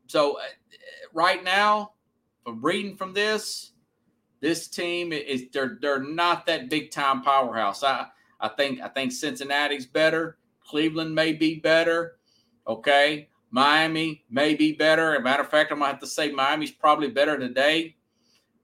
so 0.07 0.37
uh, 0.37 0.43
right 1.13 1.43
now, 1.43 1.93
from 2.43 2.63
reading 2.63 2.95
from 2.95 3.13
this, 3.13 3.71
this 4.39 4.67
team 4.67 5.13
is 5.13 5.45
they're 5.53 5.77
they're 5.81 6.03
not 6.03 6.45
that 6.47 6.69
big 6.69 6.91
time 6.91 7.21
powerhouse. 7.21 7.83
I 7.83 8.07
I 8.39 8.49
think 8.49 8.81
I 8.81 8.87
think 8.87 9.11
Cincinnati's 9.11 9.85
better. 9.85 10.37
Cleveland 10.65 11.13
may 11.13 11.33
be 11.33 11.59
better. 11.59 12.17
Okay. 12.67 13.27
Miami 13.51 14.23
may 14.29 14.55
be 14.55 14.71
better. 14.71 15.13
As 15.13 15.19
a 15.19 15.23
matter 15.23 15.43
of 15.43 15.49
fact, 15.49 15.71
I'm 15.71 15.79
gonna 15.79 15.91
have 15.91 15.99
to 15.99 16.07
say 16.07 16.31
Miami's 16.31 16.71
probably 16.71 17.09
better 17.09 17.37
today. 17.37 17.95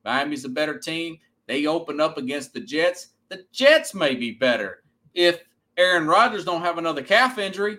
Miami's 0.06 0.46
a 0.46 0.50
better 0.50 0.80
team. 0.80 1.20
They 1.46 1.66
open 1.66 2.00
up 2.00 2.18
against 2.18 2.54
the 2.54 2.62
Jets. 2.62 3.10
The 3.30 3.46
Jets 3.52 3.94
may 3.94 4.16
be 4.16 4.32
better 4.32 4.84
if 5.14 5.42
Aaron 5.78 6.08
Rodgers 6.08 6.44
don't 6.44 6.64
have 6.64 6.80
another 6.80 7.04
calf 7.04 7.38
injury. 7.38 7.78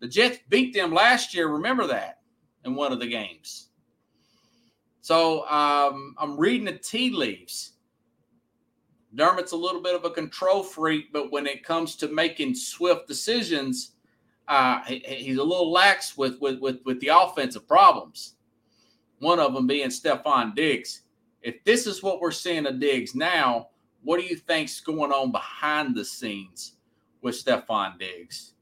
The 0.00 0.08
Jets 0.08 0.38
beat 0.48 0.74
them 0.74 0.92
last 0.92 1.34
year. 1.34 1.48
Remember 1.48 1.86
that 1.86 2.20
in 2.64 2.74
one 2.74 2.92
of 2.92 3.00
the 3.00 3.06
games. 3.06 3.70
So 5.00 5.48
um, 5.48 6.14
I'm 6.18 6.38
reading 6.38 6.66
the 6.66 6.72
tea 6.72 7.10
leaves. 7.10 7.72
Dermot's 9.14 9.52
a 9.52 9.56
little 9.56 9.80
bit 9.80 9.94
of 9.94 10.04
a 10.04 10.10
control 10.10 10.62
freak, 10.62 11.12
but 11.12 11.32
when 11.32 11.46
it 11.46 11.64
comes 11.64 11.96
to 11.96 12.08
making 12.08 12.54
swift 12.54 13.08
decisions, 13.08 13.92
uh, 14.48 14.84
he, 14.84 14.98
he's 14.98 15.38
a 15.38 15.42
little 15.42 15.72
lax 15.72 16.16
with, 16.18 16.38
with, 16.40 16.60
with, 16.60 16.80
with 16.84 17.00
the 17.00 17.08
offensive 17.08 17.66
problems. 17.66 18.34
One 19.20 19.40
of 19.40 19.54
them 19.54 19.66
being 19.66 19.88
Stefon 19.88 20.54
Diggs. 20.54 21.02
If 21.40 21.64
this 21.64 21.86
is 21.86 22.02
what 22.02 22.20
we're 22.20 22.30
seeing 22.30 22.66
of 22.66 22.78
Diggs 22.78 23.14
now, 23.14 23.68
what 24.02 24.20
do 24.20 24.26
you 24.26 24.36
think's 24.36 24.80
going 24.80 25.10
on 25.10 25.32
behind 25.32 25.96
the 25.96 26.04
scenes 26.04 26.74
with 27.22 27.34
Stefon 27.34 27.98
Diggs? 27.98 28.54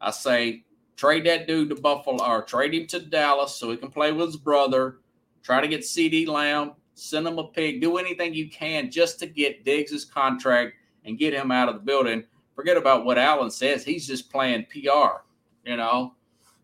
I 0.00 0.10
say 0.10 0.64
trade 0.96 1.26
that 1.26 1.46
dude 1.46 1.70
to 1.70 1.76
Buffalo 1.76 2.24
or 2.24 2.42
trade 2.42 2.74
him 2.74 2.86
to 2.88 3.00
Dallas 3.00 3.56
so 3.56 3.70
he 3.70 3.76
can 3.76 3.90
play 3.90 4.12
with 4.12 4.26
his 4.26 4.36
brother 4.36 4.98
Try 5.44 5.60
to 5.60 5.68
get 5.68 5.82
CeeDee 5.82 6.26
Lamb, 6.26 6.72
send 6.94 7.26
him 7.26 7.38
a 7.38 7.44
pig, 7.44 7.82
do 7.82 7.98
anything 7.98 8.32
you 8.32 8.48
can 8.48 8.90
just 8.90 9.18
to 9.18 9.26
get 9.26 9.62
Diggs' 9.62 10.06
contract 10.06 10.72
and 11.04 11.18
get 11.18 11.34
him 11.34 11.50
out 11.50 11.68
of 11.68 11.74
the 11.74 11.82
building 11.82 12.24
forget 12.54 12.76
about 12.76 13.04
what 13.04 13.18
Allen 13.18 13.50
says. 13.50 13.84
He's 13.84 14.06
just 14.06 14.30
playing 14.30 14.66
PR. 14.70 15.20
You 15.66 15.76
know, 15.76 16.14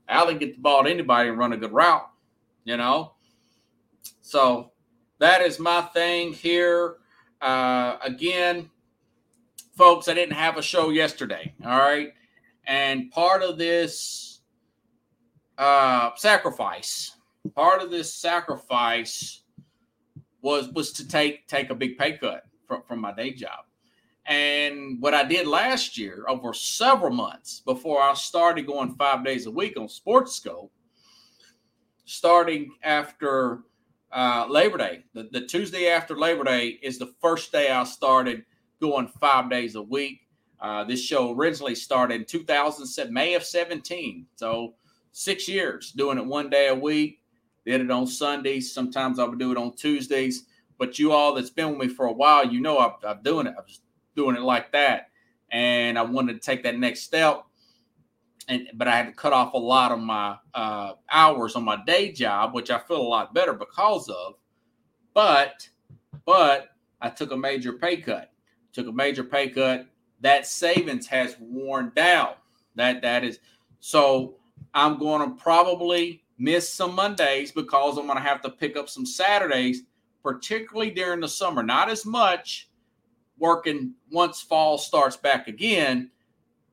Allen 0.08 0.38
get 0.38 0.54
the 0.54 0.60
ball 0.60 0.84
to 0.84 0.90
anybody 0.90 1.28
and 1.28 1.38
run 1.38 1.52
a 1.52 1.56
good 1.56 1.72
route. 1.72 2.08
You 2.64 2.76
know, 2.76 3.14
so 4.22 4.72
that 5.18 5.42
is 5.42 5.58
my 5.58 5.82
thing 5.82 6.32
here. 6.32 6.96
Uh, 7.40 7.96
again, 8.02 8.70
folks, 9.80 10.08
I 10.08 10.14
didn't 10.14 10.34
have 10.34 10.58
a 10.58 10.62
show 10.62 10.90
yesterday. 10.90 11.54
All 11.64 11.78
right, 11.78 12.12
and 12.66 13.10
part 13.10 13.42
of 13.42 13.56
this 13.56 14.42
uh, 15.56 16.10
sacrifice, 16.16 17.16
part 17.54 17.80
of 17.80 17.90
this 17.90 18.12
sacrifice 18.12 19.40
was 20.42 20.68
was 20.72 20.92
to 20.92 21.08
take 21.08 21.48
take 21.48 21.70
a 21.70 21.74
big 21.74 21.96
pay 21.96 22.18
cut 22.18 22.42
from, 22.68 22.82
from 22.82 23.00
my 23.00 23.14
day 23.14 23.32
job. 23.32 23.64
And 24.26 25.00
what 25.00 25.14
I 25.14 25.24
did 25.24 25.46
last 25.46 25.96
year 25.96 26.26
over 26.28 26.52
several 26.52 27.14
months 27.14 27.62
before 27.64 28.02
I 28.02 28.12
started 28.12 28.66
going 28.66 28.94
five 28.96 29.24
days 29.24 29.46
a 29.46 29.50
week 29.50 29.80
on 29.80 29.88
Sports 29.88 30.38
Skope, 30.38 30.68
starting 32.04 32.70
after 32.82 33.60
uh, 34.12 34.44
Labor 34.46 34.76
Day, 34.76 35.04
the, 35.14 35.30
the 35.32 35.46
Tuesday 35.46 35.88
after 35.88 36.18
Labor 36.18 36.44
Day 36.44 36.78
is 36.82 36.98
the 36.98 37.14
first 37.22 37.50
day 37.50 37.70
I 37.70 37.84
started 37.84 38.44
going 38.80 39.08
five 39.08 39.50
days 39.50 39.74
a 39.74 39.82
week. 39.82 40.22
Uh, 40.60 40.84
this 40.84 41.02
show 41.02 41.34
originally 41.34 41.74
started 41.74 42.14
in 42.14 42.24
2007, 42.26 43.12
May 43.12 43.34
of 43.34 43.44
17. 43.44 44.26
So 44.36 44.74
six 45.12 45.48
years 45.48 45.92
doing 45.92 46.18
it 46.18 46.24
one 46.24 46.50
day 46.50 46.68
a 46.68 46.74
week. 46.74 47.22
Did 47.64 47.82
it 47.82 47.90
on 47.90 48.06
Sundays. 48.06 48.72
Sometimes 48.72 49.18
I 49.18 49.24
would 49.24 49.38
do 49.38 49.52
it 49.52 49.58
on 49.58 49.74
Tuesdays. 49.74 50.44
But 50.78 50.98
you 50.98 51.12
all 51.12 51.34
that's 51.34 51.50
been 51.50 51.76
with 51.76 51.88
me 51.88 51.94
for 51.94 52.06
a 52.06 52.12
while, 52.12 52.46
you 52.46 52.58
know 52.60 52.78
I'm, 52.78 52.92
I'm 53.06 53.22
doing 53.22 53.46
it. 53.46 53.54
I 53.56 53.60
was 53.60 53.80
doing 54.16 54.34
it 54.34 54.42
like 54.42 54.72
that, 54.72 55.10
and 55.52 55.98
I 55.98 56.02
wanted 56.02 56.34
to 56.34 56.40
take 56.40 56.62
that 56.62 56.78
next 56.78 57.00
step. 57.00 57.44
And 58.48 58.66
but 58.72 58.88
I 58.88 58.96
had 58.96 59.06
to 59.06 59.12
cut 59.12 59.34
off 59.34 59.52
a 59.52 59.58
lot 59.58 59.92
of 59.92 59.98
my 60.00 60.36
uh, 60.54 60.94
hours 61.10 61.54
on 61.54 61.64
my 61.64 61.78
day 61.84 62.12
job, 62.12 62.54
which 62.54 62.70
I 62.70 62.78
feel 62.78 62.96
a 62.96 63.02
lot 63.02 63.34
better 63.34 63.52
because 63.52 64.08
of. 64.08 64.36
But 65.12 65.68
but 66.24 66.70
I 67.02 67.10
took 67.10 67.30
a 67.30 67.36
major 67.36 67.74
pay 67.74 67.98
cut. 67.98 68.32
Took 68.72 68.86
a 68.86 68.92
major 68.92 69.24
pay 69.24 69.48
cut. 69.48 69.86
That 70.20 70.46
savings 70.46 71.06
has 71.06 71.36
worn 71.40 71.92
down. 71.94 72.34
That 72.76 73.02
that 73.02 73.24
is 73.24 73.38
so. 73.80 74.36
I'm 74.72 74.98
going 74.98 75.28
to 75.28 75.42
probably 75.42 76.22
miss 76.38 76.72
some 76.72 76.94
Mondays 76.94 77.50
because 77.50 77.98
I'm 77.98 78.06
going 78.06 78.18
to 78.18 78.22
have 78.22 78.40
to 78.42 78.50
pick 78.50 78.76
up 78.76 78.88
some 78.88 79.04
Saturdays 79.04 79.82
particularly 80.22 80.90
during 80.90 81.20
the 81.20 81.28
summer. 81.28 81.62
Not 81.62 81.90
as 81.90 82.04
much 82.04 82.68
working 83.38 83.94
once 84.10 84.40
fall 84.40 84.78
starts 84.78 85.16
back 85.16 85.48
again, 85.48 86.10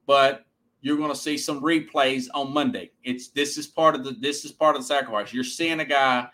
but 0.06 0.46
you're 0.82 0.98
going 0.98 1.12
to 1.12 1.16
see 1.16 1.38
some 1.38 1.62
replays 1.62 2.28
on 2.34 2.54
Monday. 2.54 2.92
It's 3.04 3.30
this 3.30 3.58
is 3.58 3.68
part 3.68 3.96
of 3.96 4.04
the 4.04 4.12
this 4.12 4.46
is 4.46 4.52
part 4.52 4.76
of 4.76 4.82
the 4.82 4.88
sacrifice. 4.88 5.34
You're 5.34 5.44
seeing 5.44 5.80
a 5.80 5.86
guy 5.86 6.28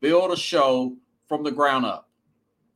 build 0.00 0.32
a 0.32 0.36
show 0.36 0.96
from 1.28 1.42
the 1.42 1.50
ground 1.50 1.84
up. 1.84 2.08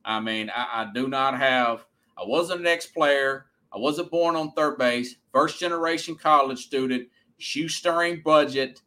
I 0.03 0.19
mean, 0.19 0.51
I, 0.55 0.83
I 0.83 0.91
do 0.93 1.07
not 1.07 1.37
have. 1.39 1.85
I 2.17 2.23
wasn't 2.25 2.61
an 2.61 2.67
ex-player. 2.67 3.47
I 3.73 3.77
wasn't 3.77 4.11
born 4.11 4.35
on 4.35 4.51
third 4.51 4.77
base. 4.77 5.15
First 5.31 5.59
generation 5.59 6.15
college 6.15 6.65
student. 6.65 7.09
Shoestring 7.37 8.21
budget. 8.23 8.81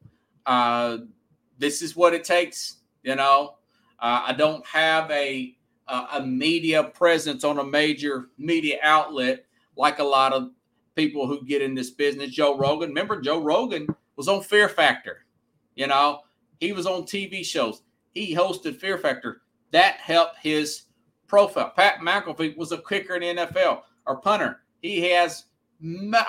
Uh, 0.47 0.99
this 1.59 1.83
is 1.83 1.95
what 1.95 2.15
it 2.15 2.25
takes. 2.25 2.77
You 3.03 3.17
know, 3.17 3.57
uh, 3.99 4.25
I 4.27 4.33
don't 4.33 4.67
have 4.67 5.11
a 5.11 5.55
a 5.89 6.23
media 6.23 6.85
presence 6.85 7.45
on 7.45 7.59
a 7.59 7.65
major 7.65 8.29
media 8.37 8.79
outlet 8.83 9.47
like 9.75 10.01
a 10.01 10.05
lot 10.05 10.35
of 10.35 10.51
people 10.95 11.27
who 11.27 11.45
get 11.47 11.63
in 11.63 11.75
this 11.75 11.91
business. 11.91 12.31
Joe 12.31 12.59
Rogan, 12.59 12.91
remember 12.91 13.21
Joe 13.21 13.41
Rogan 13.41 13.87
was 14.17 14.29
on 14.29 14.43
Fear 14.43 14.69
Factor. 14.69 15.25
You 15.77 15.87
know, 15.87 16.21
he 16.61 16.73
was 16.73 16.87
on 16.87 17.05
TV 17.05 17.45
shows. 17.45 17.83
He 18.11 18.35
hosted 18.35 18.77
Fear 18.77 18.99
Factor. 18.99 19.43
That 19.71 19.95
helped 19.95 20.37
his 20.43 20.83
profile. 21.29 21.73
Pat 21.77 22.01
McAfee 22.01 22.57
was 22.57 22.73
a 22.73 22.79
kicker 22.79 23.15
in 23.15 23.37
the 23.37 23.47
NFL 23.47 23.83
or 24.07 24.21
punter. 24.21 24.61
He 24.81 25.01
has 25.11 25.45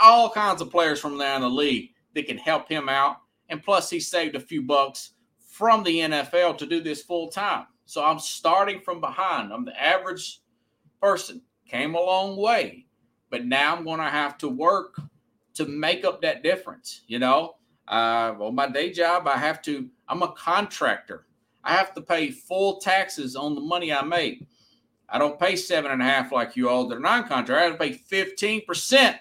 all 0.02 0.30
kinds 0.30 0.62
of 0.62 0.70
players 0.70 1.00
from 1.00 1.18
there 1.18 1.36
in 1.36 1.42
the 1.42 1.50
league 1.50 1.92
that 2.14 2.28
can 2.28 2.38
help 2.38 2.70
him 2.70 2.90
out. 2.90 3.18
And 3.50 3.64
plus, 3.64 3.90
he 3.90 4.00
saved 4.00 4.36
a 4.36 4.40
few 4.40 4.62
bucks 4.62 5.12
from 5.40 5.84
the 5.84 6.00
NFL 6.00 6.58
to 6.60 6.66
do 6.66 6.82
this 6.82 7.02
full 7.02 7.30
time. 7.30 7.66
So 7.86 8.04
I'm 8.04 8.20
starting 8.20 8.82
from 8.82 9.02
behind. 9.02 9.52
I'm 9.52 9.66
the 9.66 9.82
average 9.82 10.42
person, 11.02 11.42
came 11.68 11.96
a 11.96 12.00
long 12.00 12.38
way, 12.38 12.86
but 13.32 13.46
now 13.46 13.76
I'm 13.76 13.84
going 13.84 14.00
to 14.00 14.10
have 14.10 14.38
to 14.40 14.50
work 14.50 15.00
to 15.56 15.66
make 15.66 16.06
up 16.06 16.22
that 16.22 16.44
difference. 16.44 17.02
You 17.08 17.20
know, 17.20 17.56
uh, 17.88 18.36
my 18.54 18.68
day 18.68 18.92
job, 18.92 19.28
I 19.28 19.38
have 19.38 19.62
to, 19.64 19.90
I'm 20.08 20.22
a 20.22 20.32
contractor. 20.34 21.26
I 21.64 21.74
have 21.74 21.94
to 21.96 22.02
pay 22.02 22.30
full 22.32 22.80
taxes 22.80 23.36
on 23.36 23.56
the 23.56 23.62
money 23.62 23.92
I 23.92 24.04
make. 24.04 24.48
I 25.12 25.18
don't 25.18 25.40
pay 25.40 25.56
seven 25.56 25.92
and 25.92 26.02
a 26.02 26.06
half 26.06 26.32
like 26.32 26.56
you 26.56 26.70
all 26.70 26.88
that 26.88 26.98
are 26.98 27.00
non-contractor. 27.00 27.58
I 27.58 27.64
have 27.64 27.74
to 27.74 27.78
pay 27.78 28.26
15%. 28.28 29.18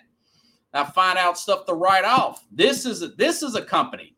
I 0.75 0.85
find 0.85 1.19
out 1.19 1.39
stuff 1.39 1.65
to 1.67 1.75
write 1.75 2.05
off. 2.05 2.45
This 2.53 2.85
is 2.85 3.03
a, 3.03 3.09
this 3.09 3.43
is 3.43 3.55
a 3.55 3.63
company. 3.63 4.17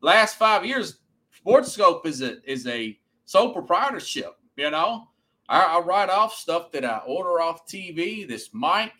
Last 0.00 0.36
five 0.36 0.64
years, 0.64 0.98
Sports 1.30 1.76
Skope 1.76 2.06
is 2.06 2.22
a 2.22 2.38
is 2.50 2.66
a 2.66 2.98
sole 3.24 3.52
proprietorship. 3.52 4.36
You 4.56 4.70
know, 4.70 5.08
I, 5.48 5.62
I 5.62 5.80
write 5.80 6.10
off 6.10 6.34
stuff 6.34 6.72
that 6.72 6.84
I 6.84 6.98
order 7.06 7.40
off 7.40 7.66
TV. 7.66 8.26
This 8.26 8.50
mic, 8.52 8.92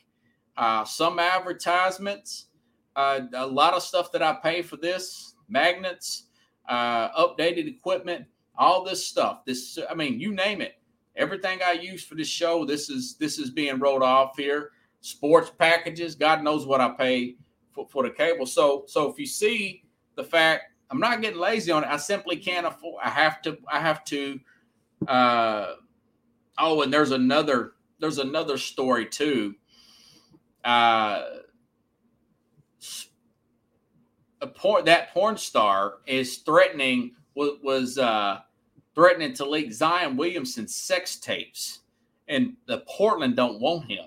uh, 0.56 0.84
some 0.84 1.18
advertisements, 1.18 2.46
uh, 2.94 3.20
a 3.34 3.46
lot 3.46 3.74
of 3.74 3.82
stuff 3.82 4.12
that 4.12 4.22
I 4.22 4.34
pay 4.34 4.62
for 4.62 4.76
this, 4.76 5.34
magnets, 5.48 6.24
uh, 6.68 7.10
updated 7.20 7.68
equipment, 7.68 8.26
all 8.56 8.84
this 8.84 9.06
stuff. 9.06 9.44
This, 9.44 9.78
I 9.90 9.94
mean, 9.94 10.20
you 10.20 10.32
name 10.32 10.60
it. 10.60 10.74
Everything 11.16 11.60
I 11.64 11.72
use 11.72 12.04
for 12.04 12.14
this 12.14 12.28
show, 12.28 12.64
this 12.64 12.90
is 12.90 13.16
this 13.16 13.38
is 13.38 13.50
being 13.50 13.78
rolled 13.78 14.02
off 14.02 14.36
here. 14.36 14.70
Sports 15.00 15.50
packages, 15.58 16.14
God 16.14 16.42
knows 16.42 16.66
what 16.66 16.80
I 16.80 16.90
pay 16.90 17.36
for, 17.72 17.86
for 17.88 18.02
the 18.02 18.10
cable. 18.10 18.46
So, 18.46 18.84
so 18.86 19.10
if 19.10 19.18
you 19.18 19.26
see 19.26 19.84
the 20.16 20.24
fact 20.24 20.64
I'm 20.90 21.00
not 21.00 21.20
getting 21.20 21.40
lazy 21.40 21.72
on 21.72 21.84
it. 21.84 21.88
I 21.88 21.96
simply 21.96 22.36
can't 22.36 22.66
afford. 22.66 23.02
I 23.02 23.10
have 23.10 23.42
to. 23.42 23.58
I 23.70 23.80
have 23.80 24.04
to. 24.04 24.40
Uh, 25.06 25.74
oh, 26.58 26.82
and 26.82 26.92
there's 26.92 27.10
another. 27.10 27.72
There's 27.98 28.18
another 28.18 28.58
story 28.58 29.06
too. 29.06 29.54
Uh, 30.64 31.22
a 34.40 34.46
porn 34.46 34.84
that 34.84 35.12
porn 35.12 35.36
star 35.36 35.94
is 36.06 36.38
threatening 36.38 37.12
was 37.34 37.58
was 37.62 37.98
uh, 37.98 38.40
threatening 38.96 39.34
to 39.34 39.48
leak 39.48 39.72
Zion 39.72 40.16
Williamson's 40.16 40.74
sex 40.74 41.16
tapes, 41.16 41.82
and 42.26 42.56
the 42.66 42.78
Portland 42.88 43.36
don't 43.36 43.60
want 43.60 43.88
him. 43.88 44.06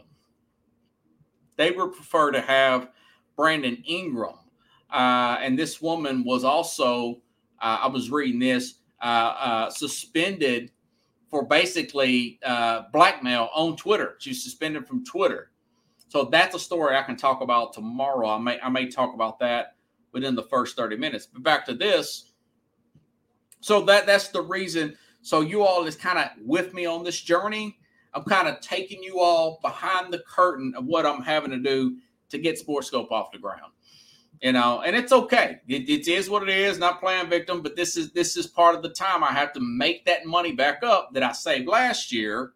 They 1.56 1.72
would 1.72 1.94
prefer 1.94 2.32
to 2.32 2.42
have 2.42 2.90
Brandon 3.38 3.82
Ingram 3.88 4.36
uh, 4.92 5.38
and 5.42 5.58
this 5.58 5.82
woman 5.82 6.24
was 6.24 6.44
also, 6.44 7.22
uh, 7.62 7.80
I 7.84 7.88
was 7.88 8.10
reading 8.10 8.40
this, 8.40 8.76
uh, 9.02 9.06
uh 9.06 9.70
suspended 9.70 10.72
for 11.30 11.46
basically 11.46 12.40
uh, 12.44 12.84
blackmail 12.92 13.50
on 13.54 13.76
Twitter. 13.76 14.16
She's 14.20 14.44
suspended 14.44 14.88
from 14.88 15.06
Twitter. 15.06 15.52
So 16.08 16.26
that's 16.26 16.56
a 16.56 16.60
story 16.60 16.96
I 16.96 17.04
can 17.04 17.16
talk 17.16 17.42
about 17.42 17.72
tomorrow. 17.72 18.30
I 18.30 18.40
may 18.40 18.60
I 18.62 18.70
may 18.70 18.90
talk 18.90 19.14
about 19.14 19.40
that 19.40 19.76
within 20.12 20.34
the 20.34 20.44
first 20.44 20.76
30 20.76 20.98
minutes. 20.98 21.28
But 21.28 21.44
back 21.44 21.66
to 21.68 21.76
this. 21.76 22.29
So 23.60 23.82
that 23.84 24.06
that's 24.06 24.30
the 24.30 24.42
reason. 24.42 24.96
So 25.22 25.42
you 25.42 25.64
all 25.64 25.86
is 25.86 25.96
kind 25.96 26.18
of 26.18 26.30
with 26.44 26.74
me 26.74 26.86
on 26.86 27.04
this 27.04 27.20
journey. 27.20 27.78
I'm 28.14 28.24
kind 28.24 28.48
of 28.48 28.60
taking 28.62 29.04
you 29.04 29.20
all 29.20 29.60
behind 29.62 30.12
the 30.12 30.20
curtain 30.20 30.74
of 30.76 30.86
what 30.86 31.06
I'm 31.06 31.22
having 31.22 31.52
to 31.52 31.60
do 31.60 31.98
to 32.30 32.38
get 32.38 32.58
Sports 32.58 32.90
Skope 32.90 33.12
off 33.12 33.32
the 33.32 33.38
ground 33.38 33.72
you 34.42 34.54
know 34.54 34.82
and 34.82 34.96
it's 34.96 35.12
okay 35.12 35.60
it, 35.68 35.90
it 35.90 36.08
is 36.08 36.30
what 36.30 36.44
it 36.44 36.50
is 36.50 36.78
not 36.78 37.00
playing 37.00 37.30
victim 37.30 37.62
but 37.62 37.76
this 37.76 37.98
is 37.98 38.12
this 38.12 38.38
is 38.38 38.48
part 38.48 38.76
of 38.76 38.82
the 38.82 38.90
time 38.90 39.24
i 39.24 39.32
have 39.32 39.52
to 39.52 39.60
make 39.60 40.06
that 40.06 40.26
money 40.26 40.54
back 40.54 40.82
up 40.84 41.14
that 41.14 41.24
i 41.24 41.32
saved 41.32 41.68
last 41.68 42.12
year 42.12 42.54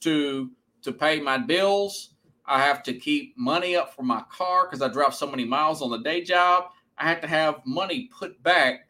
to 0.00 0.50
to 0.82 0.92
pay 0.92 1.20
my 1.20 1.36
bills 1.36 2.14
i 2.46 2.60
have 2.60 2.82
to 2.82 2.94
keep 2.94 3.36
money 3.36 3.76
up 3.76 3.94
for 3.94 4.02
my 4.02 4.22
car 4.30 4.66
because 4.66 4.80
i 4.80 4.88
drive 4.88 5.14
so 5.14 5.26
many 5.26 5.44
miles 5.44 5.82
on 5.82 5.90
the 5.90 5.98
day 5.98 6.22
job 6.22 6.64
i 6.98 7.06
have 7.06 7.20
to 7.20 7.28
have 7.28 7.60
money 7.66 8.08
put 8.18 8.42
back 8.42 8.85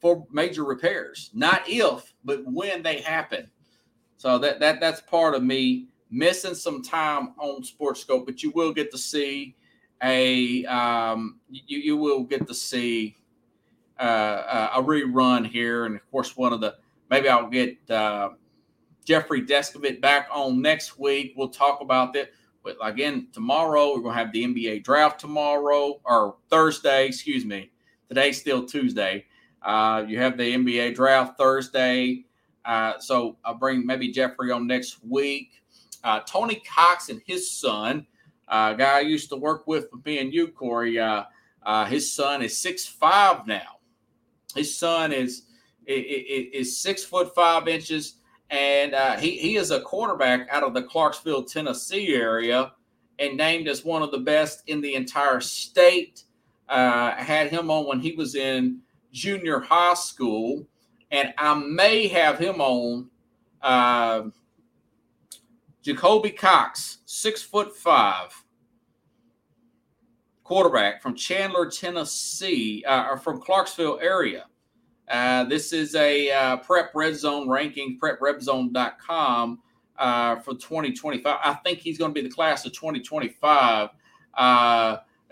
for 0.00 0.26
major 0.30 0.64
repairs 0.64 1.30
not 1.34 1.62
if 1.66 2.14
but 2.24 2.40
when 2.46 2.82
they 2.82 3.00
happen 3.00 3.48
so 4.16 4.38
that 4.38 4.60
that 4.60 4.80
that's 4.80 5.00
part 5.00 5.34
of 5.34 5.42
me 5.42 5.86
missing 6.10 6.54
some 6.54 6.82
time 6.82 7.34
on 7.38 7.62
Sports 7.62 8.04
Skope 8.04 8.26
but 8.26 8.42
you 8.42 8.50
will 8.50 8.72
get 8.72 8.90
to 8.90 8.98
see 8.98 9.54
a 10.02 10.64
um, 10.66 11.40
you, 11.50 11.78
you 11.78 11.96
will 11.96 12.22
get 12.22 12.46
to 12.46 12.54
see 12.54 13.16
uh, 13.98 14.02
uh, 14.02 14.70
a 14.76 14.82
rerun 14.82 15.46
here, 15.46 15.84
and 15.86 15.96
of 15.96 16.10
course, 16.10 16.36
one 16.36 16.52
of 16.52 16.60
the 16.60 16.76
maybe 17.10 17.28
I'll 17.28 17.48
get 17.48 17.78
uh, 17.90 18.30
Jeffrey 19.04 19.42
Deskovic 19.42 20.00
back 20.00 20.28
on 20.32 20.62
next 20.62 20.98
week. 20.98 21.34
We'll 21.36 21.48
talk 21.48 21.80
about 21.80 22.12
that. 22.14 22.30
but 22.62 22.76
again, 22.82 23.28
tomorrow 23.32 23.94
we're 23.94 24.02
to 24.02 24.12
have 24.12 24.32
the 24.32 24.44
NBA 24.44 24.84
draft 24.84 25.18
tomorrow 25.20 26.00
or 26.04 26.36
Thursday, 26.48 27.06
excuse 27.06 27.44
me. 27.44 27.70
Today's 28.08 28.40
still 28.40 28.64
Tuesday. 28.64 29.24
Uh, 29.62 30.04
you 30.06 30.18
have 30.18 30.36
the 30.36 30.54
NBA 30.54 30.94
draft 30.94 31.36
Thursday. 31.38 32.24
Uh, 32.64 32.98
so 32.98 33.36
I'll 33.44 33.54
bring 33.54 33.86
maybe 33.86 34.10
Jeffrey 34.10 34.50
on 34.50 34.66
next 34.66 34.98
week. 35.04 35.62
Uh, 36.04 36.20
Tony 36.20 36.62
Cox 36.66 37.08
and 37.08 37.20
his 37.26 37.50
son, 37.50 38.06
uh, 38.48 38.74
guy 38.74 38.98
I 38.98 39.00
used 39.00 39.30
to 39.30 39.36
work 39.36 39.66
with 39.66 39.90
for 39.90 39.96
being 39.96 40.30
you, 40.32 40.48
Corey. 40.48 40.98
Uh, 40.98 41.24
uh, 41.64 41.84
his 41.86 42.12
son 42.12 42.42
is 42.42 42.56
six 42.56 42.86
five 42.86 43.46
now. 43.46 43.78
His 44.54 44.78
son 44.78 45.12
is 45.12 45.42
is, 45.86 46.48
is 46.52 46.80
six 46.80 47.02
foot 47.02 47.34
five 47.34 47.66
inches 47.68 48.18
and 48.50 48.94
uh, 48.94 49.16
he 49.16 49.36
he 49.36 49.56
is 49.56 49.70
a 49.70 49.80
quarterback 49.80 50.48
out 50.50 50.62
of 50.62 50.74
the 50.74 50.82
Clarksville, 50.82 51.44
Tennessee 51.44 52.14
area, 52.14 52.72
and 53.18 53.36
named 53.36 53.68
as 53.68 53.84
one 53.84 54.02
of 54.02 54.10
the 54.10 54.18
best 54.18 54.62
in 54.66 54.80
the 54.80 54.94
entire 54.94 55.40
state. 55.40 56.24
Uh, 56.68 57.12
had 57.14 57.48
him 57.48 57.70
on 57.70 57.86
when 57.86 57.98
he 57.98 58.12
was 58.12 58.34
in 58.34 58.80
junior 59.12 59.60
high 59.60 59.94
school, 59.94 60.66
and 61.10 61.32
I 61.38 61.54
may 61.54 62.08
have 62.08 62.38
him 62.38 62.60
on. 62.60 63.10
Uh, 63.60 64.22
Jacoby 65.82 66.30
Cox, 66.30 66.98
six 67.06 67.42
foot 67.42 67.74
five, 67.74 68.44
quarterback 70.44 71.00
from 71.00 71.14
Chandler, 71.14 71.70
Tennessee, 71.70 72.84
uh, 72.84 73.08
or 73.10 73.16
from 73.16 73.40
Clarksville 73.40 73.98
area. 74.02 74.46
Uh, 75.08 75.44
this 75.44 75.72
is 75.72 75.94
a 75.94 76.30
uh, 76.30 76.56
prep 76.58 76.94
red 76.94 77.16
zone 77.16 77.48
ranking, 77.48 77.98
prepredzone.com 77.98 79.58
uh, 79.98 80.36
for 80.36 80.54
2025. 80.54 81.38
I 81.42 81.54
think 81.64 81.78
he's 81.78 81.98
going 81.98 82.12
to 82.12 82.20
be 82.20 82.26
the 82.26 82.34
class 82.34 82.66
of 82.66 82.72
2025. 82.72 83.88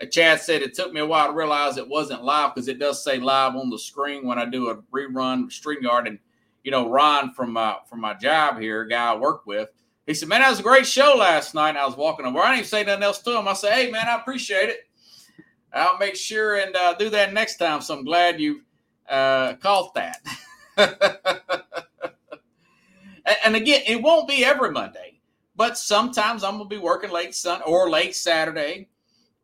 Chad 0.05 0.41
said 0.41 0.61
it 0.61 0.75
took 0.75 0.93
me 0.93 0.99
a 1.01 1.05
while 1.05 1.27
to 1.27 1.33
realize 1.33 1.77
it 1.77 1.87
wasn't 1.87 2.23
live 2.23 2.53
because 2.53 2.67
it 2.67 2.79
does 2.79 3.03
say 3.03 3.19
live 3.19 3.55
on 3.55 3.69
the 3.69 3.79
screen 3.79 4.27
when 4.27 4.37
I 4.37 4.45
do 4.45 4.69
a 4.69 4.77
rerun 4.93 5.49
StreamYard. 5.49 6.07
And, 6.07 6.19
you 6.63 6.71
know, 6.71 6.89
Ron 6.89 7.33
from, 7.33 7.57
uh, 7.57 7.75
from 7.89 8.01
my 8.01 8.13
job 8.13 8.59
here, 8.59 8.85
guy 8.85 9.13
I 9.13 9.15
work 9.15 9.45
with, 9.47 9.69
he 10.05 10.13
said, 10.13 10.29
Man, 10.29 10.41
that 10.41 10.49
was 10.49 10.59
a 10.59 10.63
great 10.63 10.85
show 10.85 11.15
last 11.17 11.55
night. 11.55 11.69
And 11.69 11.77
I 11.79 11.85
was 11.85 11.97
walking 11.97 12.25
over. 12.25 12.39
I 12.39 12.47
didn't 12.47 12.59
even 12.59 12.69
say 12.69 12.83
nothing 12.83 13.03
else 13.03 13.19
to 13.19 13.37
him. 13.37 13.47
I 13.47 13.53
said, 13.53 13.73
Hey, 13.73 13.91
man, 13.91 14.07
I 14.07 14.15
appreciate 14.15 14.69
it. 14.69 14.87
I'll 15.73 15.97
make 15.97 16.15
sure 16.15 16.55
and 16.55 16.75
uh, 16.75 16.93
do 16.93 17.09
that 17.09 17.33
next 17.33 17.57
time. 17.57 17.81
So 17.81 17.97
I'm 17.97 18.05
glad 18.05 18.39
you 18.39 18.61
uh, 19.09 19.53
caught 19.55 19.93
that. 19.95 20.21
and 23.43 23.55
again, 23.55 23.81
it 23.85 24.01
won't 24.01 24.27
be 24.27 24.45
every 24.45 24.71
Monday, 24.71 25.19
but 25.55 25.77
sometimes 25.77 26.43
I'm 26.43 26.57
gonna 26.57 26.69
be 26.69 26.77
working 26.77 27.11
late 27.11 27.35
Sun 27.35 27.61
or 27.65 27.89
late 27.89 28.15
Saturday, 28.15 28.89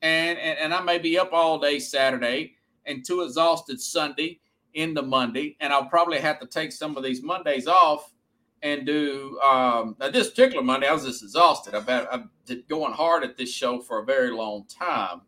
and, 0.04 0.38
and 0.38 0.60
and 0.60 0.74
I 0.74 0.82
may 0.82 1.00
be 1.00 1.18
up 1.18 1.34
all 1.34 1.60
day 1.60 1.80
Saturday 1.80 2.54
and 2.86 3.04
too 3.04 3.22
exhausted 3.22 3.82
Sunday 3.82 4.40
into 4.76 5.02
Monday, 5.02 5.58
and 5.60 5.74
I'll 5.74 5.86
probably 5.86 6.20
have 6.20 6.40
to 6.42 6.46
take 6.46 6.72
some 6.72 6.96
of 6.96 7.04
these 7.04 7.24
Mondays 7.24 7.68
off 7.68 8.14
and 8.62 8.86
do 8.86 9.40
um, 9.40 9.96
this 10.12 10.30
particular 10.30 10.64
Monday. 10.64 10.88
I 10.88 10.94
was 10.94 11.06
just 11.06 11.24
exhausted. 11.24 11.74
I've 11.74 11.88
been, 11.88 12.06
I've 12.12 12.24
been 12.46 12.64
going 12.70 12.94
hard 12.94 13.24
at 13.24 13.38
this 13.38 13.52
show 13.52 13.82
for 13.82 14.00
a 14.00 14.06
very 14.06 14.30
long 14.30 14.66
time, 14.68 15.22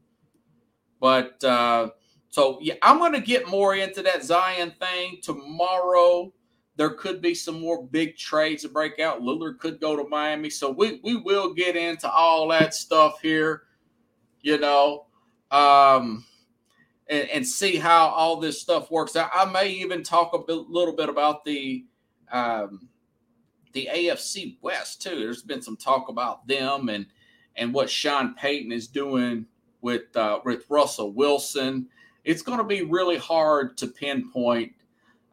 but. 0.99 1.43
Uh, 1.43 1.89
so 2.35 2.57
yeah, 2.59 2.73
I'm 2.81 2.97
going 2.97 3.13
to 3.13 3.21
get 3.21 3.47
more 3.47 3.75
into 3.75 4.01
that 4.01 4.21
Zion 4.21 4.73
thing 4.77 5.19
tomorrow. 5.23 6.33
There 6.75 6.89
could 6.89 7.21
be 7.21 7.33
some 7.33 7.61
more 7.61 7.87
big 7.87 8.17
trades 8.17 8.63
to 8.63 8.67
break 8.67 8.99
out. 8.99 9.21
Lillard 9.21 9.57
could 9.59 9.79
go 9.79 9.95
to 9.95 10.03
Miami, 10.09 10.49
so 10.49 10.69
we 10.69 10.99
we 11.01 11.15
will 11.15 11.53
get 11.53 11.77
into 11.77 12.11
all 12.11 12.49
that 12.49 12.73
stuff 12.73 13.21
here, 13.21 13.61
you 14.45 14.57
know, 14.59 15.05
um, 15.51 16.23
and, 17.09 17.29
and 17.29 17.47
see 17.47 17.77
how 17.77 18.07
all 18.07 18.39
this 18.39 18.61
stuff 18.61 18.91
works 18.91 19.15
out. 19.15 19.29
I 19.33 19.45
may 19.45 19.69
even 19.69 20.03
talk 20.03 20.33
a 20.33 20.39
bit, 20.39 20.69
little 20.69 20.95
bit 20.95 21.09
about 21.09 21.43
the 21.43 21.85
um, 22.31 22.87
the 23.73 23.89
AFC 23.91 24.57
West 24.61 25.01
too. 25.01 25.19
There's 25.19 25.41
been 25.41 25.61
some 25.61 25.77
talk 25.77 26.09
about 26.09 26.47
them 26.47 26.89
and 26.89 27.07
and 27.55 27.73
what 27.73 27.89
Sean 27.89 28.35
Payton 28.35 28.71
is 28.71 28.87
doing 28.87 29.45
with 29.81 30.15
uh, 30.15 30.39
with 30.45 30.65
Russell 30.69 31.11
Wilson 31.11 31.87
it's 32.25 32.41
going 32.41 32.57
to 32.57 32.63
be 32.63 32.81
really 32.81 33.17
hard 33.17 33.77
to 33.77 33.87
pinpoint 33.87 34.73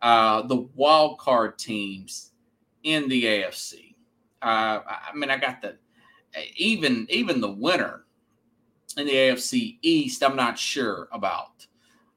uh, 0.02 0.42
the 0.42 0.68
wild 0.76 1.18
card 1.18 1.58
teams 1.58 2.32
in 2.82 3.08
the 3.08 3.24
AFC. 3.24 3.94
Uh, 4.42 4.80
I 4.86 5.10
mean, 5.14 5.30
I 5.30 5.38
got 5.38 5.62
the 5.62 5.76
even 6.56 7.06
even 7.10 7.40
the 7.40 7.50
winner 7.50 8.01
in 8.99 9.07
the 9.07 9.12
AFC 9.12 9.78
East. 9.82 10.22
I'm 10.22 10.36
not 10.36 10.59
sure 10.59 11.09
about. 11.12 11.66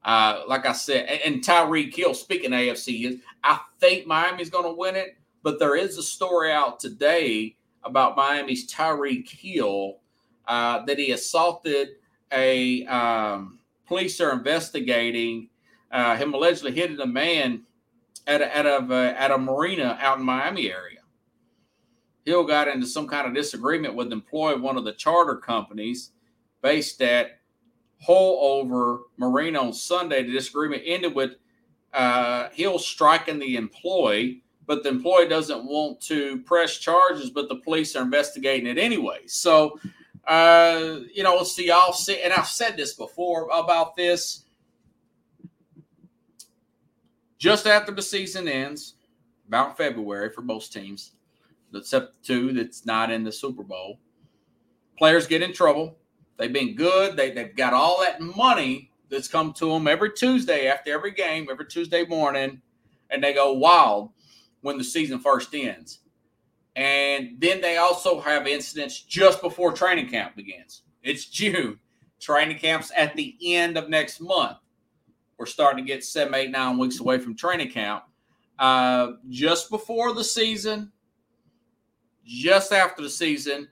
Uh, 0.04 0.44
like 0.48 0.66
I 0.66 0.74
said, 0.74 1.22
and 1.26 1.44
Tyreek 1.44 1.96
Hill. 1.96 2.14
Speaking 2.14 2.54
of 2.54 2.60
AFC, 2.60 3.06
is 3.06 3.20
I 3.44 3.60
think 3.80 4.06
Miami's 4.06 4.52
going 4.52 4.66
to 4.66 4.78
win 4.78 4.96
it, 4.96 5.18
but 5.42 5.60
there 5.60 5.76
is 5.76 5.98
a 5.98 6.04
story 6.04 6.52
out 6.52 6.80
today 6.80 7.56
about 7.84 8.16
Miami's 8.16 8.72
Tyreek 8.72 9.30
Hill 9.30 9.98
uh, 10.48 10.86
that 10.86 11.00
he 11.00 11.12
assaulted 11.12 11.90
a 12.32 12.86
um, 12.86 13.60
police 13.88 14.20
are 14.20 14.32
investigating 14.32 15.50
uh, 15.92 16.16
him 16.18 16.34
allegedly 16.34 16.72
hitting 16.72 17.00
a 17.00 17.06
man 17.06 17.64
at 18.28 18.42
a, 18.42 18.56
at 18.56 18.66
a, 18.66 19.16
at 19.18 19.32
a 19.32 19.38
marina 19.38 19.98
out 20.02 20.20
in 20.20 20.26
Miami 20.26 20.72
area. 20.72 21.00
Hill 22.26 22.44
got 22.44 22.68
into 22.68 22.88
some 22.88 23.08
kind 23.08 23.28
of 23.28 23.36
disagreement 23.36 23.96
with 23.96 24.10
the 24.10 24.16
employee 24.16 24.56
of 24.56 24.62
one 24.62 24.78
of 24.78 24.84
the 24.84 24.94
charter 24.94 25.36
companies 25.36 26.12
based 26.66 27.00
at 27.04 27.42
Haulover 28.08 29.02
Marina 29.18 29.62
on 29.62 29.72
Sunday. 29.72 30.24
The 30.24 30.32
disagreement 30.32 30.82
ended 30.84 31.14
with 31.14 31.34
uh, 31.94 32.50
Hill 32.54 32.80
striking 32.80 33.38
the 33.38 33.56
employee, 33.56 34.42
but 34.66 34.82
the 34.82 34.90
employee 34.90 35.28
doesn't 35.28 35.64
want 35.64 36.02
to 36.02 36.40
press 36.40 36.80
charges, 36.80 37.30
but 37.30 37.50
the 37.50 37.58
police 37.58 37.96
are 37.96 38.02
investigating 38.02 38.66
it 38.66 38.80
anyway. 38.80 39.20
So 39.28 39.80
uh, 40.26 41.02
you 41.14 41.22
know, 41.22 41.44
see, 41.44 41.70
I'll 41.70 41.94
see, 41.94 42.20
and 42.20 42.34
I've 42.34 42.48
said 42.48 42.78
this 42.78 42.96
before 42.96 43.48
about 43.54 43.96
this. 43.96 44.46
Just 47.38 47.68
after 47.68 47.92
the 47.92 48.02
season 48.02 48.48
ends, 48.48 48.96
about 49.48 49.78
February 49.78 50.32
for 50.32 50.42
most 50.42 50.74
teams, 50.74 51.12
except 51.76 52.24
two 52.24 52.54
that's 52.54 52.88
not 52.88 53.12
in 53.12 53.24
the 53.24 53.32
Super 53.32 53.62
Bowl, 53.62 54.00
players 54.98 55.28
get 55.28 55.44
in 55.44 55.54
trouble. 55.54 56.00
They've 56.38 56.52
been 56.52 56.76
good. 56.76 57.16
They, 57.16 57.32
they've 57.32 57.56
got 57.56 57.74
all 57.74 58.02
that 58.02 58.22
money 58.22 58.92
that's 59.10 59.28
come 59.28 59.54
to 59.54 59.70
them 59.70 59.88
every 59.88 60.12
Tuesday 60.12 60.68
after 60.68 60.92
every 60.92 61.12
game, 61.12 61.48
every 61.50 61.66
Tuesday 61.66 62.06
morning, 62.06 62.62
and 63.10 63.24
they 63.24 63.34
go 63.34 63.54
wild 63.54 64.12
when 64.62 64.78
the 64.78 64.84
season 64.84 65.20
first 65.20 65.54
ends. 65.54 66.00
And 66.76 67.36
then 67.40 67.62
they 67.62 67.78
also 67.78 68.20
have 68.20 68.48
incidents 68.48 69.00
just 69.02 69.42
before 69.42 69.72
training 69.72 70.10
camp 70.10 70.36
begins. 70.36 70.84
It's 71.04 71.26
June. 71.30 71.80
Training 72.20 72.58
camp's 72.58 72.92
at 72.96 73.16
the 73.16 73.36
end 73.44 73.78
of 73.78 73.90
next 73.90 74.20
month. 74.20 74.58
We're 75.38 75.46
starting 75.46 75.86
to 75.86 75.88
get 75.88 76.04
seven, 76.04 76.34
eight, 76.34 76.50
nine 76.50 76.78
weeks 76.78 77.00
away 77.00 77.20
from 77.20 77.36
training 77.36 77.72
camp. 77.72 78.04
Uh, 78.58 79.14
just 79.30 79.70
before 79.70 80.14
the 80.14 80.24
season, 80.24 80.92
just 82.26 82.72
after 82.72 83.04
the 83.04 83.10
season, 83.10 83.68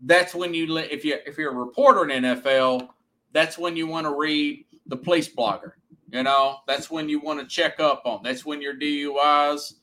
that's 0.00 0.34
when 0.34 0.54
you 0.54 0.76
if 0.78 1.04
you 1.04 1.18
if 1.26 1.38
you're 1.38 1.52
a 1.52 1.54
reporter 1.54 2.08
in 2.08 2.22
NFL, 2.22 2.88
that's 3.32 3.58
when 3.58 3.76
you 3.76 3.86
want 3.86 4.06
to 4.06 4.14
read 4.14 4.64
the 4.86 4.96
police 4.96 5.28
blogger. 5.28 5.72
You 6.10 6.22
know, 6.22 6.58
that's 6.66 6.90
when 6.90 7.08
you 7.08 7.20
want 7.20 7.40
to 7.40 7.46
check 7.46 7.80
up 7.80 8.02
on. 8.04 8.22
That's 8.22 8.46
when 8.46 8.62
your 8.62 8.74
DUIs 8.74 9.74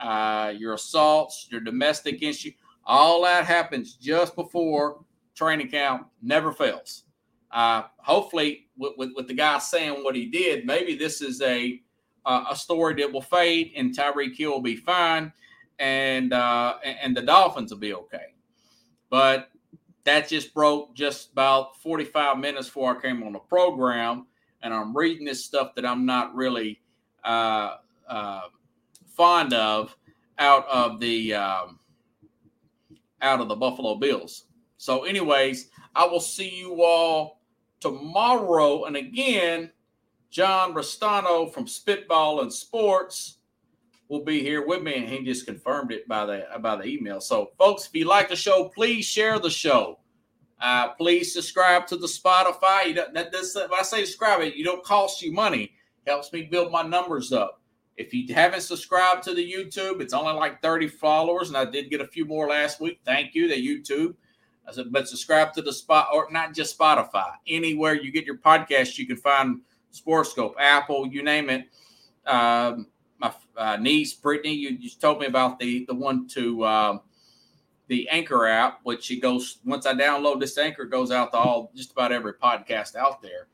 uh, 0.00 0.52
your 0.56 0.74
assaults, 0.74 1.46
your 1.50 1.60
domestic 1.60 2.22
issue, 2.22 2.50
all 2.84 3.22
that 3.22 3.44
happens 3.44 3.94
just 3.94 4.34
before 4.34 5.04
training 5.34 5.68
camp. 5.68 6.08
Never 6.22 6.52
fails. 6.52 7.04
Uh, 7.50 7.82
hopefully, 7.98 8.68
with, 8.76 8.92
with, 8.96 9.10
with, 9.14 9.28
the 9.28 9.34
guy 9.34 9.58
saying 9.58 10.02
what 10.04 10.14
he 10.14 10.26
did, 10.26 10.64
maybe 10.64 10.96
this 10.96 11.20
is 11.20 11.42
a 11.42 11.80
uh, 12.24 12.44
a 12.50 12.56
story 12.56 12.94
that 12.94 13.12
will 13.12 13.22
fade, 13.22 13.72
and 13.76 13.96
Tyreek 13.96 14.36
Hill 14.36 14.52
will 14.52 14.60
be 14.60 14.76
fine, 14.76 15.32
and 15.78 16.32
uh, 16.32 16.76
and 16.84 17.16
the 17.16 17.22
Dolphins 17.22 17.72
will 17.72 17.78
be 17.78 17.94
okay. 17.94 18.34
But 19.08 19.49
that 20.04 20.28
just 20.28 20.54
broke 20.54 20.94
just 20.94 21.32
about 21.32 21.80
45 21.82 22.38
minutes 22.38 22.68
before 22.68 22.96
I 22.96 23.00
came 23.00 23.22
on 23.22 23.32
the 23.32 23.38
program, 23.38 24.26
and 24.62 24.72
I'm 24.72 24.96
reading 24.96 25.24
this 25.24 25.44
stuff 25.44 25.74
that 25.74 25.84
I'm 25.86 26.06
not 26.06 26.34
really 26.34 26.80
uh, 27.24 27.76
uh, 28.08 28.42
fond 29.16 29.52
of 29.52 29.96
out 30.38 30.66
of 30.68 31.00
the 31.00 31.34
um, 31.34 31.78
out 33.22 33.40
of 33.40 33.48
the 33.48 33.56
Buffalo 33.56 33.94
Bills. 33.96 34.44
So, 34.78 35.04
anyways, 35.04 35.68
I 35.94 36.06
will 36.06 36.20
see 36.20 36.48
you 36.48 36.82
all 36.82 37.40
tomorrow. 37.80 38.84
And 38.84 38.96
again, 38.96 39.70
John 40.30 40.72
Restano 40.74 41.52
from 41.52 41.66
Spitball 41.66 42.40
and 42.40 42.52
Sports 42.52 43.38
will 44.10 44.24
be 44.24 44.42
here 44.42 44.66
with 44.66 44.82
me, 44.82 44.96
and 44.96 45.08
he 45.08 45.24
just 45.24 45.46
confirmed 45.46 45.92
it 45.92 46.06
by 46.06 46.26
the 46.26 46.44
by 46.60 46.76
the 46.76 46.84
email. 46.84 47.20
So, 47.20 47.52
folks, 47.56 47.86
if 47.86 47.94
you 47.94 48.06
like 48.06 48.28
the 48.28 48.36
show, 48.36 48.68
please 48.68 49.06
share 49.06 49.38
the 49.38 49.48
show. 49.48 50.00
Uh, 50.60 50.88
please 50.88 51.32
subscribe 51.32 51.86
to 51.86 51.96
the 51.96 52.08
Spotify. 52.08 52.86
You 52.86 52.94
don't, 52.94 53.14
that 53.14 53.32
does, 53.32 53.54
when 53.54 53.78
I 53.78 53.82
say 53.82 54.04
subscribe, 54.04 54.42
it 54.42 54.56
you 54.56 54.64
don't 54.64 54.84
cost 54.84 55.22
you 55.22 55.32
money. 55.32 55.72
Helps 56.06 56.32
me 56.32 56.42
build 56.42 56.72
my 56.72 56.82
numbers 56.82 57.32
up. 57.32 57.62
If 57.96 58.12
you 58.12 58.34
haven't 58.34 58.62
subscribed 58.62 59.22
to 59.24 59.34
the 59.34 59.52
YouTube, 59.52 60.00
it's 60.00 60.12
only 60.12 60.32
like 60.32 60.60
30 60.60 60.88
followers, 60.88 61.48
and 61.48 61.56
I 61.56 61.64
did 61.64 61.88
get 61.88 62.00
a 62.00 62.06
few 62.06 62.24
more 62.24 62.48
last 62.48 62.80
week. 62.80 63.00
Thank 63.04 63.34
you, 63.34 63.48
the 63.48 63.54
YouTube. 63.54 64.14
I 64.66 64.72
said, 64.72 64.86
but 64.90 65.08
subscribe 65.08 65.52
to 65.54 65.62
the 65.62 65.72
spot 65.72 66.08
or 66.12 66.28
not 66.30 66.52
just 66.52 66.78
Spotify. 66.78 67.32
Anywhere 67.46 67.94
you 67.94 68.10
get 68.10 68.24
your 68.24 68.38
podcast, 68.38 68.98
you 68.98 69.06
can 69.06 69.16
find 69.16 69.60
Sports 69.90 70.34
Skope, 70.34 70.54
Apple, 70.58 71.06
you 71.06 71.22
name 71.22 71.48
it. 71.48 71.66
Um, 72.26 72.86
my 73.20 73.32
uh, 73.56 73.76
niece 73.76 74.14
Brittany, 74.14 74.54
you 74.54 74.78
just 74.78 75.00
told 75.00 75.20
me 75.20 75.26
about 75.26 75.58
the 75.58 75.84
the 75.86 75.94
one 75.94 76.26
to 76.28 76.64
um, 76.64 77.00
the 77.88 78.08
Anchor 78.08 78.46
app, 78.46 78.80
which 78.84 79.10
it 79.10 79.16
goes 79.16 79.58
once 79.64 79.86
I 79.86 79.94
download 79.94 80.40
this 80.40 80.56
Anchor, 80.58 80.84
goes 80.84 81.10
out 81.10 81.32
to 81.32 81.38
all 81.38 81.70
just 81.74 81.92
about 81.92 82.12
every 82.12 82.32
podcast 82.32 82.96
out 82.96 83.20
there. 83.20 83.48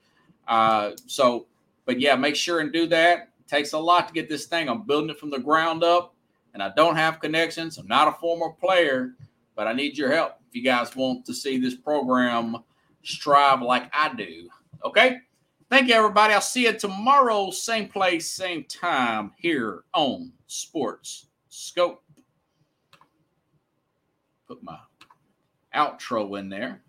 Uh, 0.47 0.93
so, 1.07 1.47
but 1.85 1.99
yeah, 2.01 2.15
make 2.15 2.37
sure 2.37 2.61
and 2.61 2.73
do 2.73 2.87
that. 2.87 3.31
It 3.41 3.49
takes 3.49 3.73
a 3.73 3.79
lot 3.79 4.09
to 4.09 4.15
get 4.15 4.29
this 4.29 4.47
thing. 4.47 4.69
I'm 4.69 4.83
building 4.83 5.11
it 5.11 5.19
from 5.19 5.31
the 5.31 5.39
ground 5.39 5.83
up, 5.83 6.15
and 6.55 6.63
I 6.63 6.71
don't 6.77 6.97
have 6.97 7.21
connections. 7.21 7.79
I'm 7.79 7.89
not 7.89 8.09
a 8.09 8.13
former 8.13 8.51
player, 8.51 9.15
but 9.55 9.67
I 9.67 9.73
need 9.73 9.99
your 9.99 10.13
help 10.13 10.35
if 10.49 10.55
you 10.55 10.63
guys 10.63 10.95
want 10.95 11.25
to 11.27 11.35
see 11.35 11.59
this 11.59 11.75
program 11.75 12.59
strive 13.03 13.63
like 13.63 13.91
I 13.93 14.15
do. 14.15 14.49
Okay. 14.85 15.19
Thank 15.69 15.89
you, 15.89 15.95
everybody. 15.95 16.33
I'll 16.33 16.41
see 16.41 16.67
you 16.67 16.73
tomorrow, 16.75 17.51
same 17.51 17.89
place, 17.89 18.31
same 18.31 18.65
time 18.65 19.33
here 19.37 19.83
on 19.93 20.33
Sports 20.47 21.27
Skope. 21.51 21.99
Put 24.47 24.63
my 24.63 24.79
outro 25.75 26.39
in 26.39 26.51
there. 26.51 26.83